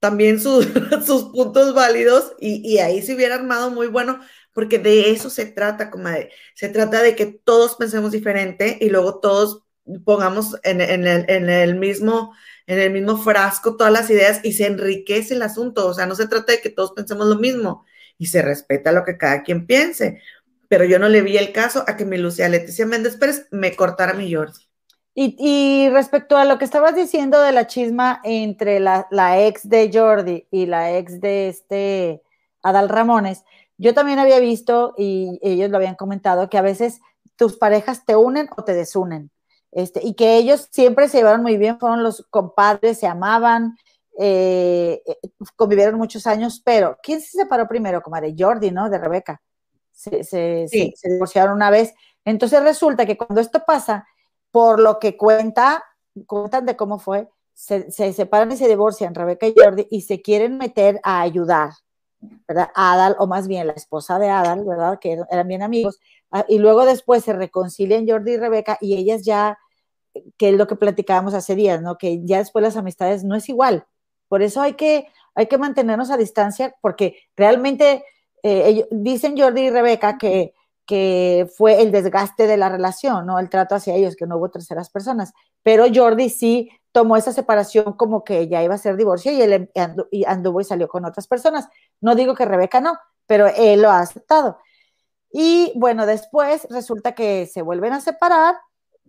[0.00, 0.66] también sus,
[1.06, 4.18] sus puntos válidos y, y, ahí se hubiera armado muy bueno,
[4.54, 6.30] porque de eso se trata, comadre.
[6.54, 9.64] Se trata de que todos pensemos diferente y luego todos
[10.06, 12.32] pongamos en, en, el, en, el, mismo,
[12.66, 15.86] en el mismo frasco todas las ideas y se enriquece el asunto.
[15.86, 17.84] O sea, no se trata de que todos pensemos lo mismo
[18.18, 20.20] y se respeta lo que cada quien piense.
[20.68, 23.74] Pero yo no le vi el caso a que mi Lucía Leticia Méndez Pérez me
[23.74, 24.68] cortara mi Jordi.
[25.14, 29.68] Y, y, respecto a lo que estabas diciendo de la chisma entre la, la, ex
[29.68, 32.22] de Jordi y la ex de este
[32.62, 33.42] Adal Ramones,
[33.78, 37.00] yo también había visto y ellos lo habían comentado que a veces
[37.34, 39.30] tus parejas te unen o te desunen.
[39.72, 43.76] Este, y que ellos siempre se llevaron muy bien, fueron los compadres, se amaban,
[44.18, 45.02] eh,
[45.56, 48.34] convivieron muchos años, pero ¿quién se separó primero, comadre?
[48.36, 48.90] Jordi, ¿no?
[48.90, 49.40] De Rebeca.
[49.92, 50.92] Se, se, sí.
[50.96, 51.94] se, se divorciaron una vez.
[52.24, 54.06] Entonces resulta que cuando esto pasa,
[54.50, 55.84] por lo que cuenta,
[56.26, 60.22] cuentan de cómo fue, se, se, separan y se divorcian Rebeca y Jordi y se
[60.22, 61.70] quieren meter a ayudar,
[62.46, 62.70] ¿verdad?
[62.74, 64.98] Adal, o más bien la esposa de Adal, ¿verdad?
[65.00, 65.98] Que eran bien amigos,
[66.30, 69.58] ah, y luego después se reconcilian Jordi y Rebeca y ellas ya,
[70.36, 71.98] que es lo que platicábamos hace días, ¿no?
[71.98, 73.86] Que ya después las amistades no es igual.
[74.28, 78.04] Por eso hay que, hay que mantenernos a distancia porque realmente
[78.42, 80.54] eh, dicen Jordi y Rebeca que
[80.88, 83.38] que fue el desgaste de la relación, ¿no?
[83.38, 85.34] El trato hacia ellos, que no hubo terceras personas.
[85.62, 89.70] Pero Jordi sí tomó esa separación como que ya iba a ser divorcio y él
[90.26, 91.68] anduvo y salió con otras personas.
[92.00, 94.56] No digo que Rebeca no, pero él lo ha aceptado.
[95.30, 98.56] Y bueno, después resulta que se vuelven a separar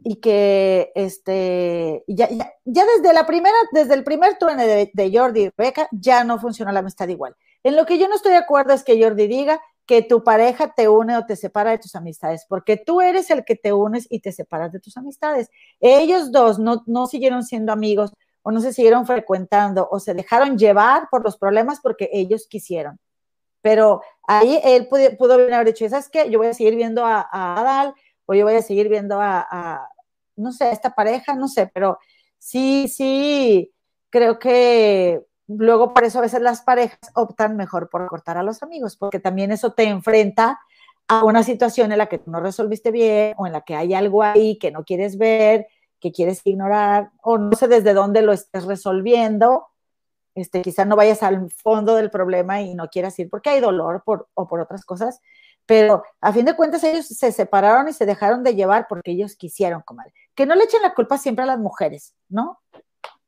[0.03, 5.49] y que este, ya, ya, desde la primera, desde el primer truene de, Jordi y
[5.57, 7.35] Rebeca, ya no funciona la amistad igual.
[7.63, 10.73] En lo que yo no estoy de acuerdo es que Jordi diga que tu pareja
[10.75, 14.05] te une o te separa de tus amistades, porque tú eres el que te unes
[14.09, 15.49] y te separas de tus amistades.
[15.79, 18.13] Ellos dos no, no siguieron siendo amigos
[18.43, 22.99] o no se siguieron frecuentando o se dejaron llevar por los problemas porque ellos quisieron.
[23.61, 26.29] Pero ahí él pudo, pudo haber dicho, ¿sabes qué?
[26.29, 27.93] Yo voy a seguir viendo a, Adal
[28.25, 29.88] o yo voy a seguir viendo a,
[30.39, 31.99] no sé, esta pareja, no sé, pero
[32.37, 33.71] sí, sí,
[34.09, 38.63] creo que luego por eso a veces las parejas optan mejor por cortar a los
[38.63, 40.59] amigos, porque también eso te enfrenta
[41.07, 44.23] a una situación en la que no resolviste bien o en la que hay algo
[44.23, 45.67] ahí que no quieres ver,
[45.99, 49.67] que quieres ignorar o no sé desde dónde lo estés resolviendo.
[50.35, 54.03] Este, quizás no vayas al fondo del problema y no quieras ir porque hay dolor
[54.05, 55.19] por, o por otras cosas,
[55.69, 59.35] pero a fin de cuentas ellos se separaron y se dejaron de llevar porque ellos
[59.35, 60.11] quisieron, comadre.
[60.33, 62.59] Que no le echen la culpa siempre a las mujeres, ¿no?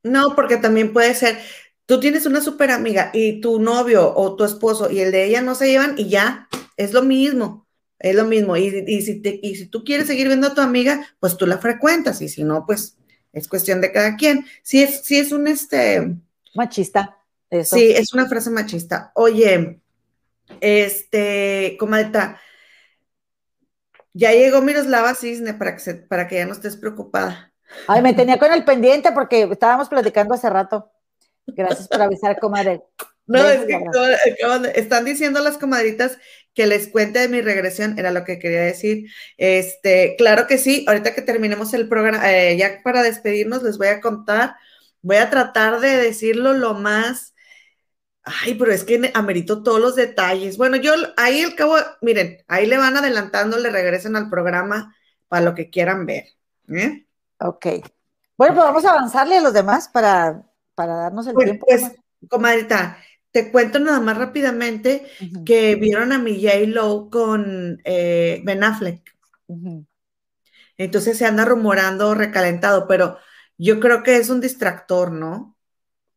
[0.02, 1.38] No, porque también puede ser,
[1.86, 5.42] tú tienes una súper amiga y tu novio o tu esposo y el de ella
[5.44, 6.48] no se llevan y ya,
[6.78, 7.68] es lo mismo,
[8.00, 8.58] es lo mismo.
[8.58, 11.46] Y, y, si, te, y si tú quieres seguir viendo a tu amiga, pues tú
[11.46, 12.98] la frecuentas y si no, pues
[13.34, 14.48] es cuestión de cada quien.
[14.64, 16.16] Si es, si es un este...
[16.56, 17.20] Machista.
[17.52, 17.76] Eso.
[17.76, 19.12] Sí, es una frase machista.
[19.14, 19.80] Oye,
[20.60, 22.40] este, comadita,
[24.14, 27.54] ya llegó Miroslava Cisne para que, se, para que ya no estés preocupada.
[27.88, 30.92] Ay, me tenía con el pendiente porque estábamos platicando hace rato.
[31.48, 32.82] Gracias por avisar, comadre.
[33.28, 33.78] No, es que
[34.76, 36.18] están diciendo las comadritas
[36.54, 39.06] que les cuente de mi regresión, era lo que quería decir.
[39.38, 43.88] Este, claro que sí, ahorita que terminemos el programa, eh, ya para despedirnos, les voy
[43.88, 44.56] a contar,
[45.02, 47.31] voy a tratar de decirlo lo más.
[48.44, 50.58] Ay, pero es que amerito todos los detalles.
[50.58, 54.96] Bueno, yo ahí al cabo, miren, ahí le van adelantando, le regresen al programa
[55.28, 56.26] para lo que quieran ver.
[56.70, 57.06] ¿eh?
[57.40, 57.66] Ok.
[58.38, 60.44] Bueno, pues vamos a avanzarle a los demás para
[60.76, 61.66] para darnos el pues, tiempo.
[61.68, 61.92] Pues,
[62.30, 62.98] comadita,
[63.32, 65.44] te cuento nada más rápidamente uh -huh.
[65.44, 69.16] que vieron a mi J-Lo con eh, Ben Affleck.
[69.48, 69.86] Uh -huh.
[70.78, 73.18] Entonces se anda rumorando recalentado, pero
[73.58, 75.51] yo creo que es un distractor, ¿no?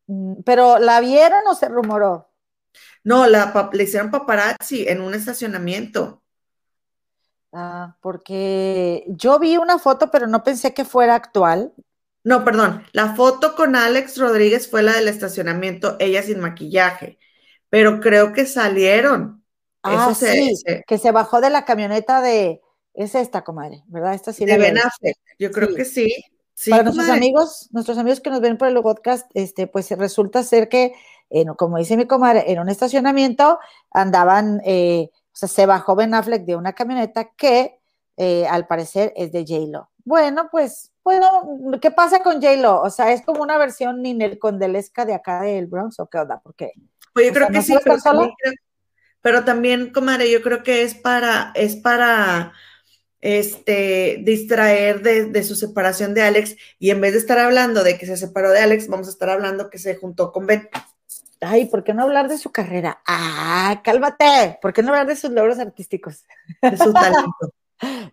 [0.06, 2.28] Mm, ¿Pero la vieron o se rumoró?
[3.02, 6.22] No, la, le hicieron paparazzi en un estacionamiento.
[7.52, 11.72] Ah, porque yo vi una foto, pero no pensé que fuera actual.
[12.24, 17.18] No, perdón, la foto con Alex Rodríguez fue la del estacionamiento, ella sin maquillaje,
[17.68, 19.44] pero creo que salieron.
[19.82, 22.62] Ah, Eso sí, se, que se bajó de la camioneta de,
[22.94, 24.14] es esta, comadre, ¿verdad?
[24.14, 25.74] Esta sí de Ben Affleck, yo creo sí.
[25.74, 26.24] que sí.
[26.54, 26.84] Sí Para comadre.
[26.84, 30.94] nuestros amigos, nuestros amigos que nos ven por el podcast, este, pues resulta ser que,
[31.30, 33.58] eh, como dice mi comadre, en un estacionamiento
[33.90, 37.80] andaban, eh, o sea, se bajó Ben Affleck de una camioneta que
[38.16, 39.90] eh, al parecer es de J-Lo.
[40.04, 41.28] Bueno, pues bueno,
[41.82, 42.80] ¿qué pasa con J-Lo?
[42.80, 46.40] O sea, ¿es como una versión Ninel Condelesca de acá del Bronx o qué onda?
[46.42, 46.72] Porque,
[47.12, 48.30] pues yo creo sea, que ¿no sí, pero también,
[49.20, 52.52] pero también, comadre, yo creo que es para, es para
[53.24, 58.04] este, distraer de, su separación de Alex y en vez de estar hablando de que
[58.04, 60.68] se separó de Alex, vamos a estar hablando que se juntó con Ben.
[61.40, 63.00] Ay, ¿por qué no hablar de su carrera?
[63.06, 64.58] Ah, cálmate.
[64.60, 66.24] ¿Por qué no hablar de sus logros artísticos?
[66.60, 67.32] De su talento.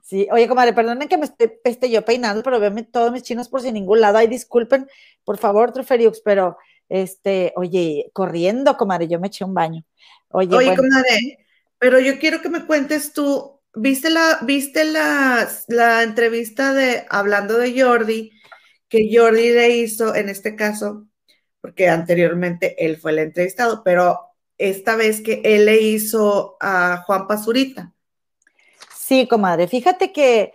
[0.04, 1.30] Sí, oye, comadre, perdonen que me
[1.64, 4.18] esté, yo peinando, pero véanme todos mis chinos por sin ningún lado.
[4.18, 4.90] Ay, disculpen,
[5.24, 6.58] por favor, Troferiux, pero
[6.90, 9.86] este, oye, corriendo, comadre, yo me eché un baño.
[10.30, 11.46] Oye, oye comadre,
[11.78, 17.58] pero yo quiero que me cuentes tú ¿Viste la, viste la, la, entrevista de hablando
[17.58, 18.32] de Jordi,
[18.90, 21.08] que Jordi le hizo en este caso,
[21.62, 24.20] porque anteriormente él fue el entrevistado, pero
[24.58, 27.94] esta vez que él le hizo a Juan Pazurita?
[28.94, 30.54] Sí, comadre, fíjate que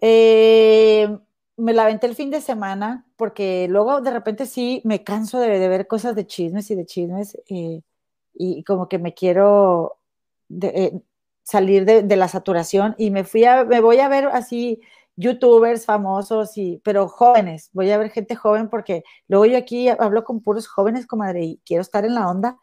[0.00, 1.08] eh,
[1.56, 5.68] me la aventé el fin de semana, porque luego de repente sí me canso de,
[5.68, 7.82] ver cosas de chismes y de chismes, eh,
[8.34, 9.98] y como que me quiero...
[10.48, 11.00] De, eh,
[11.50, 14.80] salir de, la saturación y me fui a, me voy a ver así
[15.16, 20.22] youtubers famosos y, pero jóvenes, voy a ver gente joven porque luego yo aquí hablo
[20.22, 22.56] con puros jóvenes, comadre, y quiero estar en la onda.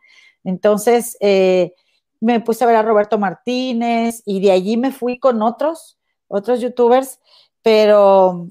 [0.46, 1.74] Entonces, eh,
[2.22, 6.00] me puse a ver a Roberto Martínez y de allí me fui con otros,
[6.30, 7.20] otros youtubers,
[7.62, 8.48] pero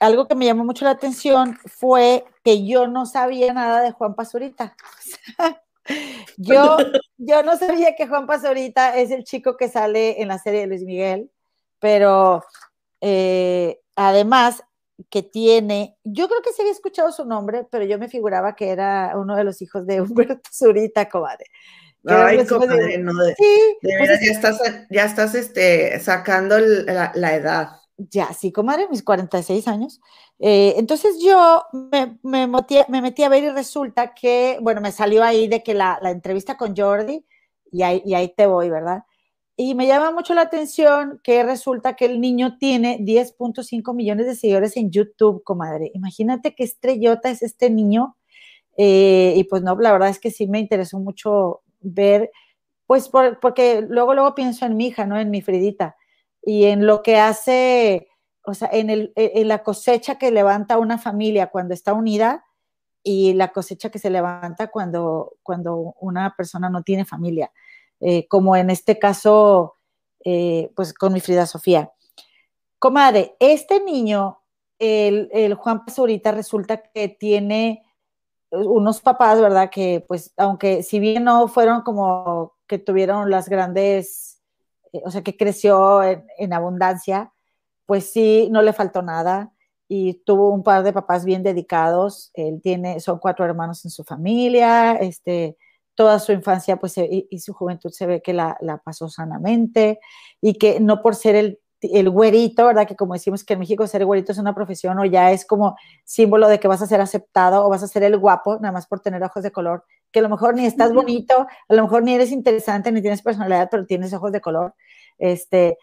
[0.00, 4.14] algo que me llamó mucho la atención fue que yo no sabía nada de Juan
[4.14, 4.74] Pazurita.
[6.36, 6.78] Yo,
[7.18, 10.66] yo no sabía que Juan Pazurita es el chico que sale en la serie de
[10.66, 11.30] Luis Miguel,
[11.78, 12.42] pero
[13.00, 14.62] eh, además
[15.10, 18.70] que tiene, yo creo que sí había escuchado su nombre, pero yo me figuraba que
[18.70, 21.46] era uno de los hijos de Humberto Zurita, comadre.
[22.06, 27.34] Ay, comadre, no, de, sí, de pues ya estás, ya estás este, sacando la, la
[27.34, 30.00] edad ya, sí, comadre, mis 46 años.
[30.38, 35.48] Eh, entonces yo me, me, metí, a ver y resulta que, bueno, me salió ahí
[35.48, 37.24] de que la, entrevista con Jordi,
[37.70, 39.04] y ahí, te voy, ¿verdad?
[39.56, 44.34] Y me llama mucho la atención que resulta que el niño tiene 10.5 millones de
[44.36, 45.90] seguidores en YouTube, comadre.
[45.94, 48.16] Imagínate qué estrellota es este niño.
[48.76, 52.30] Eh, y pues no, la verdad es que sí me interesó mucho ver,
[52.86, 55.18] pues porque luego, luego pienso en mi hija, ¿no?
[55.18, 55.96] En mi Fridita
[56.44, 58.08] y en lo que hace,
[58.44, 62.44] o sea, en, el, e, en la cosecha que levanta una familia cuando está unida
[63.02, 67.50] y la cosecha que se levanta cuando, cuando una persona no tiene familia,
[68.00, 69.74] eh, como en este caso,
[70.24, 71.92] eh, pues con mi Frida Sofía.
[72.78, 74.40] Comadre, este niño,
[74.78, 77.82] el, el Juan Pazurita, resulta que tiene
[78.50, 79.70] unos papás, ¿verdad?
[79.70, 84.33] Que pues, aunque si bien no fueron como que tuvieron las grandes
[85.04, 87.32] o sea, que creció en, abundancia,
[87.86, 89.52] pues sí, no le faltó nada
[89.88, 92.30] y tuvo un par de papás bien dedicados.
[92.34, 95.56] Él tiene, son cuatro hermanos en su familia, este,
[95.94, 100.00] toda su infancia pues, y, su juventud se ve que la, pasó sanamente
[100.40, 102.86] y que no por ser el, el, güerito, ¿verdad?
[102.86, 105.76] Que como decimos que en México ser güerito es una profesión o ya es como
[106.04, 108.86] símbolo de que vas a ser aceptado o vas a ser el guapo, nada más
[108.86, 109.84] por tener ojos de color,
[110.14, 113.20] que a lo mejor ni estás bonito, a lo mejor ni eres interesante, ni tienes
[113.20, 114.72] personalidad, pero tienes ojos de color.
[115.18, 115.76] Este,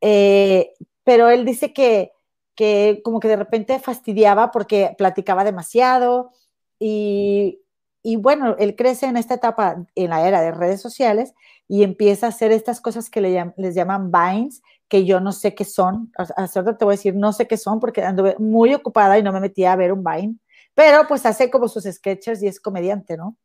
[0.00, 0.72] eh,
[1.04, 2.12] pero él dice que,
[2.54, 6.30] que como que de repente fastidiaba porque platicaba demasiado
[6.78, 7.60] y,
[8.02, 11.34] y bueno, él crece en esta etapa, en la era de redes sociales,
[11.68, 15.54] y empieza a hacer estas cosas que le, les llaman vines, que yo no sé
[15.54, 16.10] qué son.
[16.16, 19.22] A suerte te voy a decir, no sé qué son, porque anduve muy ocupada y
[19.22, 20.36] no me metía a ver un vine.
[20.74, 23.36] Pero pues hace como sus sketches y es comediante, ¿no?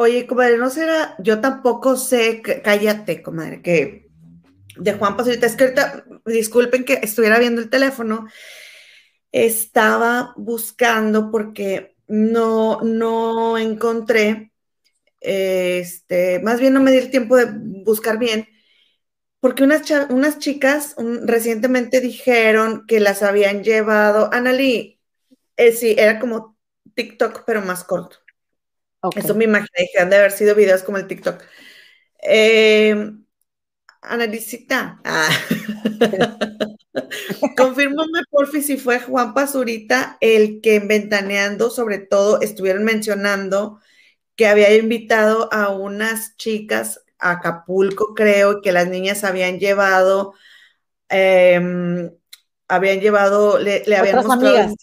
[0.00, 4.08] Oye, comadre, no será, yo tampoco sé, cállate, comadre, que
[4.76, 5.46] de Juan Pazurita.
[5.46, 8.28] Es que ahorita, disculpen que estuviera viendo el teléfono,
[9.32, 14.52] estaba buscando porque no, no encontré,
[15.20, 17.46] este, más bien no me di el tiempo de
[17.84, 18.46] buscar bien,
[19.40, 20.94] porque unas, unas chicas
[21.24, 25.00] recientemente dijeron que las habían llevado, Analí,
[25.56, 26.56] eh, sí, era como
[26.94, 28.18] TikTok, pero más corto.
[29.16, 31.42] Eso me imaginé, que han de haber sido videos como el TikTok.
[32.22, 33.12] Eh,
[34.00, 35.00] Analicita.
[35.04, 35.28] Ah.
[37.56, 43.80] Confírmame, porfi, si fue Juan Pazurita el que en Ventaneando, sobre todo, estuvieron mencionando
[44.36, 50.34] que había invitado a unas chicas a Acapulco, creo, que las niñas habían llevado,
[51.08, 52.10] em,
[52.68, 54.74] habían llevado, le, habían mostrado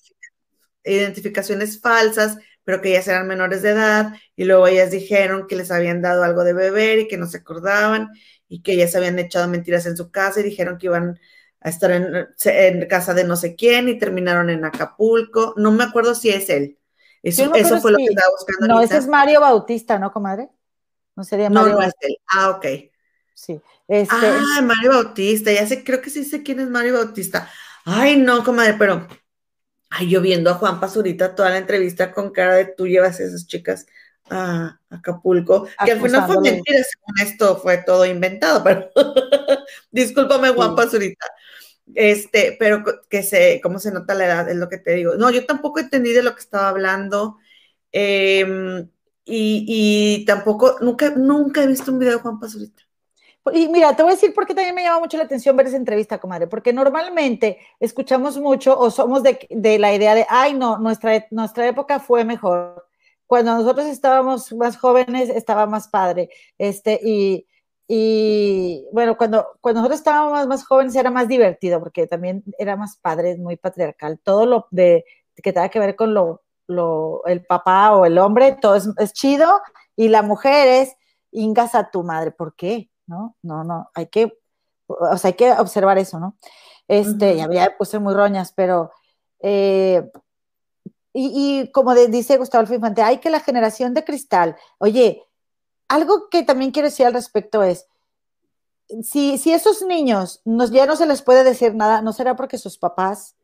[0.84, 5.72] identificaciones falsas, pero que ellas eran menores de edad, y luego ellas dijeron que les
[5.72, 8.10] habían dado algo de beber y que no se acordaban,
[8.50, 11.20] y que se habían echado mentiras en su casa y dijeron que iban
[11.62, 15.54] a estar en, casa de no sé quién y terminaron en Acapulco.
[15.58, 16.78] No me acuerdo si es él.
[17.24, 17.50] Eso,
[17.82, 18.68] fue lo que estaba buscando.
[18.68, 20.50] No, ese es Mario Bautista, ¿no, comadre?
[21.16, 21.74] No sería Mario.
[21.74, 22.18] No, no es él.
[22.28, 22.66] Ah, ok.
[23.34, 23.60] sí.
[23.88, 27.50] Este, ah, Mario Bautista, ya sé, creo que sí sé quién es Mario Bautista.
[27.86, 29.08] Ay, no, comadre, pero
[29.96, 33.24] ay, yo viendo a Juan Pazurita toda la entrevista con cara de tú llevas a
[33.24, 33.86] esas chicas
[34.30, 38.90] a Acapulco, que al final fue mentira, según esto fue todo inventado, pero
[39.92, 41.28] discúlpame, Juan Pazurita.
[41.94, 45.16] Este, pero que se, cómo se nota la edad, es lo que te digo.
[45.16, 47.38] No, yo tampoco entendí de lo que estaba hablando.
[47.92, 48.90] Em,
[49.24, 52.84] y, tampoco, nunca, nunca he visto un video de Juan Pazurita.
[53.54, 55.68] Y mira, te voy a decir por qué también me llama mucho la atención ver
[55.68, 60.56] esa entrevista, comadre, porque normalmente escuchamos mucho o somos de, de la idea de, ay,
[60.56, 62.88] no, nuestra, nuestra época fue mejor.
[63.28, 66.30] Cuando nosotros estábamos más jóvenes, estaba más padre.
[66.58, 67.48] Este, y,
[67.88, 72.98] y bueno, cuando, cuando nosotros estábamos más, jóvenes era más divertido, porque también era más
[72.98, 74.20] padre, muy patriarcal.
[74.24, 75.06] Todo lo de
[75.36, 79.14] que tenga que ver con lo, lo el papá o el hombre, todo es, es
[79.14, 79.62] chido,
[79.96, 80.96] y la mujer es
[81.32, 82.32] ingas a tu madre.
[82.32, 82.90] ¿Por qué?
[83.08, 83.36] ¿No?
[83.42, 84.38] No, no, hay que,
[84.88, 86.36] o sea, hay que observar eso, ¿no?
[86.88, 88.92] Este, ya, ya puse muy roñas, pero
[89.40, 90.10] eh,
[91.14, 95.24] y, como dice Gustavo Infante, hay que la generación de cristal, oye,
[95.88, 97.88] algo que también quiero decir al respecto es,
[99.02, 102.58] si, si esos niños nos, ya no se les puede decir nada, ¿no será porque
[102.58, 103.36] sus papás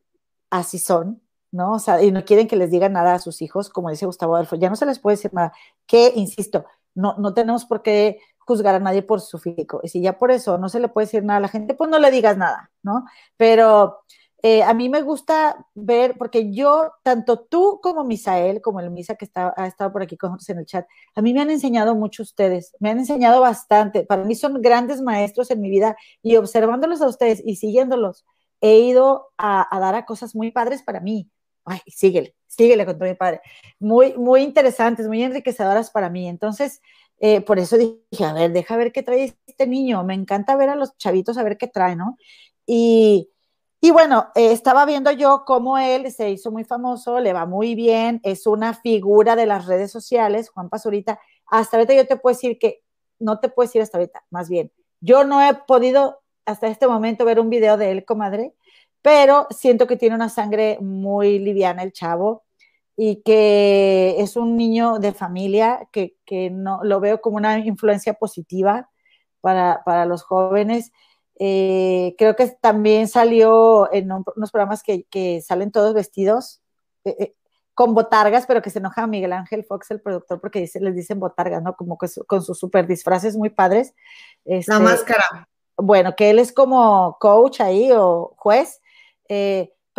[0.49, 1.21] así son?
[1.51, 1.73] ¿no?
[1.73, 4.35] O sea, y no quieren que les digan nada a sus hijos, como dice Gustavo
[4.35, 5.53] Adolfo, ya no se les puede decir nada.
[5.85, 6.65] Que, insisto,
[6.95, 9.79] no, no tenemos por qué juzgar a nadie por su físico.
[9.83, 11.89] Y si ya por eso no se le puede decir nada a la gente, pues
[11.89, 13.05] no le digas nada, ¿no?
[13.37, 14.01] Pero
[14.43, 19.15] eh, a mí me gusta ver, porque yo, tanto tú como Misael, como el Misa
[19.15, 21.51] que está, ha estado por aquí con nosotros en el chat, a mí me han
[21.51, 24.03] enseñado mucho ustedes, me han enseñado bastante.
[24.03, 28.25] Para mí son grandes maestros en mi vida y observándolos a ustedes y siguiéndolos,
[28.61, 31.29] he ido a, dar a cosas muy padres para mí.
[31.63, 33.41] Ay, síguele, síguele con mi padre.
[33.79, 36.27] Muy, muy interesantes, muy enriquecedoras para mí.
[36.27, 36.81] Entonces,
[37.23, 40.03] eh, por eso dije, a ver, deja ver qué trae este niño.
[40.03, 42.17] Me encanta ver a los chavitos, a ver qué trae, ¿no?
[42.65, 43.29] Y,
[43.79, 47.75] y bueno, eh, estaba viendo yo cómo él se hizo muy famoso, le va muy
[47.75, 51.19] bien, es una figura de las redes sociales, Juan Pazurita.
[51.45, 52.81] Hasta ahorita yo te puedo decir que,
[53.19, 57.23] no te puedo decir hasta ahorita, más bien, yo no he podido hasta este momento
[57.23, 58.55] ver un video de él, comadre,
[59.03, 62.43] pero siento que tiene una sangre muy liviana el chavo
[62.95, 68.13] y que es un niño de familia que, que no lo veo como una influencia
[68.13, 68.89] positiva
[69.41, 70.91] para, para los jóvenes
[71.43, 76.61] eh, creo que también salió en unos programas que, salen todos vestidos
[77.03, 77.35] eh, eh,
[77.73, 81.19] con botargas, pero que se enoja Miguel Ángel Fox, el productor, porque dice, les dicen
[81.19, 81.75] botargas, ¿no?
[81.75, 83.95] Como que con sus super disfraces muy padres.
[84.45, 85.49] La este, máscara.
[85.77, 88.79] Bueno, que él es como coach ahí o juez.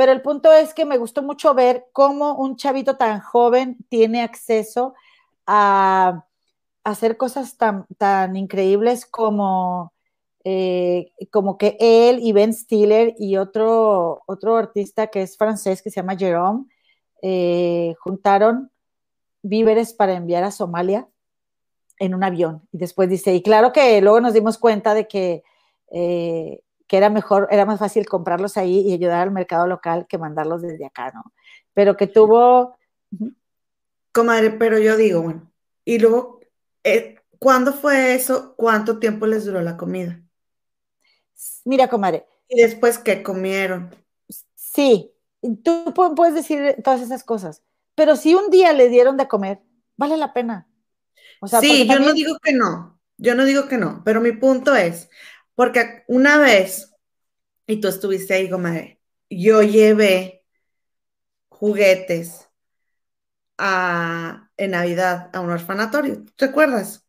[0.03, 4.23] Pero el punto es que me gustó mucho ver cómo un chavito tan joven tiene
[4.23, 4.95] acceso
[5.47, 6.25] a,
[6.83, 9.93] hacer cosas tan, tan increíbles como
[10.43, 15.91] eh, como que él y Ben Stiller y otro, otro artista que es francés que
[15.91, 16.65] se llama Jerome
[17.23, 18.73] eh, juntaron
[19.41, 21.07] víveres para enviar a Somalia
[22.01, 22.67] en un avión.
[22.73, 25.45] Y después dice, y claro que luego nos dimos cuenta de que,
[25.93, 30.19] eh, que era mejor, era más fácil comprarlos ahí y ayudar al mercado local que
[30.19, 31.33] mandarlos desde acá, ¿no?
[31.73, 32.77] Pero que tuvo...
[34.13, 35.51] Comadre, pero yo digo, bueno,
[35.87, 36.41] y luego,
[37.39, 38.53] ¿cuándo fue eso?
[38.59, 40.21] ¿Cuánto tiempo les duró la comida?
[41.65, 42.27] Mira, comadre.
[42.47, 43.89] ¿Y después qué comieron?
[44.55, 45.15] Sí,
[45.65, 47.63] tú puedes decir todas esas cosas,
[47.95, 49.63] pero si un día le dieron de comer,
[49.97, 50.69] vale la pena.
[51.59, 55.09] sí, yo no digo que no, yo no digo que no, pero mi punto es,
[55.55, 56.95] porque una vez,
[57.67, 59.01] y tú estuviste ahí, comadre,
[59.31, 60.45] yo llevé
[61.51, 62.51] juguetes
[63.59, 67.07] a, en Navidad a un orfanatorio, ¿te acuerdas?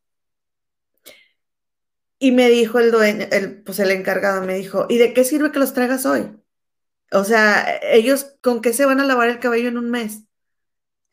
[2.20, 5.52] Y me dijo el dueño, el, pues el encargado me dijo, ¿y de qué sirve
[5.52, 6.32] que los traigas hoy?
[7.12, 10.24] O sea, ellos, ¿con qué se van a lavar el cabello en un mes?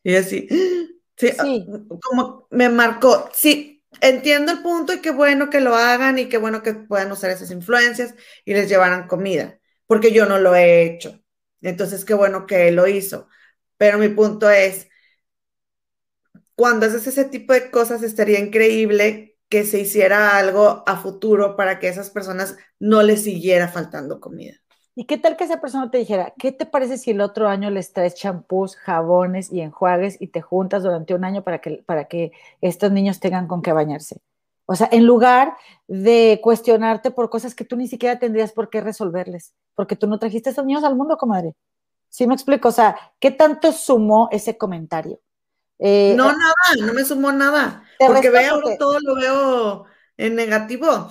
[0.03, 0.49] Y así,
[1.17, 1.33] sí,
[2.03, 6.39] como me marcó, sí, entiendo el punto y qué bueno que lo hagan y qué
[6.39, 8.15] bueno que puedan usar esas influencias
[8.45, 11.23] y les llevaran comida, porque yo no lo he hecho.
[11.63, 13.29] Entonces, qué bueno que lo hizo.
[13.79, 14.89] Pero mi punto es,
[16.55, 21.79] cuando haces ese tipo de cosas, estaría increíble que se hiciera algo a futuro para
[21.81, 24.55] que esas personas no les siguiera faltando comida.
[24.95, 27.71] ¿Y qué tal que esa persona te dijera, qué te parece si el otro año
[27.71, 32.07] les traes champús, jabones y enjuagues y te juntas durante un año para que, para
[32.07, 34.21] que estos niños tengan con qué bañarse?
[34.67, 35.57] O sea, en lugar
[35.89, 40.19] de cuestionarte por cosas que tú ni siquiera tendrías por qué resolverles, porque tú no
[40.19, 41.55] trajiste a esos niños al mundo, comadre.
[42.09, 42.69] ¿Sí me explico?
[42.69, 45.21] O sea, ¿qué tanto sumó ese comentario?
[45.79, 47.85] Eh, no, nada, no me sumó nada.
[47.99, 49.87] Porque veo todo lo veo
[50.21, 51.09] en negativo.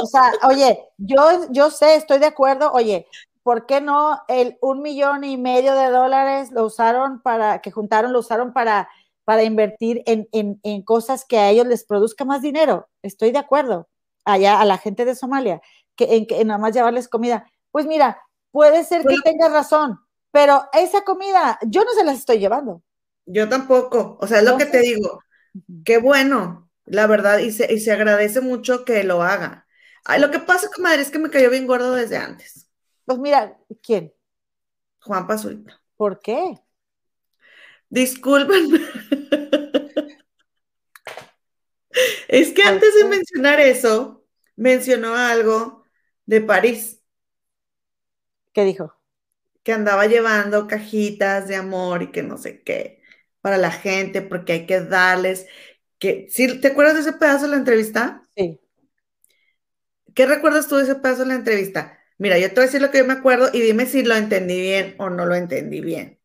[0.00, 3.08] O sea, oye, yo, yo sé, estoy de acuerdo, oye,
[3.42, 8.12] ¿por qué no el un millón y medio de dólares lo usaron para, que juntaron,
[8.12, 8.88] lo usaron para,
[9.24, 12.88] para invertir en, en, en cosas que a ellos les produzca más dinero?
[13.02, 13.88] Estoy de acuerdo.
[14.24, 15.62] Allá a la gente de Somalia,
[15.96, 17.50] que en, que nada más llevarles comida.
[17.70, 19.98] Pues mira, puede ser que tengas razón,
[20.30, 22.82] pero esa comida yo no se las estoy llevando.
[23.24, 25.20] Yo tampoco, o sea, es lo que te digo.
[25.84, 29.66] Qué bueno, la verdad, y se, y se agradece mucho que lo haga.
[30.04, 32.68] Ay, lo que pasa, comadre, es que me cayó bien gordo desde antes.
[33.04, 34.12] Pues mira, ¿quién?
[35.00, 35.80] Juan Pazurita.
[35.96, 36.54] ¿Por qué?
[37.88, 38.70] Disculpen.
[42.28, 44.24] es que antes de mencionar eso,
[44.56, 45.84] mencionó algo
[46.26, 47.02] de París.
[48.52, 48.94] ¿Qué dijo?
[49.62, 52.98] Que andaba llevando cajitas de amor y que no sé qué
[53.40, 55.46] para la gente, porque hay que darles.
[55.98, 58.26] Que, ¿sí, ¿Te acuerdas de ese pedazo de la entrevista?
[58.36, 58.60] Sí.
[60.14, 61.98] ¿Qué recuerdas tú de ese pedazo de la entrevista?
[62.18, 64.14] Mira, yo te voy a decir lo que yo me acuerdo y dime si lo
[64.14, 66.18] entendí bien o no lo entendí bien.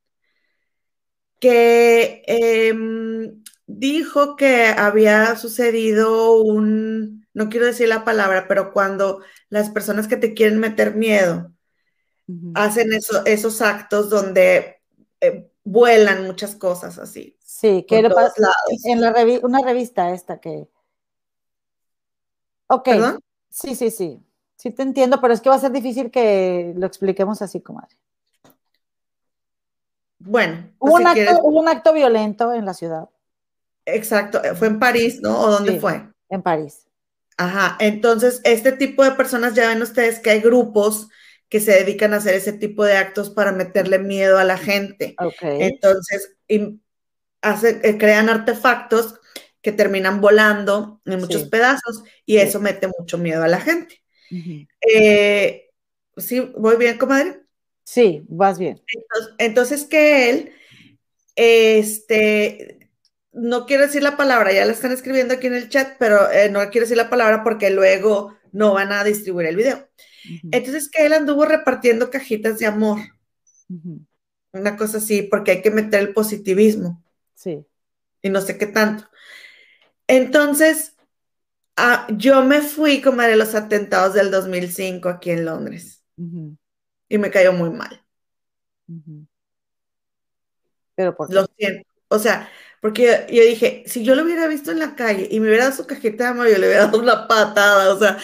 [1.39, 9.69] Que em, dijo que había sucedido un, no quiero decir la palabra, pero cuando las
[9.69, 11.53] personas que te quieren meter miedo
[12.55, 12.89] hacen
[13.25, 14.81] esos actos donde
[15.21, 17.32] eh, vuelan muchas cosas así.
[17.53, 19.13] Sí, que en la
[19.43, 20.67] una revista esta que...
[22.65, 22.85] Ok.
[22.85, 23.19] ¿Perdón?
[23.47, 24.19] Sí, sí, sí.
[24.55, 27.95] Sí te entiendo, pero es que va a ser difícil que lo expliquemos así, comadre.
[30.17, 30.67] Bueno.
[30.79, 33.07] Hubo, un, acto, violento en la ciudad.
[33.85, 35.39] Exacto, fue en París, ¿no?
[35.39, 36.07] ¿O dónde fue?
[36.29, 36.87] En París.
[37.37, 41.07] Ajá, entonces este tipo de personas, ya ven ustedes que hay grupos
[41.49, 45.15] que se dedican a hacer ese tipo de actos para meterle miedo a la gente.
[45.19, 45.61] Okay.
[45.61, 46.35] Entonces,
[47.43, 49.19] hace, eh, crean artefactos
[49.61, 54.03] que terminan volando en muchos pedazos y eso mete mucho miedo a la gente.
[54.81, 55.69] Eh,
[56.17, 57.41] sí, voy bien, comadre.
[57.83, 58.81] Sí, vas bien.
[59.37, 60.51] Entonces, que él,
[61.35, 62.89] este,
[63.31, 66.49] no quiero decir la palabra, ya la están escribiendo aquí en el chat, pero eh,
[66.49, 69.87] no quiero decir la palabra porque luego no van a distribuir el video.
[70.51, 72.99] Entonces, que él anduvo repartiendo cajitas de amor.
[74.51, 77.03] Una cosa así, porque hay que meter el positivismo.
[77.33, 77.65] Sí.
[78.21, 79.09] Y no sé qué tanto.
[80.07, 80.93] Entonces,
[81.75, 86.03] Ah, yo me fui como de los atentados del 2005 aquí en Londres
[87.09, 88.05] y me cayó muy mal.
[90.95, 91.89] Pero por Lo siento.
[92.09, 92.47] O sea,
[92.79, 95.77] porque yo, dije, si yo lo hubiera visto en la calle y me hubiera dado
[95.77, 97.91] su cajita de amor, yo le hubiera dado una patada.
[97.91, 98.19] O sea,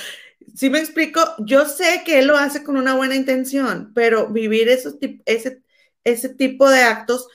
[0.54, 4.70] si me explico, yo sé que él lo hace con una buena intención, pero vivir
[4.70, 5.64] ese,
[6.04, 7.28] ese tipo de actos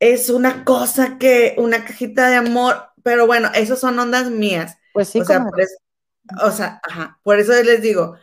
[0.00, 4.76] es una cosa que, una cajita de amor, pero bueno, esas son ondas mías.
[4.92, 5.74] Pues sí, o sea, por eso,
[6.42, 8.16] o sea, ajá, por eso les digo,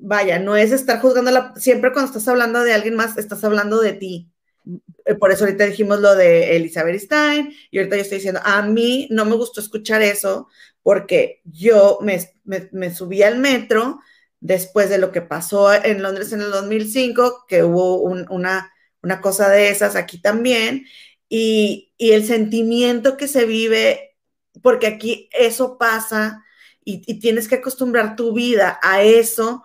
[0.00, 3.80] vaya, no es estar juzgando la, siempre cuando estás hablando de alguien más, estás hablando
[3.80, 4.30] de ti.
[4.64, 4.76] Mm.
[5.06, 8.62] Eh, por eso ahorita dijimos lo de Elizabeth Stein y ahorita yo estoy diciendo, a
[8.62, 10.48] mí no me gustó escuchar eso
[10.82, 14.00] porque yo me, subí al metro
[14.40, 18.70] después de lo que pasó en Londres en el 2005, que hubo una,
[19.04, 20.86] una cosa de esas aquí también,
[21.28, 24.14] y, y el sentimiento que se vive
[24.62, 26.44] porque aquí eso pasa
[26.84, 29.62] y, tienes que acostumbrar tu vida a eso,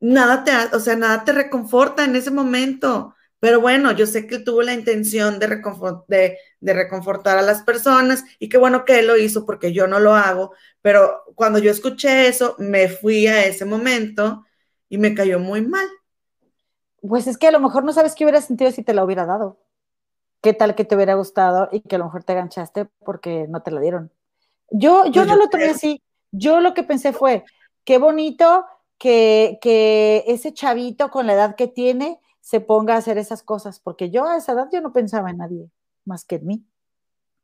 [0.00, 3.14] nada te, o sea, nada te reconforta en ese momento.
[3.40, 5.48] Pero bueno, yo sé que tuvo la intención de,
[6.60, 10.00] de, reconfortar a las personas y qué bueno que él lo hizo porque yo no
[10.00, 14.46] lo hago, pero cuando yo escuché eso, me fui a ese momento
[14.88, 15.86] y me cayó muy mal.
[17.06, 19.26] Pues es que a lo mejor no sabes qué hubiera sentido si te la hubiera
[19.26, 19.58] dado
[20.44, 23.62] qué tal que te hubiera gustado y que a lo mejor te ganchaste porque no
[23.62, 24.12] te la dieron.
[24.70, 26.02] Yo, yo pues no lo tomé así.
[26.32, 27.44] Yo lo que pensé fue,
[27.82, 28.66] qué bonito
[28.98, 33.80] que, que, ese chavito con la edad que tiene se ponga a hacer esas cosas,
[33.80, 35.70] porque yo a esa edad yo no pensaba en nadie
[36.04, 36.64] más que en mí.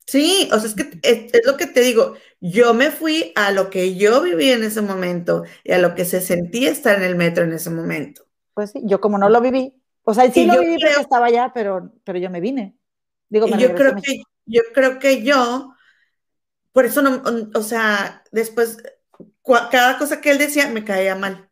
[0.07, 3.51] Sí, o sea, es que es, es, lo que te digo, yo me fui a
[3.51, 7.05] lo que yo viví en ese momento y a lo que se sentía estar en
[7.05, 8.27] el metro en ese momento.
[8.61, 11.51] Pues sí, yo como no lo viví, o sea, sí lo viví porque estaba allá,
[11.55, 12.77] pero, pero yo me vine
[13.31, 15.74] yo creo que yo creo que yo,
[16.73, 17.23] por eso no,
[17.55, 18.82] o sea, después,
[19.70, 21.47] cada cosa que él decía me caía mal.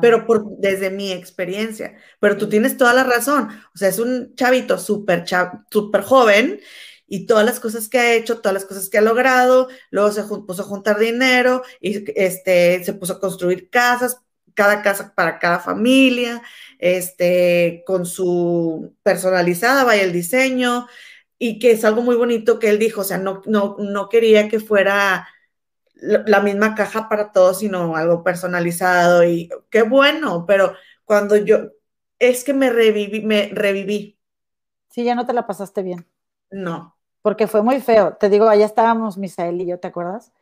[0.00, 1.96] Pero por, desde mi experiencia.
[2.20, 3.48] Pero tú tienes toda la razón.
[3.74, 5.24] O sea, es un chavito súper
[5.70, 6.60] super joven
[7.06, 10.22] y todas las cosas que ha hecho, todas las cosas que ha logrado, luego se
[10.24, 14.18] puso a juntar dinero y este, se puso a construir casas,
[14.54, 16.42] cada casa para cada familia,
[16.78, 20.86] este, con su personalizada, vaya el diseño,
[21.38, 24.48] y que es algo muy bonito que él dijo, o sea, no, no, no quería
[24.48, 25.28] que fuera
[26.02, 30.74] la misma caja para todos, sino algo personalizado y qué bueno, pero
[31.04, 31.70] cuando yo,
[32.18, 34.18] es que me reviví, me reviví.
[34.88, 36.06] Sí, ya no te la pasaste bien.
[36.50, 36.96] No.
[37.22, 38.16] Porque fue muy feo.
[38.16, 40.32] Te digo, allá estábamos Misael y yo, ¿te acuerdas?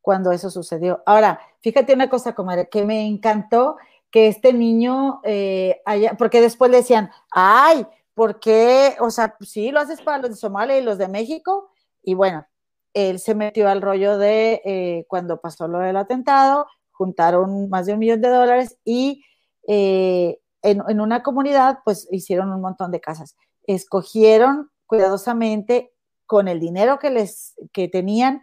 [0.00, 1.02] Cuando eso sucedió.
[1.06, 3.78] Ahora, fíjate una cosa, comadre, que me encantó
[4.10, 8.96] que este niño eh, haya, porque después le decían, ay, ¿por qué?
[9.00, 11.70] O sea, sí, lo haces para los de Somalia y los de México.
[12.02, 12.46] Y bueno,
[12.92, 17.94] él se metió al rollo de eh, cuando pasó lo del atentado, juntaron más de
[17.94, 19.24] un millón de dólares y
[19.66, 23.36] eh, en, una comunidad, pues hicieron un montón de casas.
[23.66, 25.94] Escogieron cuidadosamente
[26.26, 28.42] con el dinero que les que tenían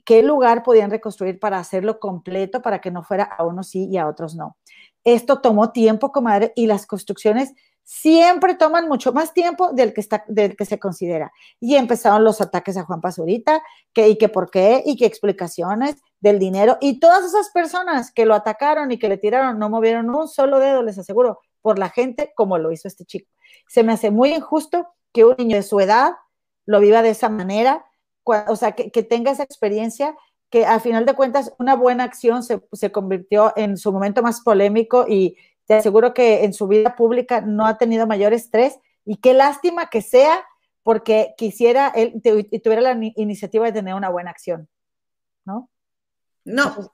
[0.00, 3.98] qué lugar podían reconstruir para hacerlo completo para que no fuera a unos sí y
[3.98, 4.56] a otros no.
[5.04, 10.06] Esto tomó tiempo, comadre, y las construcciones siempre toman mucho más tiempo del que,
[10.54, 11.32] que se considera.
[11.58, 13.62] Y empezaron los ataques a Juan Pazurita,
[13.94, 16.76] que, y que por qué, y qué explicaciones del dinero.
[16.82, 20.58] Y todas esas personas que lo atacaron y que le tiraron no movieron un solo
[20.58, 23.30] dedo, les aseguro, por la gente como lo hizo este chico.
[23.68, 26.12] Se me hace muy injusto que un niño de su edad
[26.66, 27.86] lo viva de esa manera,
[28.48, 30.16] o sea, que, tenga esa experiencia,
[30.50, 34.40] que a final de cuentas una buena acción se, se convirtió en su momento más
[34.40, 35.36] polémico y
[35.66, 39.90] te aseguro que en su vida pública no ha tenido mayor estrés y qué lástima
[39.90, 40.44] que sea
[40.82, 44.70] porque quisiera él y tuviera la iniciativa de tener una buena acción,
[45.44, 45.70] ¿no?
[46.44, 46.90] No,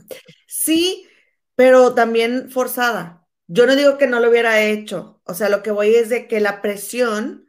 [0.49, 1.07] sí,
[1.55, 3.25] pero también forzada.
[3.47, 6.27] Yo no digo que no lo hubiera hecho, o sea, lo que voy es de
[6.27, 7.47] que la presión,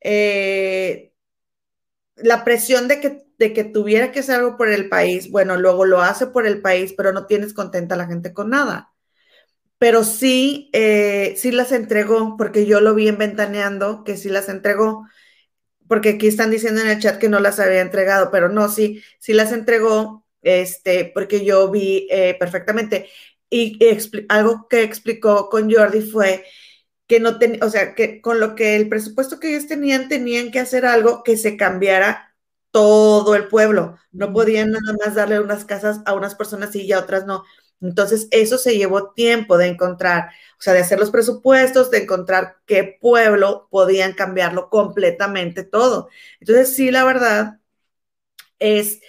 [0.00, 1.12] eh,
[2.16, 5.84] la presión de que, de que tuviera que hacer algo por el país, bueno, luego
[5.84, 8.92] lo hace por el país, pero no tienes contenta a la gente con nada.
[9.78, 14.48] Pero sí, eh, sí las entregó, porque yo lo vi en Ventaneando, que sí las
[14.48, 15.06] entregó,
[15.88, 19.02] porque aquí están diciendo en el chat que no las había entregado, pero no, sí,
[19.20, 23.08] sí las entregó, este, porque yo vi eh, perfectamente.
[23.50, 23.78] Y
[24.28, 26.44] algo que explicó con Jordi fue
[27.06, 30.50] que no tenía, o sea, que con lo que el presupuesto que ellos tenían, tenían
[30.50, 32.27] que hacer algo que se cambiara
[32.70, 33.96] todo el pueblo.
[34.12, 37.44] No podían nada más darle unas casas a unas personas y a otras no.
[37.80, 42.56] Entonces, eso se llevó tiempo de encontrar, o sea, de hacer los presupuestos, de encontrar
[42.66, 46.08] qué pueblo podían cambiarlo completamente todo.
[46.40, 47.60] Entonces, sí, la verdad
[48.58, 49.00] es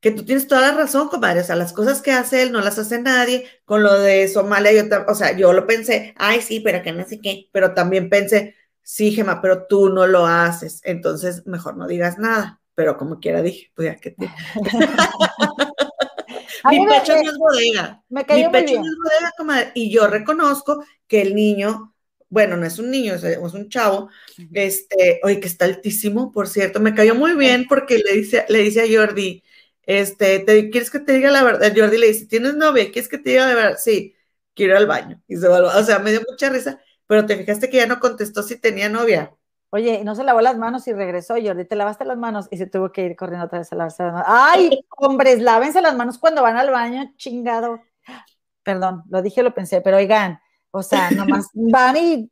[0.00, 1.40] que tú tienes toda la razón, comadre.
[1.40, 3.46] O sea, las cosas que hace él no las hace nadie.
[3.64, 7.04] Con lo de Somalia, yo, o sea, yo lo pensé, ay, sí, pero que no
[7.06, 7.48] sé qué.
[7.52, 10.80] Pero también pensé, sí, Gema, pero tú no lo haces.
[10.84, 12.60] Entonces, mejor no digas nada.
[12.76, 14.30] Pero como quiera dije, pues ya que te.
[16.70, 18.02] Mi pecho no es bodega.
[18.08, 19.72] Mi pecho no es bodega, comadre.
[19.74, 21.96] Y yo reconozco que el niño
[22.28, 24.10] bueno, no es un niño, es, un chavo,
[24.52, 28.60] este, oye, que está altísimo, por cierto, me cayó muy bien porque le dice, le
[28.60, 29.42] dice a Jordi,
[29.82, 31.72] este, te, ¿quieres que te diga la verdad?
[31.74, 32.90] Jordi le dice, ¿tienes novia?
[32.90, 33.78] ¿Quieres que te diga la verdad?
[33.82, 34.16] Sí,
[34.54, 35.22] quiero ir al baño.
[35.28, 38.00] Y se va, o sea, me dio mucha risa, pero te fijaste que ya no
[38.00, 39.32] contestó si tenía novia.
[39.70, 42.66] Oye, no se lavó las manos y regresó, Jordi, te lavaste las manos y se
[42.66, 44.28] tuvo que ir corriendo otra vez a lavarse las manos.
[44.28, 47.80] Ay, hombres, lávense las manos cuando van al baño, chingado.
[48.62, 50.40] Perdón, lo dije, lo pensé, pero oigan,
[50.70, 52.30] o sea, nomás van y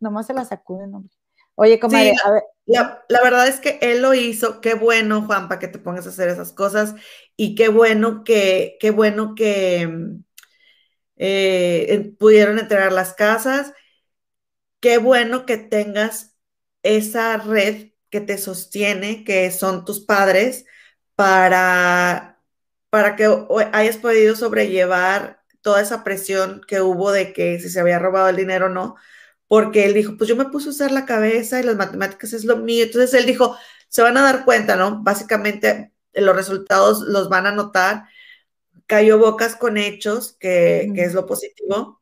[0.00, 1.14] nomás se las sacuden, hombre.
[1.54, 2.42] Oye, comadre, a ver.
[2.66, 4.60] La, verdad es que él lo hizo.
[4.60, 6.94] Qué bueno, Juan, para que te pongas a hacer esas cosas.
[7.36, 9.90] Y qué bueno que, qué bueno que
[11.16, 13.72] eh, pudieron entregar las casas.
[14.80, 16.36] Qué bueno que tengas
[16.82, 20.64] esa red que te sostiene, que son tus padres,
[21.14, 22.40] para,
[22.90, 23.26] para que
[23.72, 28.36] hayas podido sobrellevar toda esa presión que hubo de que si se había robado el
[28.36, 28.96] dinero o no
[29.48, 32.44] porque él dijo, pues yo me puse a usar la cabeza y las matemáticas es
[32.44, 32.84] lo mío.
[32.84, 33.56] Entonces él dijo,
[33.88, 35.02] se van a dar cuenta, ¿no?
[35.02, 38.04] Básicamente eh, los resultados los van a notar.
[38.86, 41.97] Cayó bocas con hechos, que, es lo positivo.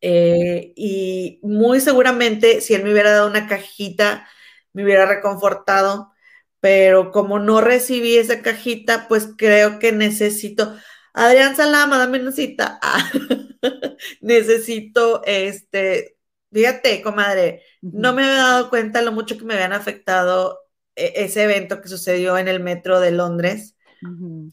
[0.00, 4.26] Eh, y muy seguramente si él me hubiera dado una cajita,
[4.72, 6.12] me hubiera reconfortado,
[6.60, 10.74] pero como no recibí esa cajita, pues creo que necesito,
[11.12, 12.80] Adrián Salama, dame una cita.
[14.20, 16.16] necesito este
[16.52, 20.58] Fíjate, comadre, no me había dado cuenta lo mucho que me habían afectado
[20.96, 23.76] e, ese evento que sucedió en el metro de Londres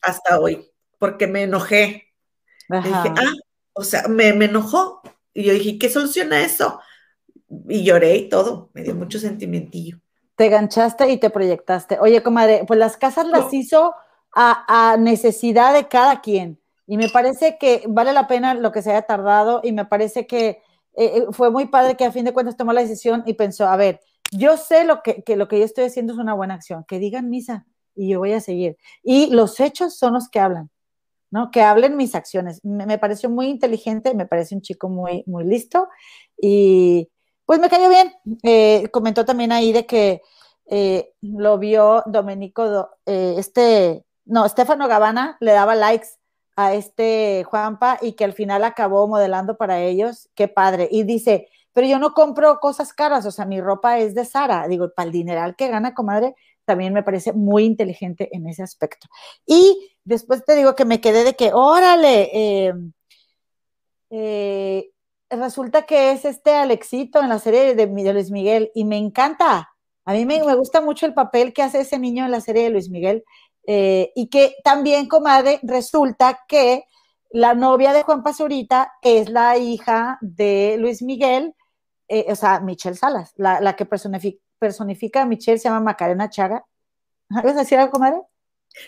[0.01, 0.69] hasta hoy,
[0.99, 2.13] porque me enojé.
[2.69, 3.33] Dije, ah,
[3.77, 5.01] o sea, me, me, enojó.
[5.33, 6.79] Y yo dije, ¿qué soluciona eso?
[7.69, 9.99] Y lloré y todo, me dio mucho sentimentillo.
[10.35, 11.99] Te ganchaste y te proyectaste.
[11.99, 13.93] Oye, comadre, pues las casas las hizo
[14.35, 16.59] a, a necesidad de cada quien.
[16.85, 20.25] Y me parece que vale la pena lo que se haya tardado y me parece
[20.25, 20.61] que
[20.97, 23.67] eh, eh, fue muy padre que a fin de cuentas tomó la decisión y pensó,
[23.67, 24.01] a ver,
[24.31, 27.29] yo sé lo que, lo que yo estoy haciendo es una buena acción, que digan
[27.29, 28.77] misa y yo voy a seguir.
[29.03, 30.71] Y los hechos son los que hablan.
[31.31, 31.51] ¿No?
[31.51, 32.63] Que hablen mis acciones.
[32.63, 35.87] Me, pareció muy inteligente, me parece un chico muy, muy listo
[36.39, 37.09] y
[37.45, 38.13] pues me cayó bien.
[38.43, 40.21] Eh, comentó también ahí de que
[40.67, 46.09] eh, lo vio Domenico, eh, este, no, Stefano Gavana le daba likes
[46.57, 50.29] a este Juanpa y que al final acabó modelando para ellos.
[50.35, 50.89] Qué padre.
[50.91, 54.67] Y dice, pero yo no compro cosas caras, o sea, mi ropa es de Sara.
[54.67, 56.35] Digo, para el dineral que gana, comadre,
[56.67, 59.07] también me parece muy inteligente en ese aspecto.
[59.45, 62.73] Y después te digo que me quedé de que, órale, eh,
[64.09, 64.91] eh,
[65.29, 69.69] resulta que es este Alexito en la serie de, Luis Miguel y me encanta.
[70.05, 72.69] A mí me, gusta mucho el papel que hace ese niño en la serie de
[72.69, 73.23] Luis Miguel
[73.65, 76.83] eh, y que también, comadre, resulta que
[77.31, 81.55] la novia de Juan Pazurita es la hija de Luis Miguel,
[82.09, 86.65] o sea, Michelle Salas, la, la que personifica, personifica a Michelle, se llama Macarena Chaga.
[87.29, 88.17] ¿Vas a decir algo, comadre?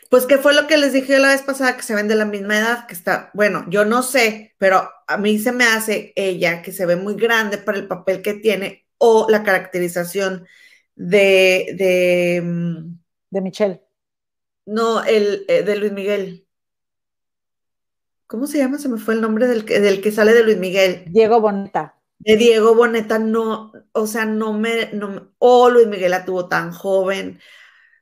[0.09, 2.25] Pues qué fue lo que les dije la vez pasada, que se ven de la
[2.25, 6.61] misma edad, que está, bueno, yo no sé, pero a mí se me hace ella
[6.61, 10.45] que se ve muy grande para el papel que tiene o la caracterización
[10.95, 11.75] de...
[11.77, 12.99] De, mm,
[13.31, 13.81] de Michelle.
[14.65, 16.45] No, el eh, de Luis Miguel.
[18.27, 18.77] ¿Cómo se llama?
[18.77, 21.05] Se me fue el nombre del que, del que sale de Luis Miguel.
[21.07, 26.25] Diego Boneta de Diego Boneta no, o sea, no me, no, o Luis Miguel la
[26.25, 27.39] tuvo tan joven,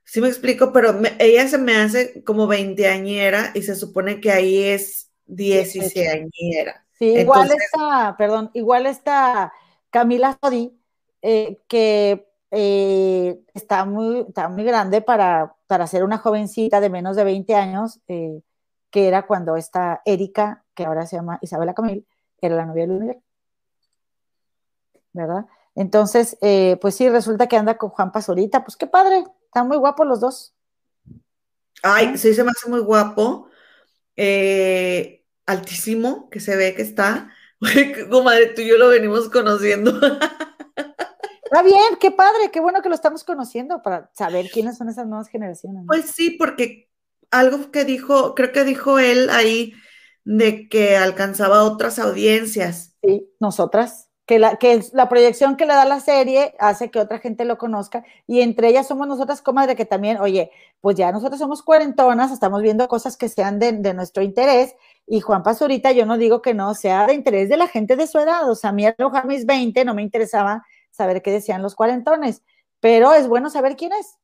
[0.04, 4.64] sí me explico, pero ella se me hace como veinteañera y se supone que ahí
[4.64, 6.86] es dieciséañera.
[6.98, 9.54] Sí, igual está, perdón, igual está
[9.92, 10.76] Camila Sodi,
[11.22, 17.16] eh, que eh, está, muy, está muy grande para, para ser una jovencita de menos
[17.16, 18.42] de 20 años, eh,
[18.90, 22.08] que era cuando esta Erika, que ahora se llama Isabela Camil,
[22.42, 23.22] era la novia de Luis Miguel.
[25.18, 25.46] ¿Verdad?
[25.76, 29.78] Entonces, eh, pues sí, resulta que anda con Juan Pazurita, pues qué padre, están muy
[29.78, 30.56] guapos los dos.
[31.84, 33.50] Ay, sí, se me hace muy guapo,
[34.16, 37.32] eh, altísimo, que se ve que está.
[38.10, 39.92] Comadre, tú y yo lo venimos conociendo.
[41.44, 45.08] Está bien, qué padre, qué bueno que lo estamos conociendo para saber quiénes son esas
[45.08, 45.84] nuevas generaciones.
[45.88, 46.90] Pues sí, porque
[47.32, 49.74] algo que dijo, creo que dijo él ahí,
[50.26, 52.98] de que alcanzaba otras audiencias.
[53.02, 57.20] Sí, nosotras que la, que la proyección que le da la serie hace que otra
[57.20, 60.52] gente lo conozca y entre ellas somos nosotras comadre que también, oye,
[60.82, 64.76] pues ya nosotros somos cuarentonas, estamos viendo cosas que sean de, nuestro interés
[65.08, 68.06] y Juan Pazurita yo no digo que no sea de interés de la gente de
[68.06, 68.96] su edad, o sea, a mí a
[69.26, 72.44] mis 20 no me interesaba saber qué decían los cuarentones,
[72.82, 74.18] pero es bueno saber quién es.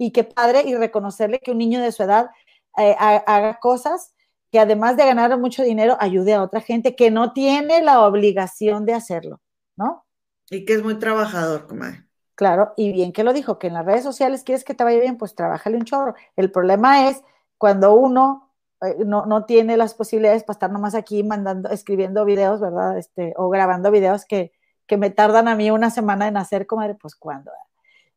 [0.00, 2.30] Y qué padre y reconocerle que un niño de su edad
[2.76, 4.14] eh, haga cosas
[4.50, 8.86] que además de ganar mucho dinero, ayude a otra gente que no tiene la obligación
[8.86, 9.40] de hacerlo,
[9.76, 10.06] ¿no?
[10.50, 12.04] Y que es muy trabajador, comadre.
[12.34, 15.00] Claro, y bien que lo dijo, que en las redes sociales quieres que te vaya
[15.00, 16.14] bien, pues trabájale un chorro.
[16.36, 17.22] El problema es
[17.58, 22.96] cuando uno eh, no, tiene las posibilidades para estar nomás aquí mandando, escribiendo videos, ¿verdad?
[22.96, 24.52] Este, o grabando videos que,
[24.86, 27.50] que me tardan a mí una semana en hacer, comadre, pues cuando.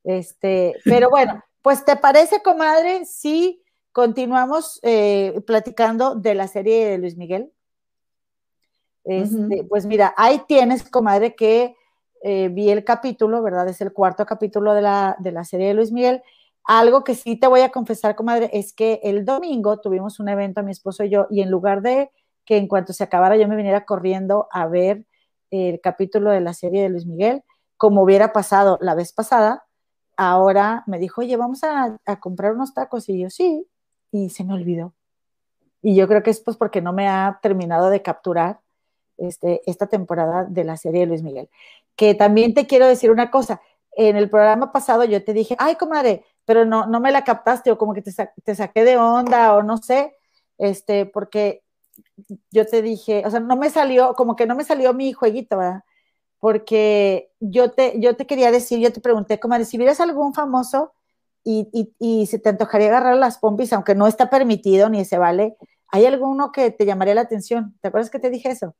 [0.04, 3.62] Este, pero bueno, pues te parece, comadre, sí
[3.92, 7.52] Continuamos eh, platicando de la serie de Luis Miguel.
[9.04, 11.76] Este, pues mira, ahí tienes, comadre, que
[12.24, 13.68] eh, vi el capítulo, ¿verdad?
[13.68, 16.22] Es el cuarto capítulo de la, de la serie de Luis Miguel.
[16.64, 20.64] Algo que sí te voy a confesar, comadre, es que el domingo tuvimos un evento,
[20.64, 22.12] mi esposo y yo, y en lugar de
[22.46, 25.06] que en cuanto se acabara yo me viniera corriendo a ver
[25.50, 27.44] el capítulo de la serie de Luis Miguel,
[27.76, 29.66] como hubiera pasado la vez pasada,
[30.16, 33.10] ahora me dijo, oye, vamos a, a comprar unos tacos.
[33.10, 33.66] Y yo, sí,
[34.12, 34.94] y se me olvidó.
[35.82, 38.60] Y yo creo que es pues porque no me ha terminado de capturar
[39.18, 41.50] este, esta temporada de la serie de Luis Miguel.
[41.96, 43.62] Que también te quiero decir una cosa,
[43.94, 47.72] en el programa pasado yo te dije, ay, comadre, pero no, no me la captaste
[47.72, 48.12] o como que te,
[48.44, 50.16] te saqué de onda o no sé,
[50.58, 51.64] este, porque
[52.52, 55.58] yo te dije, o sea, no me salió, como que no me salió mi jueguito,
[55.58, 55.84] ¿verdad?
[56.40, 60.94] Porque yo te, yo te quería decir, yo te pregunté, comadre, si vieras algún famoso
[61.44, 65.58] y, y, se te antojaría agarrar las pompis, aunque no está permitido ni se vale,
[65.88, 67.76] ¿hay alguno que te llamaría la atención?
[67.82, 68.76] ¿Te acuerdas que te dije eso?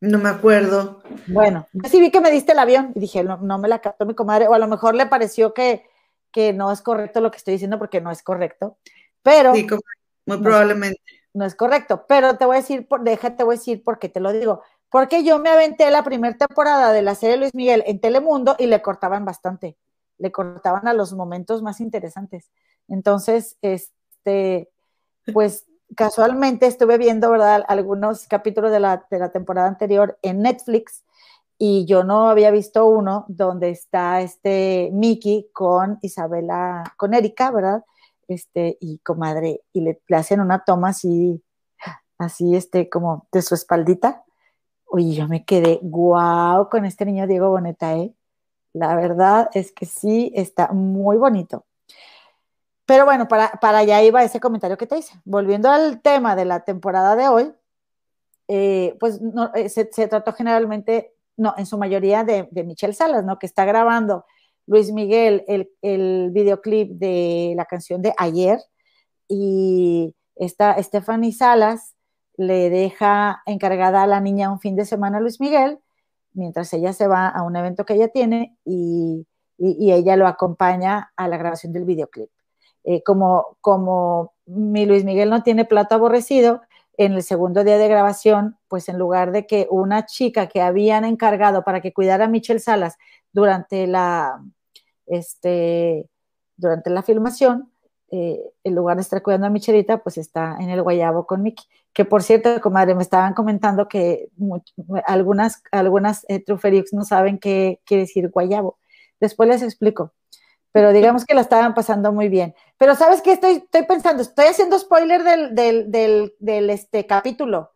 [0.00, 1.02] No me acuerdo.
[1.26, 3.80] Bueno, yo sí vi que me diste el avión y dije, no, no me la
[3.80, 5.84] captó mi comadre, o a lo mejor le pareció que,
[6.30, 8.78] que no es correcto lo que estoy diciendo porque no es correcto,
[9.22, 9.54] pero...
[9.54, 9.66] Sí,
[10.26, 11.00] muy probablemente.
[11.34, 14.08] No es correcto, pero te voy a decir, por, déjate, voy a decir por qué
[14.08, 14.62] te lo digo.
[14.88, 18.66] Porque yo me aventé la primera temporada de la serie Luis Miguel en Telemundo y
[18.66, 19.76] le cortaban bastante
[20.18, 22.50] le cortaban a los momentos más interesantes.
[22.88, 24.70] Entonces, este,
[25.32, 25.66] pues
[25.96, 31.04] casualmente estuve viendo, ¿verdad?, algunos capítulos de la, de la temporada anterior en Netflix
[31.56, 37.84] y yo no había visto uno donde está este Mickey con Isabela, con Erika, ¿verdad?
[38.28, 41.42] este, y comadre, y le, hacen una toma así,
[42.18, 44.24] así, este, como de su espaldita.
[44.86, 48.14] Oye, yo me quedé guau con este niño Diego Boneta, ¿eh?
[48.74, 51.64] La verdad es que sí, está muy bonito.
[52.86, 55.14] Pero bueno, para, para allá iba ese comentario que te hice.
[55.24, 57.54] Volviendo al tema de la temporada de hoy,
[58.48, 59.20] eh, pues
[59.54, 63.38] eh, se, trató generalmente, no, en su mayoría de, de, Michelle Salas, ¿no?
[63.38, 64.26] Que está grabando
[64.66, 68.60] Luis Miguel el, el videoclip de la canción de Ayer
[69.28, 71.94] y está Stephanie Salas
[72.36, 75.78] le deja encargada a la niña un fin de semana a Luis Miguel,
[76.34, 79.26] mientras ella se va a un evento que ella tiene y,
[79.58, 82.30] y, ella lo acompaña a la grabación del videoclip.
[82.84, 86.60] Eh, como, como mi Luis Miguel no tiene plato aborrecido,
[86.96, 91.04] en el segundo día de grabación, pues en lugar de que una chica que habían
[91.04, 92.98] encargado para que cuidara a Michelle Salas
[93.32, 94.40] durante la,
[95.06, 96.08] este,
[96.56, 97.72] durante la filmación,
[98.10, 101.66] eh, en lugar de estar cuidando a Michelita, pues está en el guayabo con Mickey.
[101.94, 104.28] Que por cierto, comadre, me estaban comentando que
[105.06, 106.44] algunas, algunas eh,
[106.92, 108.78] no saben qué quiere decir guayabo.
[109.20, 110.12] Después les explico
[110.74, 112.52] pero digamos que la estaban pasando muy bien.
[112.78, 114.22] Pero ¿sabes qué estoy, estoy pensando?
[114.22, 117.72] Estoy haciendo spoiler del, del, del, este, capítulo.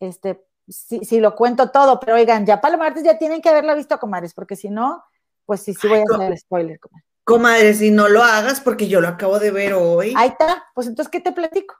[0.00, 3.74] Este, si, lo cuento todo, pero oigan, ya para el martes ya tienen que haberla
[3.74, 5.04] visto, comadres, porque si no,
[5.44, 7.04] pues sí, sí voy a hacer spoiler, comadre.
[7.22, 10.14] Comadre, si no lo hagas, porque yo lo acabo de ver hoy.
[10.16, 11.74] Ahí está, pues entonces, ¿qué te platico?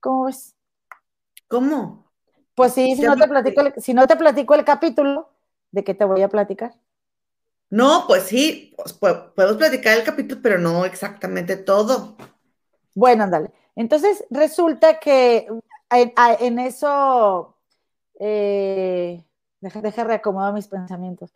[0.00, 0.54] ¿Cómo ves?
[1.54, 2.10] ¿Cómo?
[2.56, 5.30] Pues sí, si no, te platico si no te platico el capítulo,
[5.70, 6.74] ¿de qué te voy a platicar?
[7.70, 12.16] No, pues sí, pues, podemos platicar el capítulo, pero no exactamente todo.
[12.96, 13.52] Bueno, ándale.
[13.76, 15.46] Entonces, resulta que
[15.90, 17.56] en, eso,
[18.18, 19.24] eh,
[19.60, 21.32] deja, deja reacomodar mis pensamientos.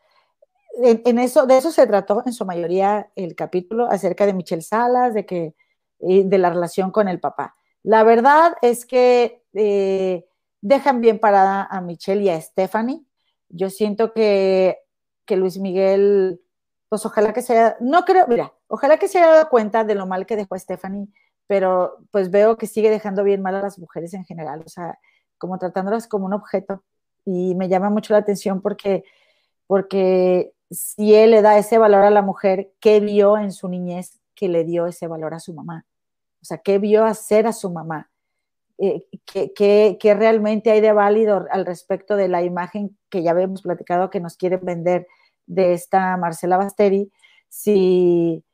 [0.82, 5.14] En, eso, de eso se trató en su mayoría el capítulo acerca de Michelle Salas,
[5.14, 5.54] de que
[6.00, 7.57] de la relación con el papá.
[7.82, 10.26] La verdad es que eh,
[10.60, 13.02] dejan bien parada a Michelle y a Stephanie.
[13.48, 14.78] Yo siento que
[15.28, 16.40] que Luis Miguel,
[16.88, 20.06] pues ojalá que sea, no creo, mira, ojalá que se haya dado cuenta de lo
[20.06, 21.06] mal que dejó a Stephanie,
[21.46, 24.98] pero pues veo que sigue dejando bien mal a las mujeres en general, o sea,
[25.36, 26.82] como tratándolas como un objeto.
[27.24, 29.04] Y me llama mucho la atención porque,
[29.66, 34.18] porque si él le da ese valor a la mujer, ¿qué vio en su niñez
[34.34, 35.84] que le dio ese valor a su mamá?
[36.40, 38.10] O sea, ¿qué vio hacer a su mamá?
[38.78, 44.08] Eh, ¿qué, realmente hay de válido al respecto de la imagen que ya habíamos platicado
[44.08, 45.08] que nos quieren vender
[45.46, 47.10] de esta Marcela Basteri?
[47.48, 48.44] Si,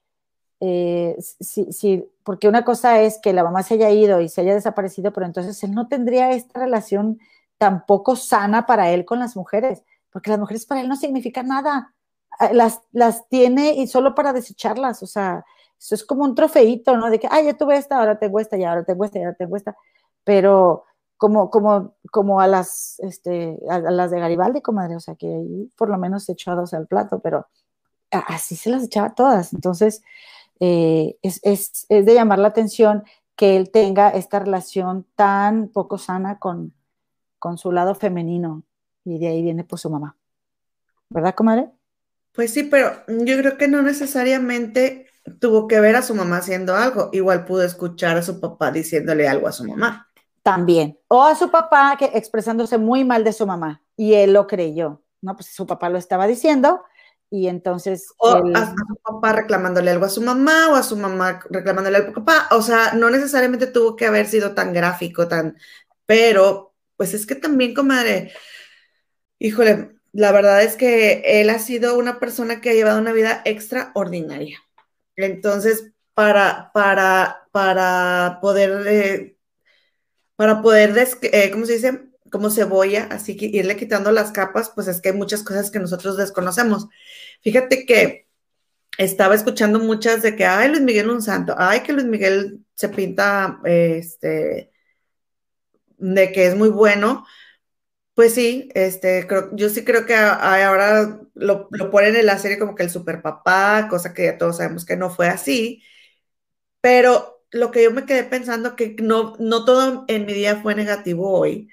[0.61, 4.55] eh, si, porque una cosa es que la mamá se haya ido y se haya
[4.55, 7.19] desaparecido, pero entonces él no tendría esta relación
[7.59, 11.95] tampoco sana para él con las mujeres, porque las mujeres para él no significan nada.
[12.39, 15.45] Ah, las, las tiene y solo para desecharlas, o sea,
[15.79, 17.11] eso es como un trofeito, ¿no?
[17.11, 19.37] De que, ah, ya tuve esta, ahora tengo esta, y ahora tengo esta, y ahora
[19.37, 19.57] tengo
[20.25, 20.85] pero
[21.17, 25.71] como, como, como a las, este, a, las de Garibaldi, comadre, o sea, que ahí
[25.77, 27.47] por lo menos echó a dos al plato, pero
[28.11, 29.53] así se las echaba todas.
[29.53, 30.03] Entonces,
[30.61, 33.05] eh, es, es, es, de llamar la atención
[33.37, 36.73] que él tenga esta relación tan poco sana con,
[37.39, 38.63] con su lado femenino,
[39.05, 40.17] y de ahí viene pues su mamá.
[41.11, 41.71] ¿Verdad, comadre?
[42.33, 45.04] Pues sí, pero yo creo que no necesariamente
[45.41, 47.11] tuvo que ver a su mamá haciendo algo.
[47.13, 50.09] Igual pudo escuchar a su papá diciéndole algo a su mamá
[50.45, 51.01] también.
[51.09, 55.03] O a su papá que expresándose muy mal de su mamá y él lo creyó,
[55.23, 55.35] ¿no?
[55.35, 56.85] Pues su papá lo estaba diciendo
[57.31, 58.13] y entonces...
[58.19, 62.11] O a su papá reclamándole algo a su mamá o a su mamá reclamándole algo
[62.11, 62.49] a su papá.
[62.55, 65.57] O sea, no necesariamente tuvo que haber sido tan gráfico, tan...
[66.05, 68.31] Pero, pues es que también, comadre,
[69.39, 73.41] híjole, la verdad es que él ha sido una persona que ha llevado una vida
[73.47, 74.59] extraordinaria.
[75.17, 79.35] Entonces, para, para, para poder eh,
[80.37, 82.01] para poder, eh, ¿cómo se dice?
[82.31, 85.79] Como cebolla, así que irle quitando las capas, pues es que hay muchas cosas que
[85.79, 86.89] nosotros desconocemos.
[87.43, 88.27] Fíjate que
[88.99, 92.89] estaba escuchando muchas de que, ay, Luis Miguel un santo, ay, que Luis Miguel se
[92.89, 94.73] pinta, este,
[95.99, 97.25] de que es muy bueno.
[98.15, 102.77] Pues sí, este, yo sí creo que ahora lo, lo, ponen en la serie como
[102.77, 105.83] que el super papá, cosa que ya todos sabemos que no fue así,
[106.81, 110.75] pero lo que yo me quedé pensando, que no, no todo en mi día fue
[110.75, 111.69] negativo hoy,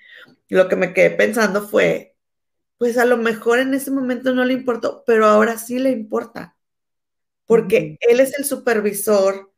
[0.49, 2.15] lo que me quedé pensando fue,
[2.77, 6.57] pues a lo mejor en ese momento no le importó, pero ahora sí le importa,
[7.47, 9.51] porque él es el supervisor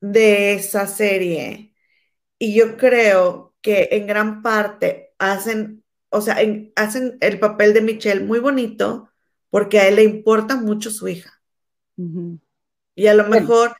[0.00, 1.74] de esa serie
[2.38, 6.38] y yo creo que en gran parte hacen, o sea,
[6.76, 9.10] hacen el papel de Michelle muy bonito
[9.50, 11.40] porque a él le importa mucho su hija.
[12.94, 13.76] Y a lo mejor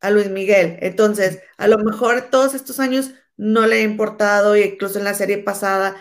[0.00, 0.78] a Luis Miguel.
[0.80, 5.14] Entonces, a lo mejor todos estos años no le ha importado, y incluso en la
[5.14, 5.96] serie pasada,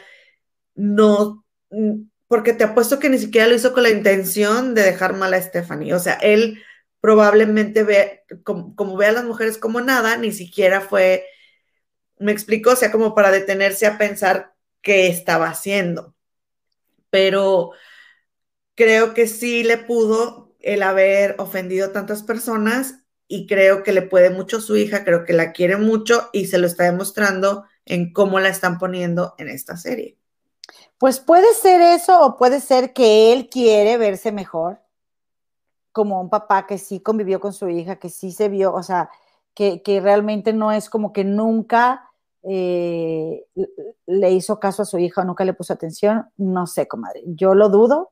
[0.76, 5.14] no, mm, porque te apuesto que ni siquiera lo hizo con la intención de dejar
[5.16, 5.94] mal a Stephanie.
[5.94, 6.62] O sea, él
[7.00, 11.26] probablemente ve, como, ve a las mujeres como nada, ni siquiera fue,
[12.18, 14.53] me explicó, o sea, como para detenerse a pensar
[14.84, 16.14] qué estaba haciendo.
[17.10, 17.72] Pero
[18.76, 24.04] creo que sí le pudo el haber ofendido a tantas personas y creo que le
[24.04, 28.14] puede mucho su hija, creo que la quiere mucho y se lo está demostrando en
[28.14, 30.18] cómo la están poniendo en esta serie.
[30.98, 34.80] Pues puede ser eso o puede ser que él quiere verse mejor,
[35.92, 39.10] como un papá que sí convivió con su hija, que sí se vio, o sea,
[39.54, 42.10] que, realmente no es como que nunca
[42.44, 43.46] eh,
[44.06, 47.24] le hizo caso a su hija o nunca le puso atención, no sé, comadre.
[47.26, 48.12] Yo lo dudo,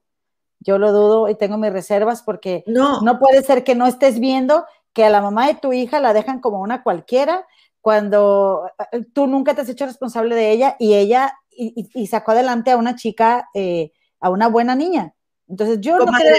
[0.60, 4.20] yo lo dudo y tengo mis reservas porque no, no puede ser que no estés
[4.20, 7.46] viendo que a la mamá de tu hija la dejan como una cualquiera
[7.82, 12.72] cuando eh, tú nunca te has hecho responsable de ella y ella y, sacó adelante
[12.72, 15.14] a una chica, eh, a una buena niña.
[15.48, 16.38] Entonces yo no creo...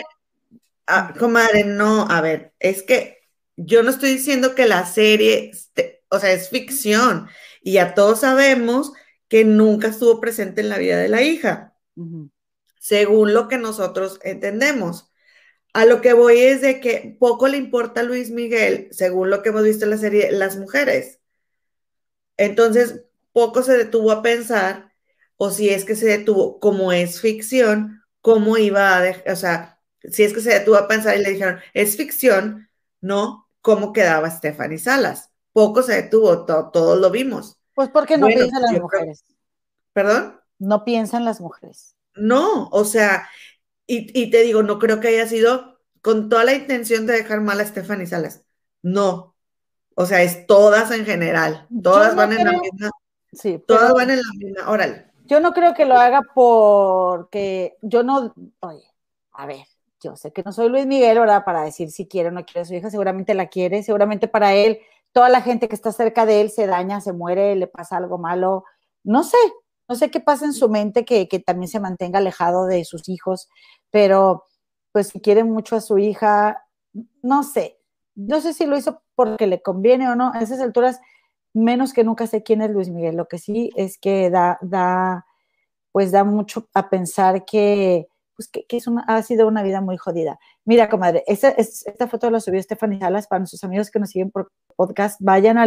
[0.87, 3.19] Ah, comadre, no, a ver, es que
[3.57, 5.53] yo no estoy diciendo que la serie,
[6.09, 7.29] o sea, es ficción
[7.63, 8.93] y ya todos sabemos
[9.29, 11.75] que nunca estuvo presente en la vida de la hija,
[12.79, 15.11] según lo que nosotros entendemos.
[15.73, 19.43] A lo que voy es de que poco le importa a Luis Miguel, según lo
[19.43, 21.21] que hemos visto en la serie, las mujeres.
[22.37, 24.93] Entonces, poco se detuvo a pensar,
[25.37, 29.81] o si es que se detuvo, como es ficción, cómo iba a dejar, o sea,
[30.05, 32.69] si es que se detuvo a pensar y le dijeron, es ficción,
[33.01, 33.49] ¿no?
[33.61, 35.32] ¿Cómo quedaba Stephanie Salas?
[35.53, 37.59] Poco se detuvo, todos lo vimos.
[37.75, 39.25] Pues porque no piensan las mujeres.
[39.93, 40.41] ¿Perdón?
[40.59, 41.97] No piensan las mujeres.
[42.15, 43.29] No, o sea,
[43.87, 47.61] y, te digo, no creo que haya sido con toda la intención de dejar mal
[47.61, 48.45] a Stephanie Salas.
[48.83, 49.35] No.
[49.95, 51.67] O sea, es todas en general.
[51.83, 52.91] Todas van en la misma.
[53.33, 54.71] Sí, todas van en la misma.
[54.71, 55.13] Órale.
[55.27, 58.35] Yo no creo que lo haga porque yo no.
[58.61, 58.85] Oye,
[59.33, 59.67] a ver,
[60.01, 61.45] yo sé que no soy Luis Miguel, ¿verdad?
[61.45, 64.55] Para decir si quiere o no quiere a su hija, seguramente la quiere, seguramente para
[64.55, 64.81] él,
[65.13, 68.19] toda la gente que está cerca de él se daña, se muere, le pasa algo
[68.19, 68.65] malo.
[69.05, 69.37] No sé,
[69.89, 73.49] no sé qué pasa en su mente que, también se mantenga alejado de sus hijos,
[73.91, 74.45] pero
[74.93, 76.65] pues si quiere mucho a su hija,
[77.23, 77.79] no sé,
[78.15, 81.01] no sé si lo hizo porque le conviene o no, a esas alturas
[81.55, 85.27] menos que nunca sé quién es Luis Miguel, lo que sí es que da, da,
[85.93, 88.09] pues da mucho a pensar que,
[88.49, 90.39] pues que, es una, ha sido una vida muy jodida.
[90.65, 94.31] Mira, comadre, esta, esta foto la subió Stephanie Salas para nuestros amigos que nos siguen
[94.31, 95.59] por podcast, vayan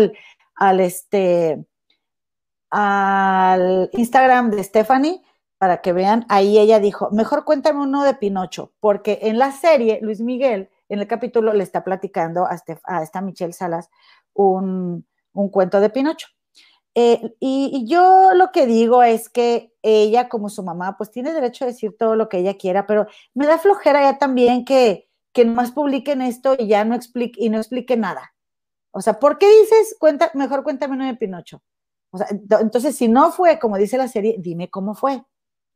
[0.79, 1.65] este,
[2.69, 5.21] al Instagram de Stephanie
[5.57, 9.99] para que vean, ahí ella dijo, mejor cuéntame uno de Pinocho, porque en la serie
[10.01, 13.89] Luis Miguel, en el capítulo, le está platicando a, a esta Michelle Salas
[14.35, 15.05] un,
[15.51, 16.27] cuento de Pinocho.
[16.97, 21.65] Eh, y, yo lo que digo es que ella, como su mamá, pues tiene derecho
[21.65, 25.43] a decir todo lo que ella quiera, pero me da flojera ya también que, que
[25.43, 28.33] nomás publiquen esto y ya no explique, y no explique nada.
[28.91, 31.61] O sea, ¿por qué dices, cuenta, mejor cuéntame uno de Pinocho?
[32.61, 35.21] entonces, si no fue como dice la serie, dime cómo fue.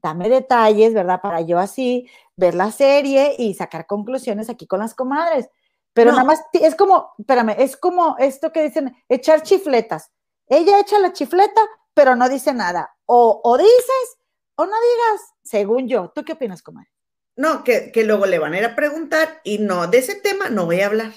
[0.01, 1.19] Dame detalles, ¿verdad?
[1.21, 5.49] Para yo así ver la serie y sacar conclusiones aquí con las comadres.
[5.91, 10.11] Pero nada más, es como, espérame, es como esto que dicen, echar chifletas.
[10.49, 11.61] Ella echa la chifleta,
[11.93, 12.95] pero no dice nada.
[13.05, 14.17] O, o dices
[14.55, 16.11] o no digas, según yo.
[16.13, 16.89] ¿Tú qué opinas, comadre?
[17.37, 20.49] No, que, que luego le van a ir a preguntar y no, de ese tema
[20.49, 21.13] no voy a hablar.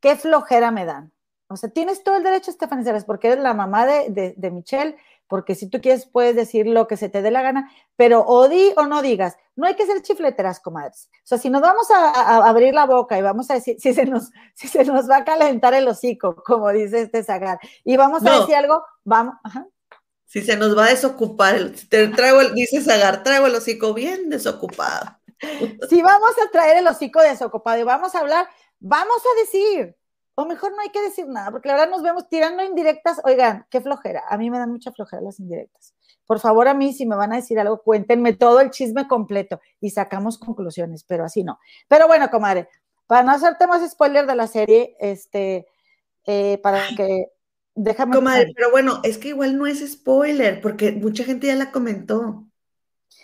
[0.00, 1.10] Qué flojera me dan.
[1.48, 3.04] O sea, tienes todo el derecho, Stephanie ¿sabes?
[3.04, 4.96] porque eres la mamá de, Michelle,
[5.32, 8.50] porque si tú quieres puedes decir lo que se te dé la gana, pero o
[8.50, 11.08] di o no digas, no hay que ser chifleteras, comadres.
[11.10, 14.04] O sea, si nos vamos a, abrir la boca y vamos a decir, si se,
[14.04, 18.26] nos, si se nos va a calentar el hocico, como dice este Zagar, y vamos
[18.26, 19.36] a decir algo, vamos,
[20.26, 21.56] Si se nos va a desocupar,
[21.88, 25.16] te traigo el, dice Zagar, traigo el hocico bien desocupado.
[25.88, 28.46] Si vamos a traer el hocico desocupado y vamos a hablar,
[28.80, 29.96] vamos a decir,
[30.34, 33.20] o mejor no hay que decir nada, porque la verdad nos vemos tirando indirectas.
[33.24, 34.22] Oigan, qué flojera.
[34.28, 35.94] A mí me dan mucha flojera las indirectas.
[36.26, 39.60] Por favor, a mí, si me van a decir algo, cuéntenme todo el chisme completo
[39.80, 41.58] y sacamos conclusiones, pero así no.
[41.88, 42.68] Pero bueno, comadre,
[43.06, 45.66] para no hacerte más spoiler de la serie, este,
[46.24, 47.26] eh, para que
[47.74, 48.14] déjame.
[48.14, 52.46] Comadre, pero bueno, es que igual no es spoiler, porque mucha gente ya la comentó.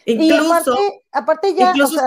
[0.04, 2.00] Incluso, y aparte, ya, incluso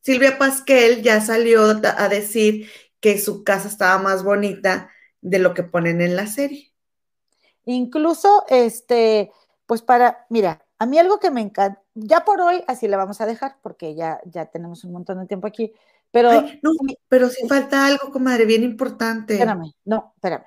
[0.00, 2.68] Silvia Pasquel ya salió a decir
[3.00, 6.72] que su casa estaba más bonita de lo que ponen en la serie.
[7.64, 9.32] Incluso, este,
[9.66, 13.20] pues para, mira, a mí algo que me encanta, ya por hoy así la vamos
[13.20, 15.72] a dejar porque ya, ya tenemos un montón de tiempo aquí,
[16.10, 16.72] Pero, no,
[17.08, 19.34] pero si falta algo, comadre, bien importante.
[19.34, 20.44] Espérame, no, espérame.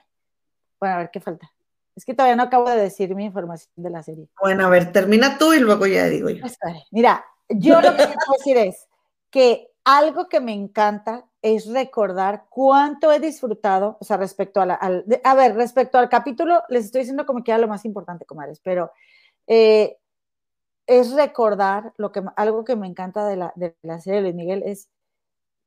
[0.80, 1.52] Bueno, a ver qué falta.
[1.96, 4.28] Es que todavía no acabo de decir mi información de la serie.
[4.42, 6.44] Bueno, a ver, termina tú y luego ya digo yo.
[6.90, 8.88] Mira, yo lo que quiero decir es
[9.30, 14.76] que algo que me encanta es recordar cuánto he disfrutado, o sea, respecto a la,
[14.76, 18.26] al, a ver, respecto al capítulo, les estoy diciendo como que era lo más importante,
[18.26, 18.92] comadres, pero
[19.48, 19.98] eh,
[20.86, 24.36] es recordar lo que, algo que me encanta de la, de la serie de Luis
[24.36, 24.90] Miguel es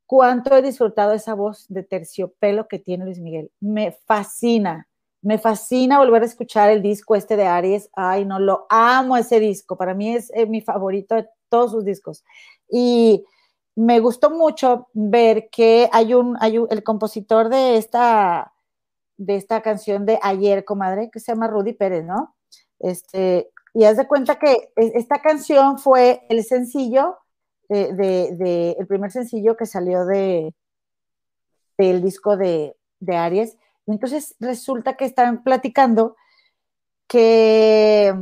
[0.07, 3.51] cuánto he disfrutado esa voz de terciopelo que tiene Luis Miguel.
[3.59, 4.89] Me fascina,
[5.23, 7.89] me fascina volver a escuchar el disco este de Aries.
[7.95, 9.77] Ay, no, lo amo ese disco.
[9.77, 12.23] Para mí es mi favorito de todos sus discos.
[12.69, 13.25] Y
[13.77, 18.53] me gustó mucho ver que hay un, hay un, el compositor de esta,
[19.17, 22.37] de esta canción de Ayer, comadre, que se llama Rudy Pérez, ¿no?
[22.79, 27.19] Este, y haz de cuenta que esta canción fue el sencillo,
[27.69, 30.55] de, el primer sencillo que salió de,
[31.77, 33.57] del disco de, de Aries.
[33.87, 36.17] Entonces resulta que están platicando
[37.09, 38.15] que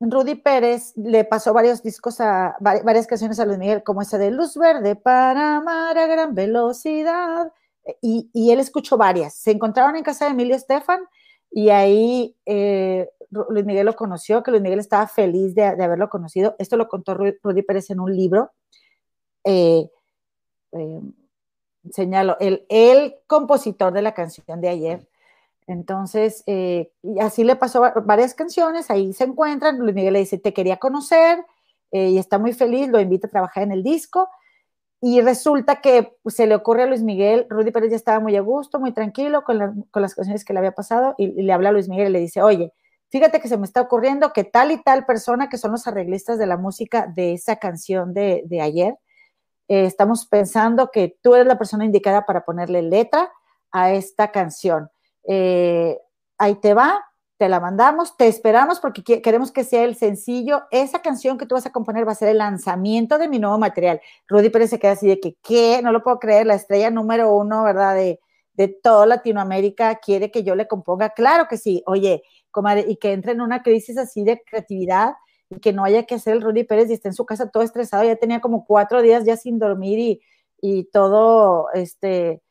[0.00, 4.30] Rudy Pérez le pasó varios discos a varias canciones a Luis Miguel, como esa de
[4.30, 7.52] Luz Verde para amar a gran velocidad.
[8.00, 9.34] Y, y él escuchó varias.
[9.34, 11.00] Se encontraron en casa de Emilio Estefan
[11.50, 16.56] y ahí eh, Luis Miguel lo conoció, que Luis Miguel estaba feliz de, haberlo conocido.
[16.58, 18.52] Esto lo contó Rudy Pérez en un libro.
[19.44, 19.88] Eh,
[20.72, 21.00] eh,
[21.90, 25.08] señalo, el, el compositor de la canción de ayer
[25.66, 30.52] entonces, eh, así le pasó varias canciones, ahí se encuentran, Luis Miguel le dice, te
[30.52, 31.44] quería conocer,
[31.90, 34.28] eh, y está muy feliz, lo invita a trabajar en el disco,
[35.00, 38.36] y resulta que pues, se le ocurre a Luis Miguel, Rudy Pérez ya estaba muy
[38.36, 41.72] a gusto, muy tranquilo con, las canciones que le había pasado, y, le habla a
[41.72, 42.72] Luis Miguel y le dice, oye,
[43.10, 46.38] fíjate que se me está ocurriendo que tal y tal persona, que son los arreglistas
[46.38, 48.98] de la música de esa canción de, ayer,
[49.68, 53.32] eh, estamos pensando que tú eres la persona indicada para ponerle letra
[53.72, 54.90] a esta canción
[55.28, 55.98] eh,
[56.38, 57.04] ahí te va,
[57.36, 60.64] te la mandamos, te esperamos porque queremos que sea el sencillo.
[60.70, 63.58] Esa canción que tú vas a componer va a ser el lanzamiento de mi nuevo
[63.58, 64.00] material.
[64.28, 65.80] Rudy Pérez se queda así de que, ¿qué?
[65.82, 67.96] No lo puedo creer, la estrella número uno, ¿verdad?
[67.96, 68.20] De,
[68.54, 71.10] de toda Latinoamérica quiere que yo le componga.
[71.10, 72.22] Claro que sí, oye,
[72.86, 75.14] y que entre en una crisis así de creatividad
[75.50, 77.62] y que no haya que hacer el Rudy Pérez y esté en su casa todo
[77.62, 78.04] estresado.
[78.04, 80.22] Ya tenía como cuatro días ya sin dormir y,
[80.60, 82.43] y todo, este,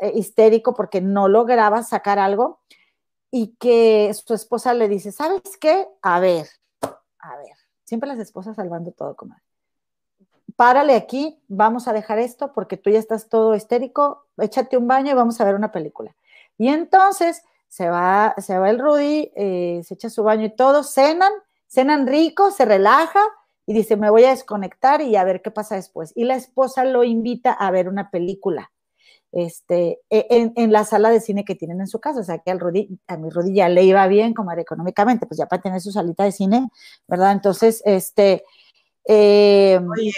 [0.00, 2.60] eh, histérico porque no lograba sacar algo
[3.30, 5.86] y que su esposa le dice, ¿sabes qué?
[6.00, 6.48] A ver,
[7.18, 7.54] a ver,
[7.84, 9.42] siempre las esposas salvando todo, comadre.
[10.56, 15.12] Párale aquí, vamos a dejar esto porque tú ya estás todo histérico, échate un baño
[15.12, 16.16] y vamos a ver una película.
[16.56, 20.82] Y entonces se va, se va el Rudy, eh, se echa su baño y todo,
[20.82, 21.32] cenan,
[21.68, 23.20] cenan rico, se relaja
[23.66, 26.12] y dice, me voy a desconectar y a ver qué pasa después.
[26.16, 28.70] Y la esposa lo invita a ver una película
[29.32, 30.26] este, e,
[30.56, 32.20] en, la sala de cine que tienen en su casa.
[32.20, 35.38] O sea, que al Rudy, a mi Rudy ya le iba bien, como económicamente, pues
[35.38, 36.68] ya para tener su salita de cine,
[37.06, 37.32] ¿verdad?
[37.32, 38.44] Entonces, este.
[39.04, 40.12] Em, Oye,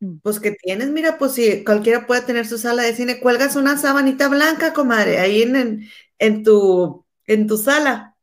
[0.00, 0.18] mm.
[0.22, 3.76] pues que tienes, mira, pues si cualquiera puede tener su sala de cine, cuelgas una
[3.76, 5.88] sabanita blanca, comadre, ahí en,
[6.18, 8.16] en, tu, en tu sala.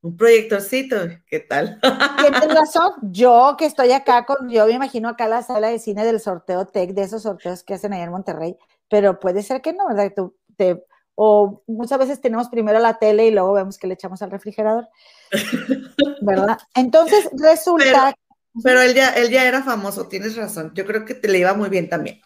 [0.00, 0.96] Un proyectorcito,
[1.26, 1.80] ¿qué tal?
[2.18, 6.04] Tienes razón, yo que estoy acá con, yo me imagino acá la sala de cine
[6.04, 8.58] del sorteo TEC, de esos sorteos que hacen allá en Monterrey,
[8.88, 10.12] pero puede ser que no, ¿verdad?
[10.14, 10.84] Tú, te,
[11.14, 14.88] o muchas veces tenemos primero la tele y luego vemos que le echamos al refrigerador,
[16.22, 16.58] ¿verdad?
[16.74, 18.14] Entonces resulta...
[18.62, 21.54] Pero, él, ya, él ya era famoso, tienes razón, yo creo que te le iba
[21.54, 22.20] muy bien también.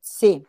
[0.00, 0.44] Sí.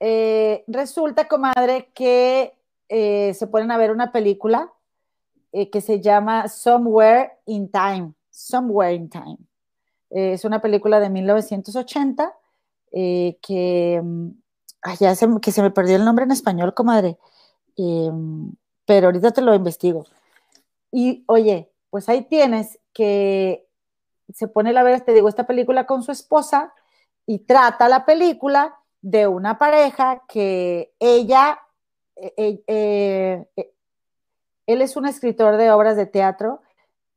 [0.00, 2.54] Eh, resulta, comadre, que
[2.88, 4.72] eh, se ponen a ver una película
[5.52, 9.38] eh, que se llama Somewhere in Time, Somewhere in Time.
[10.10, 12.34] es una película de 1980
[12.92, 14.30] eh, que, mm,
[14.98, 17.18] ya se, que se me perdió el nombre en español, comadre,
[17.76, 18.52] em,
[18.86, 20.06] pero ahorita te lo investigo.
[20.92, 23.66] Y oye, pues ahí tienes que
[24.34, 26.72] se pone la ver, te digo, esta película con su esposa
[27.26, 31.60] y trata la película de una pareja que ella,
[32.16, 33.46] eh, eh,
[34.66, 36.62] él es un escritor de obras de teatro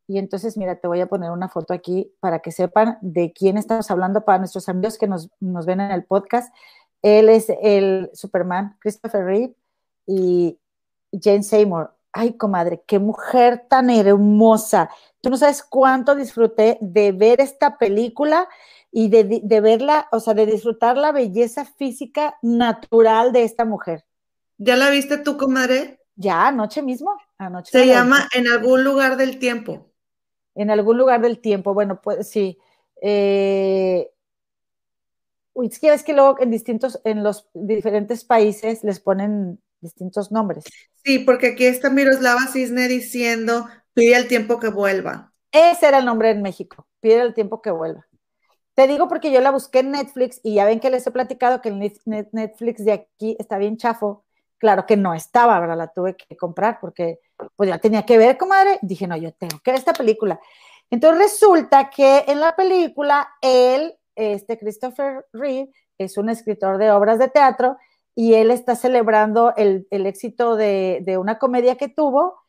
[0.08, 3.58] y entonces, mira, te voy a poner una foto aquí para que sepan de quién
[3.58, 6.54] estamos hablando para nuestros amigos que nos, ven en el podcast.
[7.02, 9.56] Él es el Superman, Christopher Reeve
[10.06, 10.60] y
[11.12, 11.96] Jane Seymour.
[12.12, 14.90] Ay, comadre, qué mujer tan hermosa.
[15.22, 18.48] Tú no sabes cuánto disfruté de ver esta película
[18.92, 24.06] y de, de verla, o sea, de disfrutar la belleza física natural de esta mujer.
[24.58, 26.00] ¿Ya la viste tú, comadre?
[26.16, 27.18] Ya, anoche mismo.
[27.40, 29.93] Anoche Se llama En algún lugar del tiempo
[30.56, 31.74] en algún lugar del tiempo.
[31.74, 32.58] Bueno, pues sí.
[33.02, 34.10] Eh,
[35.56, 40.64] es que luego en distintos, en los diferentes países les ponen distintos nombres.
[41.04, 45.32] Sí, porque aquí está Miroslava Cisne diciendo, pide el tiempo que vuelva.
[45.52, 48.08] Ese era el nombre en México, pide el tiempo que vuelva.
[48.74, 51.62] Te digo porque yo la busqué en Netflix y ya ven que les he platicado
[51.62, 54.26] que el Netflix de aquí está bien chafo.
[54.58, 55.78] Claro que no estaba, ¿verdad?
[55.78, 57.20] La tuve que comprar porque
[57.56, 58.80] pues ya tenía que ver, comadre.
[58.82, 60.40] Dije, no, yo tengo que ver esta película.
[60.90, 67.20] Entonces resulta que en la película él, este Christopher Reeve, es un escritor de obras
[67.20, 67.78] de teatro
[68.16, 72.42] y él está celebrando el, éxito de, una comedia que tuvo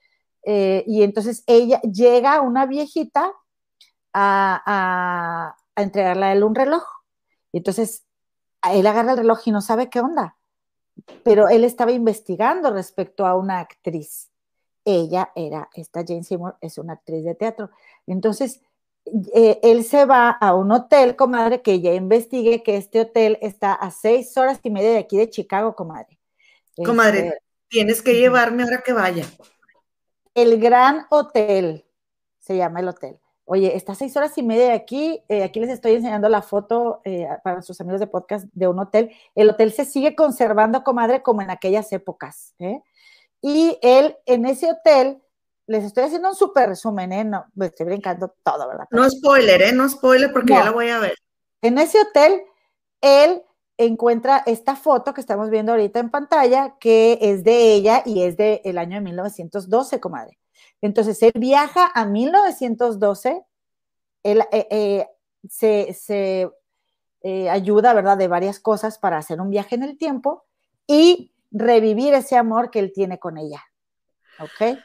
[0.44, 3.32] eh, y entonces ella llega, una viejita,
[4.12, 4.62] a,
[5.76, 6.84] a entregarle a él un reloj.
[7.52, 8.04] Y entonces
[8.72, 10.36] él agarra el reloj y no sabe qué onda,
[11.22, 14.30] pero él estaba investigando respecto a una actriz.
[14.84, 17.70] Ella era, esta Jane Seymour es una actriz de teatro.
[18.06, 18.60] Entonces,
[19.34, 23.72] eh, él se va a un hotel, comadre, que ya investigue que este hotel está
[23.72, 26.18] a seis horas y media de aquí de Chicago, comadre.
[26.76, 27.38] Comadre, este,
[27.68, 29.24] tienes que llevarme ahora que vaya.
[30.34, 31.84] El Gran Hotel,
[32.38, 33.18] se llama el hotel.
[33.46, 35.22] Oye, está seis horas y media de aquí.
[35.28, 38.78] Eh, aquí les estoy enseñando la foto eh, para sus amigos de podcast de un
[38.78, 39.12] hotel.
[39.34, 42.54] El hotel se sigue conservando, comadre, como en aquellas épocas.
[42.58, 42.80] ¿eh?
[43.46, 45.22] Y él, en ese hotel,
[45.66, 47.24] les estoy haciendo un súper resumen, ¿eh?
[47.24, 48.86] No, me estoy brincando todo, ¿verdad?
[48.90, 49.72] No spoiler, ¿eh?
[49.74, 51.14] No spoiler porque ya la voy a ver.
[51.60, 52.40] En ese hotel,
[53.02, 53.42] él
[53.76, 58.38] encuentra esta foto que estamos viendo ahorita en pantalla, que es de ella y es
[58.38, 60.38] del año de 1912, comadre.
[60.80, 63.44] Entonces, él viaja a 1912,
[64.22, 65.06] él eh, eh,
[65.50, 66.50] se,
[67.20, 70.46] eh, ayuda, ¿verdad?, de varias cosas para hacer un viaje en el tiempo
[70.86, 73.64] y revivir ese amor que él tiene con ella.
[74.40, 74.78] ¿Ok?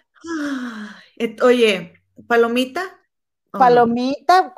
[1.43, 1.93] Oye,
[2.27, 2.81] palomita.
[3.51, 4.53] Palomita,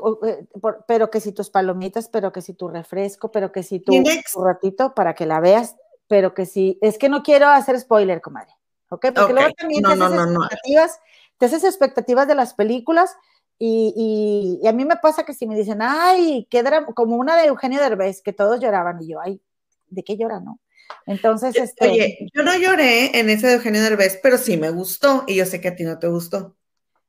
[0.86, 3.94] pero que si tus palomitas, pero que si tu refresco, pero que si tu,
[4.34, 5.78] tu ratito para que la veas,
[6.08, 8.54] pero que si, es que no quiero hacer spoiler, comadre.
[8.90, 9.08] ¿ok?
[9.16, 11.00] Porque luego también no, no, no, expectativas
[11.42, 13.18] te haces expectativas de las películas
[13.58, 16.64] y, a mí me pasa que si me dicen, ay, qué
[16.94, 19.42] como una de Eugenio Derbez, que todos lloraban y yo, ay,
[19.88, 20.60] ¿de qué llora, no?
[21.06, 21.90] Entonces, este...
[21.90, 25.46] Oye, yo no lloré en ese de Eugenio Derbez, pero sí me gustó y yo
[25.46, 26.56] sé que a ti no te gustó.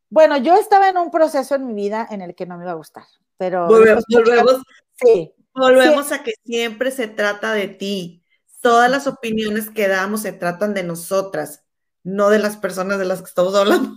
[0.09, 2.73] Bueno, yo estaba en un proceso en mi vida en el que no me iba
[2.73, 3.05] a gustar,
[3.36, 3.66] pero...
[3.66, 4.62] Volvemos, volvemos,
[4.94, 8.23] sí, volvemos a que siempre se trata de ti.
[8.61, 11.65] Todas las opiniones que damos se tratan de nosotras
[12.05, 13.97] no de las personas de las que estamos hablando.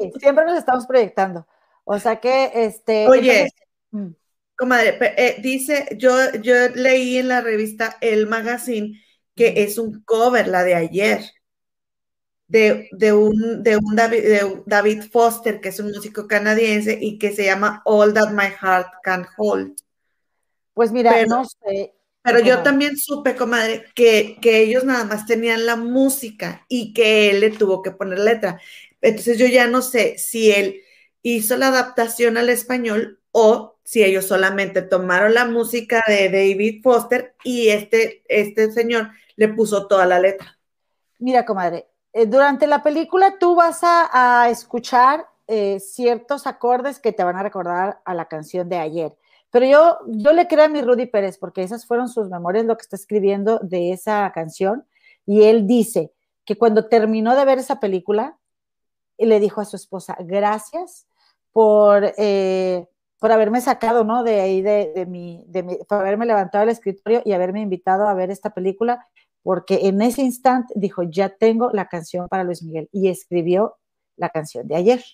[0.00, 1.46] Sí, siempre nos estamos proyectando.
[1.84, 3.08] O sea que, este...
[3.08, 3.50] Oye,
[3.90, 4.08] mm.
[4.56, 9.00] Comadre, eh, dice, yo, yo leí en la revista El Magazine
[9.36, 11.22] que es un cover, la de ayer,
[12.48, 17.32] de, un, de un David, de David Foster, que es un músico canadiense y que
[17.32, 19.76] se llama All That My Heart Can Hold.
[20.72, 25.64] Pues mira, no sé, pero yo también supe, comadre, que, que ellos nada más tenían
[25.64, 28.60] la música y que él le tuvo que poner letra.
[29.00, 30.80] Entonces yo ya no sé si él
[31.22, 37.36] hizo la adaptación al español o si ellos solamente tomaron la música de David Foster
[37.44, 40.58] y este, este señor le puso toda la letra.
[41.20, 47.22] Mira, comadre, eh, durante la película tú vas a, escuchar eh, ciertos acordes que te
[47.22, 49.16] van a recordar a la canción de ayer.
[49.52, 52.76] Pero yo, yo le creo a mi Rudy Pérez, porque esas fueron sus memorias, lo
[52.76, 54.84] que está escribiendo de esa canción.
[55.26, 56.12] Y él dice
[56.44, 58.36] que cuando terminó de ver esa película,
[59.16, 61.06] le dijo a su esposa, gracias
[61.52, 62.88] por, eh,
[63.18, 64.22] por haberme sacado, ¿no?
[64.22, 68.08] De ahí, de, de, mi, de mi, por haberme levantado del escritorio y haberme invitado
[68.08, 69.06] a ver esta película,
[69.42, 73.76] porque en ese instante dijo, ya tengo la canción para Luis Miguel y escribió
[74.16, 75.04] la canción de ayer.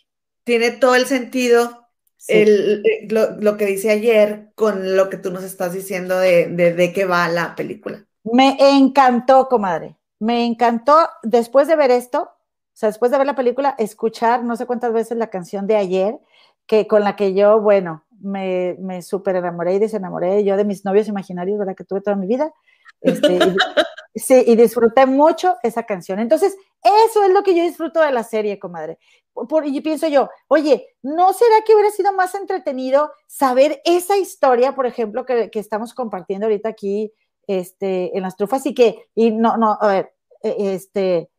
[0.45, 1.83] Tiene todo el sentido
[2.29, 6.93] el, eh, lo, que dice ayer con lo que tú nos estás diciendo de, de,
[6.93, 8.05] qué va la película.
[8.25, 9.97] Me encantó, comadre.
[10.21, 14.57] Me encantó después de ver esto, o sea, después de ver la película, escuchar no
[14.57, 16.19] sé cuántas veces la canción de ayer,
[16.67, 20.85] que con la que yo, bueno, me, me súper enamoré y desenamoré yo de mis
[20.85, 21.75] novios imaginarios, ¿verdad?
[21.75, 22.53] Que tuve toda mi vida.
[23.01, 23.39] Este,
[24.15, 26.19] sí, y disfruté mucho esa canción.
[26.21, 28.99] Entonces, eso es lo que yo disfruto de la serie, comadre.
[29.33, 34.75] Por, y pienso yo, oye, ¿no será que hubiera sido más entretenido saber esa historia,
[34.75, 37.13] por ejemplo, que, que estamos compartiendo ahorita aquí
[37.47, 41.31] este, en las trufas y que, y no, no, a ver, e, este,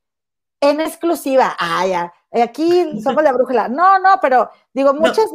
[0.59, 3.67] en exclusiva, ah, ya, aquí somos la brújula.
[3.69, 5.29] No, no, pero digo, muchas...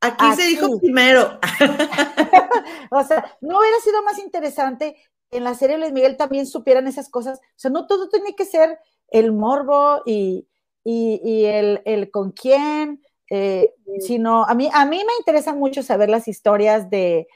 [0.00, 1.38] aquí, se dijo primero.
[2.90, 4.96] o sea, ¿no hubiera sido más interesante
[5.30, 7.38] en la serie Luis Miguel también supieran esas cosas?
[7.38, 8.78] O sea, no todo tiene que ser
[9.08, 10.48] el morbo y,
[10.84, 16.08] y, el, el, con quién, eh, sino a mí, a mí me interesa mucho saber
[16.08, 17.26] las historias de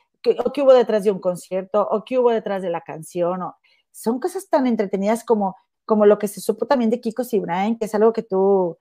[0.44, 3.56] o qué hubo detrás de un concierto, o qué hubo detrás de la canción, o,
[3.90, 5.56] son cosas tan entretenidas como,
[5.90, 8.78] como lo que se supo también de Kiko Cibrián, que es algo que tú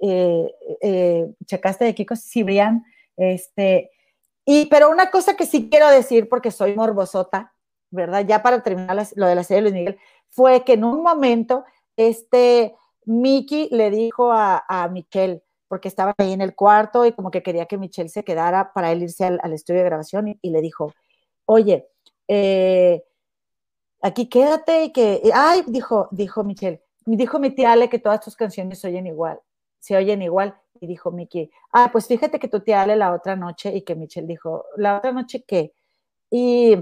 [0.00, 0.50] eh,
[0.80, 2.82] eh, checaste de Kiko Cibrián,
[3.18, 3.90] este,
[4.46, 7.52] y, pero una cosa que sí quiero decir, porque soy morbosota,
[7.90, 8.24] ¿verdad?
[8.26, 9.98] Ya para terminar lo de la serie de Luis Miguel,
[10.30, 14.90] fue que en un momento, este, Miki le dijo a, a
[15.68, 18.92] porque estaba ahí en el cuarto y como que quería que Michelle se quedara para
[18.92, 20.94] él irse al, estudio de grabación y, le dijo,
[21.44, 21.86] oye,
[22.28, 23.04] eh,
[24.00, 28.36] aquí quédate y que, ay, dijo, dijo Michelle, dijo mi tía Ale que todas tus
[28.36, 29.40] canciones se oyen igual,
[29.78, 30.56] se oyen igual.
[30.82, 33.94] Y dijo Miki, ah, pues fíjate que tu tía Ale la otra noche y que
[33.94, 35.74] Michelle dijo, ¿la otra noche qué?
[36.30, 36.74] Y,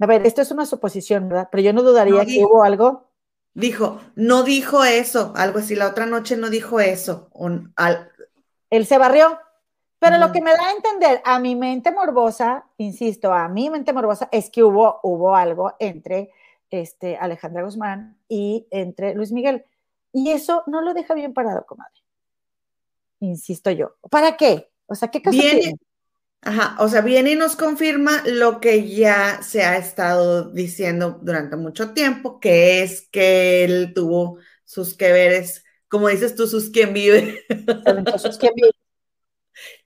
[0.00, 1.48] a ver, esto es una suposición, ¿verdad?
[1.52, 3.10] Pero yo no dudaría que hubo algo.
[3.54, 7.30] Dijo, no dijo eso, algo así, la otra noche no dijo eso.
[8.70, 9.38] Él se barrió.
[10.00, 13.92] Pero lo que me da a entender a mi mente morbosa, insisto, a mi mente
[13.92, 16.30] morbosa, es que hubo, hubo algo entre
[16.70, 19.62] este, Alejandra Guzmán y entre Luis Miguel.
[20.10, 21.92] Y eso no lo deja bien parado, comadre.
[23.20, 23.96] Insisto yo.
[24.10, 24.70] ¿Para qué?
[24.86, 25.74] O sea, ¿qué caso viene,
[26.40, 31.56] Ajá, o sea, viene y nos confirma lo que ya se ha estado diciendo durante
[31.56, 36.94] mucho tiempo, que es que él tuvo sus que veres, como dices tú, sus quien
[36.94, 37.44] vive.
[38.18, 38.70] Sus quien vive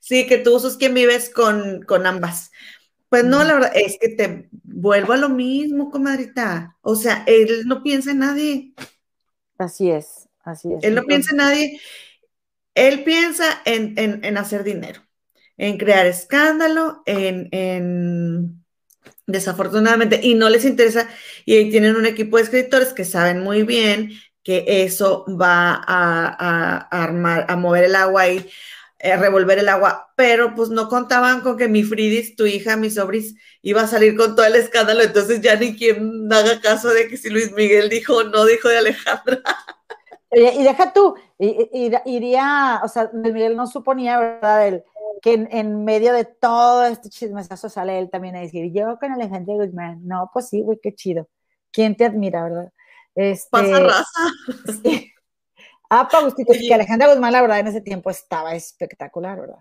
[0.05, 2.51] Sí, que tú sos quien vives con, con ambas.
[3.09, 6.77] Pues no, la verdad, es que te vuelvo a lo mismo, comadrita.
[6.81, 8.73] O sea, él no piensa en nadie.
[9.57, 10.83] Así es, así es.
[10.83, 11.81] Él no piensa en nadie.
[12.75, 15.01] Él piensa en, en, hacer dinero,
[15.57, 18.63] en crear escándalo, en, en,
[19.25, 21.09] desafortunadamente, y no les interesa,
[21.45, 24.11] y tienen un equipo de escritores que saben muy bien
[24.43, 28.47] que eso va a, a, a armar, a mover el agua y
[29.05, 32.89] eh, revolver el agua, pero pues no contaban con que mi Fridis, tu hija, mi
[32.89, 37.07] sobris, iba a salir con todo el escándalo, entonces ya ni quien haga caso de
[37.07, 39.43] que si Luis Miguel dijo o no dijo de Alejandra.
[40.31, 44.67] Y deja tú, iría, o sea, Luis Miguel no suponía, ¿verdad?
[44.67, 44.83] El,
[45.21, 49.53] que en, medio de todo este chismesazo sale él también a decir, yo con Alejandra
[49.53, 51.29] Guzmán, no, pues sí, güey, qué chido.
[51.71, 52.71] ¿Quién te admira, verdad?
[53.13, 54.19] Este, Pasa raza.
[54.83, 55.11] Sí.
[55.89, 59.57] Ah, Paustito, que Alejandra Guzmán, la verdad, en ese tiempo estaba espectacular, ¿verdad?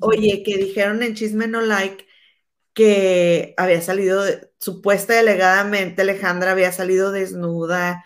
[0.00, 2.06] oye, que dijeron en Chisme No Like
[2.74, 4.22] que había salido,
[4.60, 8.04] supuesta delegadamente, Alejandra había salido desnuda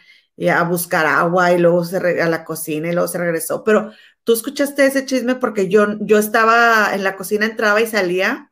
[0.50, 3.64] a buscar agua y luego se a la cocina y luego se regresó.
[3.64, 3.92] Pero
[4.24, 8.50] tú escuchaste ese chisme porque yo, yo estaba en la cocina, entraba y salía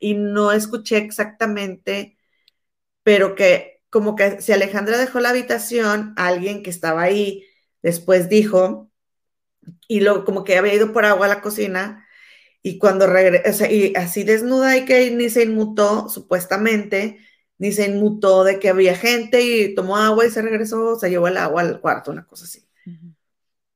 [0.00, 2.16] y no escuché exactamente,
[3.02, 7.44] pero que como que si Alejandra dejó la habitación, alguien que estaba ahí
[7.82, 8.90] Después dijo,
[9.86, 12.06] y luego como que había ido por agua a la cocina,
[12.62, 17.18] y cuando regresó, o sea, y así desnuda y que ni se inmutó, supuestamente,
[17.58, 21.28] ni se inmutó de que había gente y tomó agua y se regresó, se llevó
[21.28, 22.68] el agua al cuarto, una cosa así.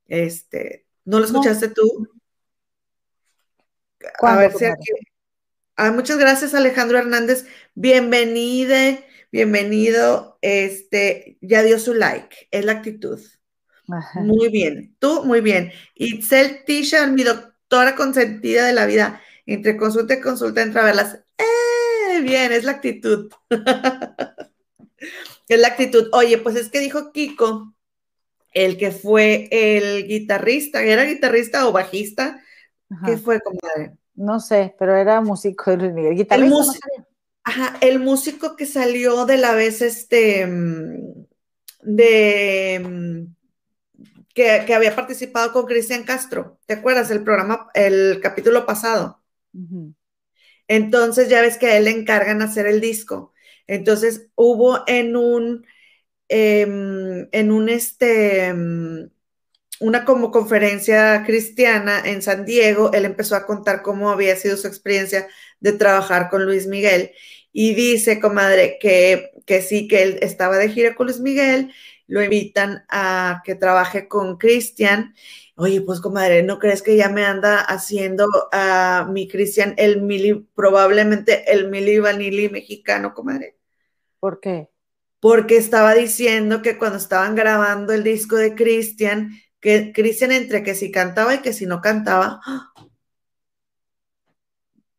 [0.06, 2.08] Este, ¿no lo escuchaste tú?
[4.20, 4.90] A ver si aquí.
[5.76, 7.46] Ah, muchas gracias, Alejandro Hernández.
[7.74, 8.98] Bienvenida,
[9.30, 10.38] bienvenido.
[10.42, 13.20] Este, ya dio su like, es la actitud.
[14.16, 15.72] Muy bien, tú muy bien.
[15.94, 21.18] Itzel Tisha, mi doctora consentida de la vida, entre consulta y consulta, entra a verlas.
[21.38, 22.20] ¡Eh!
[22.22, 23.30] Bien, es la actitud.
[25.48, 26.08] es la actitud.
[26.12, 27.74] Oye, pues es que dijo Kiko,
[28.52, 32.40] el que fue el guitarrista, ¿era guitarrista o bajista?
[33.06, 33.96] ¿Qué fue, comadre?
[34.14, 36.14] No sé, pero era músico de Luis Miguel.
[36.14, 36.44] ¿Guitarrista?
[36.44, 36.88] El músico,
[37.44, 41.24] ajá, el músico que salió de la vez este mm,
[41.82, 43.26] de
[44.34, 46.58] que, había participado con Cristian Castro.
[46.66, 49.22] ¿Te acuerdas el programa, el capítulo pasado?
[50.68, 53.32] Entonces ya ves que a él le encargan hacer el disco.
[53.66, 55.66] Entonces hubo en un,
[56.28, 59.10] em, en un este, em,
[59.80, 64.68] una como conferencia cristiana en San Diego, él empezó a contar cómo había sido su
[64.68, 65.28] experiencia
[65.60, 67.12] de trabajar con Luis Miguel.
[67.52, 71.72] Y dice, comadre, que, que sí, que él estaba de gira con Luis Miguel
[72.12, 75.14] lo invitan a que trabaje con Cristian.
[75.56, 80.46] Oye, pues comadre, ¿no crees que ya me anda haciendo a mi Cristian el mili,
[80.54, 83.56] probablemente el mili vanilli mexicano, comadre?
[84.20, 84.68] ¿Por qué?
[85.20, 90.74] Porque estaba diciendo que cuando estaban grabando el disco de Cristian, que Cristian entre que
[90.74, 92.42] si cantaba y que si no cantaba,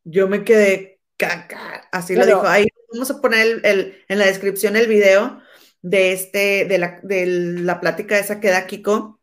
[0.04, 2.42] yo me quedé caca, así lo dijo.
[2.48, 5.43] Ahí vamos a poner en la descripción el video
[5.84, 9.20] de, este, de, la, de la plática esa que da Kiko,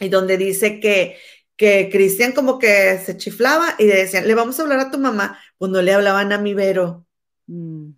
[0.00, 1.18] y donde dice que,
[1.56, 4.98] que Cristian como que se chiflaba y le decían, le vamos a hablar a tu
[4.98, 7.04] mamá, pues no le hablaban a mi Vero,
[7.48, 7.92] Mm.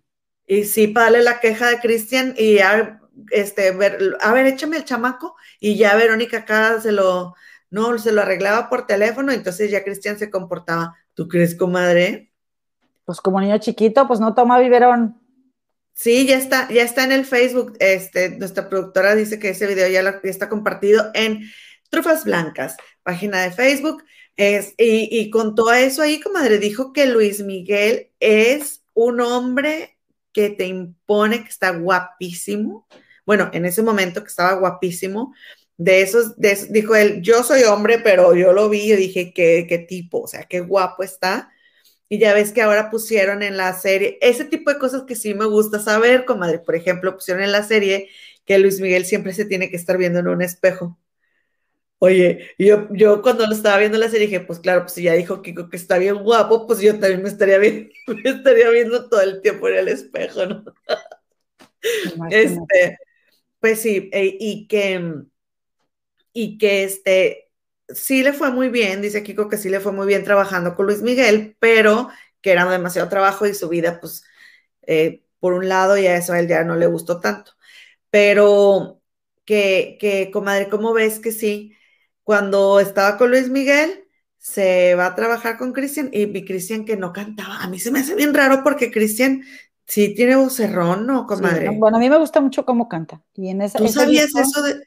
[0.47, 2.99] Y sí, para darle la queja de Cristian y ya,
[3.29, 5.35] este, ver, a ver, échame el chamaco.
[5.59, 7.35] Y ya Verónica acá se lo,
[7.69, 10.95] no, se lo arreglaba por teléfono, entonces ya Cristian se comportaba.
[11.13, 12.31] ¿Tú crees, comadre?
[13.05, 15.20] Pues como niño chiquito, pues no toma biberón.
[15.93, 17.75] Sí, ya está, ya está en el Facebook.
[17.79, 21.41] Este, nuestra productora dice que ese video ya, lo, está compartido en
[21.89, 24.03] Trufas Blancas, página de Facebook.
[24.35, 29.97] Es, y, y con todo eso ahí, comadre, dijo que Luis Miguel es un hombre
[30.33, 32.87] que te impone, que está guapísimo.
[33.25, 35.33] Bueno, en ese momento que estaba guapísimo.
[35.77, 39.65] De esos, de dijo él, yo soy hombre, pero yo lo vi y dije, ¿qué,
[39.67, 40.21] qué tipo?
[40.21, 41.51] O sea, qué guapo está.
[42.11, 45.33] Y ya ves que ahora pusieron en la serie, ese tipo de cosas que sí
[45.33, 46.59] me gusta saber, comadre.
[46.59, 48.09] Por ejemplo, pusieron en la serie
[48.45, 50.99] que Luis Miguel siempre se tiene que estar viendo en un espejo.
[51.99, 55.13] Oye, yo, yo cuando lo estaba viendo la serie dije, pues claro, pues si ya
[55.13, 57.91] dijo Kiko que está bien guapo, pues yo también me estaría viendo,
[58.23, 60.63] me estaría viendo todo el tiempo en el espejo, ¿no?
[62.03, 62.75] Imagínate.
[62.75, 62.97] Este,
[63.59, 64.99] pues sí, e- y que,
[66.33, 67.50] y que este,
[67.95, 70.85] sí le fue muy bien, dice Kiko que sí le fue muy bien trabajando con
[70.87, 72.09] Luis Miguel, pero
[72.41, 74.23] que era demasiado trabajo y su vida, pues,
[74.83, 77.53] eh, por un lado, y a eso a él ya no le gustó tanto.
[78.09, 79.01] Pero
[79.45, 81.75] que, que, comadre, ¿cómo ves que sí?
[82.23, 84.07] Cuando estaba con Luis Miguel,
[84.37, 87.57] se va a trabajar con Cristian y vi Cristian que no cantaba.
[87.63, 89.43] A mí se me hace bien raro porque Cristian
[89.87, 91.61] sí tiene vocerrón, ¿no, Sí, comadre?
[91.61, 93.23] no, bueno, a mí me gusta mucho cómo canta.
[93.33, 94.81] Y en esa, ¿Tú sabías disco, eso de,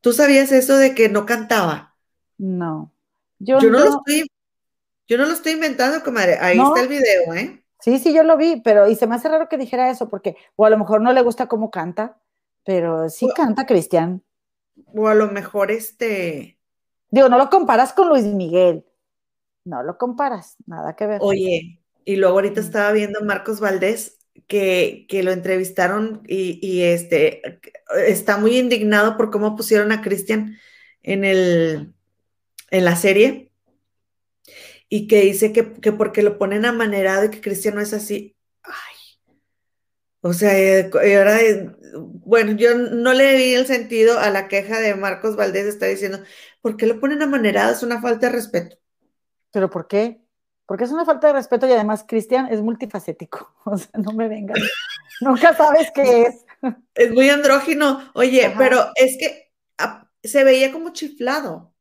[0.00, 1.95] tú sabías eso de que no cantaba?
[2.38, 2.92] No.
[3.38, 4.30] Yo, Yo no lo estoy,
[5.08, 6.38] yo no lo estoy inventando, comadre.
[6.40, 6.68] Ahí No.
[6.68, 7.62] está el video, ¿eh?
[7.80, 10.36] sí, sí, yo lo vi, pero y se me hace raro que dijera eso, porque,
[10.56, 12.18] o a lo mejor no le gusta cómo canta,
[12.64, 14.22] pero sí O- canta Cristian.
[14.94, 16.58] O a lo mejor este,
[17.10, 18.84] Digo, no lo comparas con Luis Miguel.
[19.64, 21.18] No lo comparas, nada que ver.
[21.22, 22.64] oye, y luego ahorita Mm.
[22.64, 27.60] estaba viendo a Marcos Valdés que, que lo entrevistaron y, y este
[28.06, 30.56] está muy indignado por cómo pusieron a Cristian
[31.02, 31.94] en el
[32.70, 33.52] en la serie
[34.88, 38.36] y que dice que, que porque lo ponen amanerado y que Cristian no es así.
[38.62, 38.96] Ay.
[40.20, 44.48] O sea, eh, y ahora, eh, bueno, yo no le vi el sentido a la
[44.48, 46.20] queja de Marcos Valdés, está diciendo,
[46.60, 47.72] ¿por qué lo ponen amanerado?
[47.72, 48.76] Es una falta de respeto.
[49.52, 50.20] ¿Pero por qué?
[50.66, 53.54] Porque es una falta de respeto y además Cristian es multifacético.
[53.64, 54.56] O sea, no me vengan.
[55.20, 56.44] Nunca sabes qué es.
[56.94, 58.10] Es muy andrógino.
[58.14, 58.58] Oye, Ajá.
[58.58, 61.74] pero es que ah, se veía como chiflado,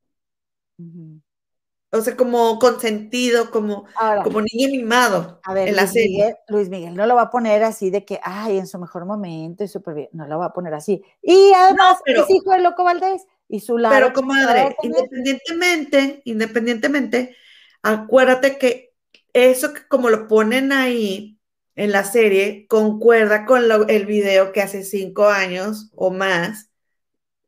[1.91, 6.09] O sea, como consentido, como, Ahora, como niño mimado a ver, en la Luis serie.
[6.17, 9.05] Miguel, Luis Miguel no lo va a poner así de que, ay, en su mejor
[9.05, 10.09] momento y súper bien.
[10.11, 11.01] No lo va a poner así.
[11.21, 13.95] Y además pero- es hijo de Loco Valdés y su lado.
[13.95, 17.35] Pero, chiflado comadre, independientemente, independientemente,
[17.81, 18.93] acuérdate que
[19.31, 21.39] eso que como lo ponen ahí
[21.75, 26.69] en la serie, concuerda con lo- el video que hace cinco años o más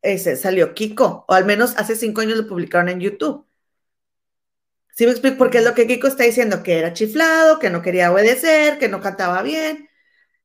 [0.02, 3.46] ese, salió Kiko, o al menos hace cinco años lo publicaron en YouTube.
[4.96, 5.38] ¿Sí me explico?
[5.38, 8.90] Porque es lo que Kiko está diciendo, que era chiflado, que no quería obedecer, que
[8.90, 9.90] no cantaba bien.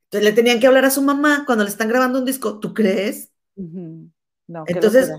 [0.05, 2.61] Entonces le tenían que hablar a su mamá cuando le están grabando un disco.
[2.61, 3.31] ¿Tú crees?
[3.57, 4.11] Ujú.
[4.47, 5.11] No, qué Entonces,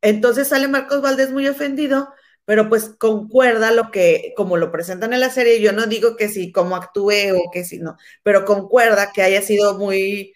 [0.00, 2.12] entonces sale Marcos Valdés muy ofendido,
[2.44, 6.28] pero pues concuerda lo que, como lo presentan en la serie, yo no digo que
[6.28, 10.32] si como actúe o que si no, pero concuerda que haya sido muy,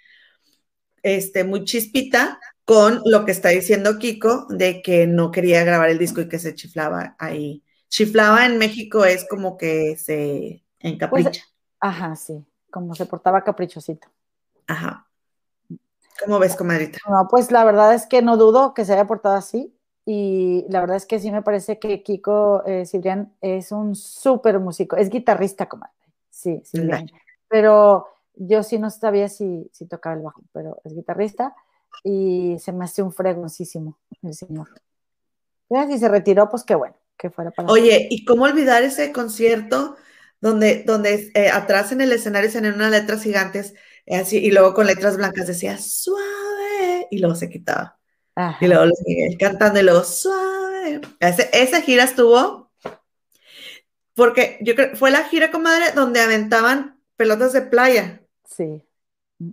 [1.02, 2.38] este, muy chispita
[2.70, 6.38] con lo que está diciendo Kiko de que no quería grabar el disco y que
[6.38, 7.64] se chiflaba ahí.
[7.88, 11.42] Chiflaba en México es como que se encapricha.
[11.80, 14.06] Ajá, sí, como se portaba caprichosito.
[14.68, 15.04] Ajá.
[16.24, 17.00] ¿Cómo ves, comadrita?
[17.08, 19.76] No, pues la verdad es que no dudo que se haya portado así.
[20.06, 24.60] Y la verdad es que sí me parece que Kiko eh, Cibrián es un súper
[24.60, 24.94] músico.
[24.94, 25.92] Es guitarrista, comadre.
[26.30, 27.10] Sí, Cibrián.
[27.48, 28.06] Pero
[28.36, 31.56] yo sí no sabía si, si tocaba el bajo, pero es guitarrista
[32.04, 34.68] y se me hace un fregoncísimo el señor.
[35.68, 37.70] Ya, si se retiró, pues qué bueno, que fuera para.
[37.70, 39.96] Oye, ¿y cómo olvidar ese concierto
[40.40, 43.74] donde, donde eh, atrás en el escenario se unas letras gigantes
[44.06, 47.98] eh, así, y luego con letras blancas decía suave y luego se quitaba?
[48.34, 48.64] Ajá.
[48.64, 51.00] Y luego Miguel cantando y luego suave.
[51.20, 52.70] Ese- esa gira estuvo
[54.14, 58.82] porque yo creo fue la gira, comadre, donde aventaban pelotas de playa Sí.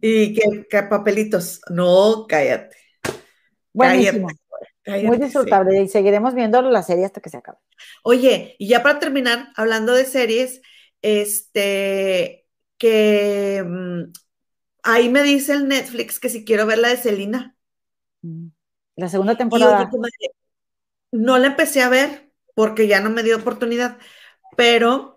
[0.01, 1.61] Y que, que papelitos.
[1.69, 2.75] No, cállate.
[3.73, 4.27] Buenísimo.
[4.83, 5.23] cállate, Muy sí.
[5.23, 5.81] disfrutable.
[5.81, 7.57] Y seguiremos viendo la serie hasta que se acabe.
[8.03, 10.61] Oye, y ya para terminar, hablando de series,
[11.01, 12.47] este,
[12.77, 14.11] que mm,
[14.83, 17.55] ahí me dice el Netflix que si quiero ver la de Selena.
[18.21, 18.47] Mm.
[18.97, 19.89] La segunda temporada.
[21.11, 23.99] no la empecé a ver porque ya no me dio oportunidad,
[24.55, 25.16] pero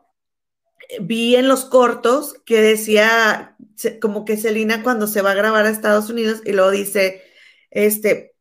[1.01, 3.57] vi en los cortos que decía
[4.01, 7.23] como que Selina cuando se va a grabar a Estados Unidos y luego dice,
[7.71, 8.35] este,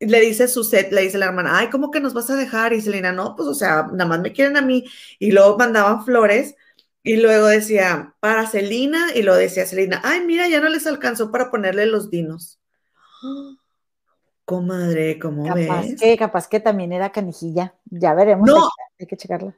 [0.00, 2.72] le dice su set, le dice la hermana, ay, ¿cómo que nos vas a dejar?
[2.72, 4.84] Y Selina, no, pues o sea, nada más me quieren a mí.
[5.18, 6.54] Y luego mandaban flores
[7.02, 11.30] y luego decía, para Selina, y luego decía Selina, ay, mira, ya no les alcanzó
[11.30, 12.60] para ponerle los dinos.
[14.44, 16.00] Comadre, ¿cómo capaz ves?
[16.00, 17.74] Que, capaz que también era canijilla.
[17.86, 18.46] Ya veremos.
[18.46, 18.68] No.
[18.98, 19.56] Hay, que, checarla.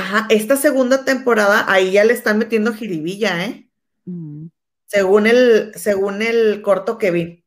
[0.00, 3.68] Ajá, esta segunda temporada, ahí ya le están metiendo jiribilla, ¿eh?
[4.06, 4.46] Mm.
[4.86, 7.44] Según, el, según el corto que vi.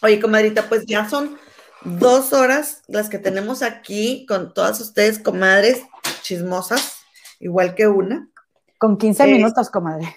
[0.00, 1.36] Oye, comadrita, pues ya son
[1.82, 5.82] dos horas las que tenemos aquí con todas ustedes, comadres
[6.22, 7.00] chismosas,
[7.40, 8.30] igual que una.
[8.78, 10.16] Con 15 eh, minutos, comadre.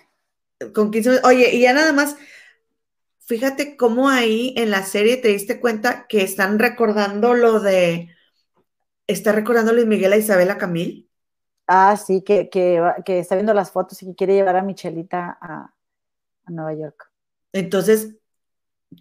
[0.76, 1.28] Con 15 minutos.
[1.28, 2.18] Oye, y ya nada más,
[3.26, 8.16] fíjate cómo ahí en la serie te diste cuenta que están recordando lo de,
[9.08, 11.10] está recordando Luis Miguel a Isabela Camil.
[11.68, 12.50] Ah, sí, que,
[13.06, 15.74] está viendo las fotos y que quiere llevar a Michelita a,
[16.48, 17.10] Nueva York.
[17.54, 18.16] Entonces,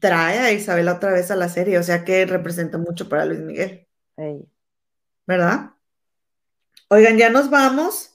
[0.01, 3.41] trae a Isabela otra vez a la serie, o sea que representa mucho para Luis
[3.41, 3.89] Miguel.
[5.27, 5.73] ¿Verdad?
[6.89, 8.15] Oigan, ya nos vamos.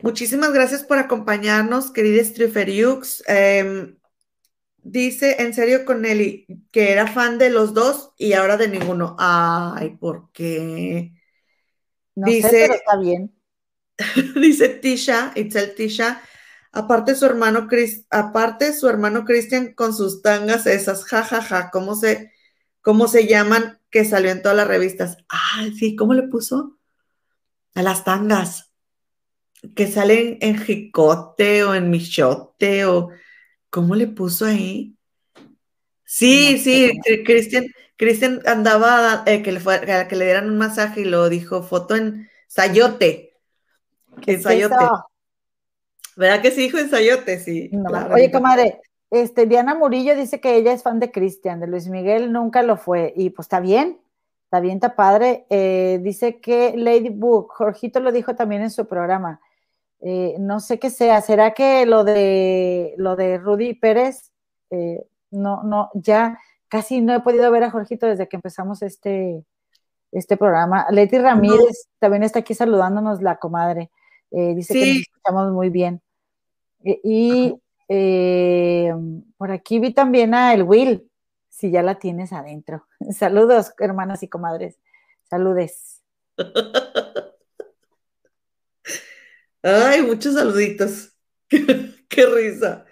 [0.00, 3.22] Muchísimas gracias por acompañarnos, querida Struferiux.
[3.26, 3.96] Em,
[4.88, 9.16] Dice en serio con Nelly que era fan de los dos y ahora de ninguno.
[9.18, 11.12] Ay, ¿por qué?
[12.14, 13.35] dice, pero está bien.
[14.40, 16.20] dice Tisha, Itzel Tisha,
[16.72, 21.70] aparte su hermano Chris, aparte su hermano Cristian con sus tangas esas, jajaja, ja, ja,
[21.70, 22.32] ¿cómo se,
[22.80, 23.80] cómo se llaman?
[23.90, 25.18] Que salió en todas las revistas.
[25.28, 26.78] Ay, sí, ¿cómo le puso?
[27.74, 28.72] A las tangas.
[29.74, 33.10] Que salen en jicote o en michote o
[33.76, 34.96] ¿Cómo le puso ahí?
[36.04, 37.66] Sí, sí, Cristian,
[37.96, 41.94] Cristian andaba eh, que, le fue, que le dieran un masaje y lo dijo foto
[41.94, 43.35] en Sayote.
[44.24, 44.74] En Sayote.
[46.16, 47.38] ¿Verdad que sí dijo en Sayote?
[47.38, 47.70] Sí.
[48.12, 48.80] Oye, comadre,
[49.10, 52.76] este, Diana Murillo dice que ella es fan de Cristian, de Luis Miguel nunca lo
[52.76, 53.12] fue.
[53.16, 54.00] Y pues está bien,
[54.44, 55.46] está bien, está padre.
[55.50, 59.40] Eh, dice que Lady Book, Jorgito lo dijo también en su programa.
[60.00, 64.30] Eh, no sé qué sea, ¿será que lo de lo de Rudy Pérez,
[64.70, 66.38] eh, no, no, ya
[66.68, 69.44] casi no he podido ver a Jorgito desde que empezamos este,
[70.12, 70.86] este programa.
[70.90, 73.90] Leti Ramírez también está aquí saludándonos la comadre.
[74.30, 76.02] Eh, dice que nos escuchamos muy bien.
[76.82, 77.54] y
[79.36, 81.08] por aquí vi también a el Will,
[81.48, 82.86] si ya la tienes adentro.
[83.16, 84.78] Saludos, hermanas y comadres.
[85.28, 86.02] Saludes.
[89.62, 91.16] Ay, muchos saluditos.
[91.48, 92.84] Qué risa.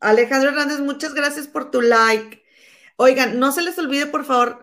[0.00, 2.42] Alejandro Hernández, muchas gracias por tu like.
[2.96, 4.61] Oigan, no se les olvide, por favor,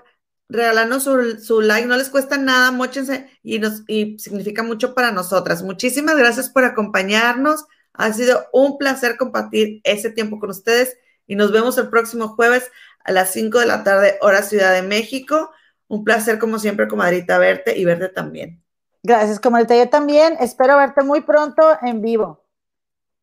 [0.49, 5.61] regalarnos su, like, no les cuesta nada, mochense y, nos, y significa mucho para nosotras.
[5.61, 7.65] Muchísimas gracias por acompañarnos.
[7.93, 10.97] Ha sido un placer compartir ese tiempo con ustedes
[11.27, 12.71] y nos vemos el próximo jueves
[13.03, 15.51] a las 5 de la tarde, hora Ciudad de México.
[15.87, 18.61] Un placer, como siempre, comadrita, verte y verte también.
[19.03, 19.77] Gracias, comadre.
[19.77, 22.43] Yo también espero verte muy pronto en vivo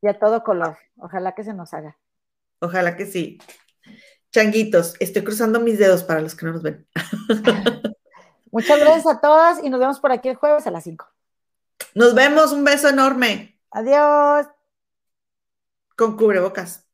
[0.00, 0.78] y a todo color.
[0.98, 1.96] Ojalá que se nos haga.
[2.60, 3.38] Ojalá que sí.
[4.36, 6.86] Changuitos, estoy cruzando mis dedos para los que no nos ven.
[8.52, 11.06] Muchas gracias a todas y nos vemos por aquí el jueves a las 5.
[11.94, 13.58] Nos vemos, un beso enorme.
[13.70, 14.47] Adiós.
[15.97, 16.85] Con cubrebocas.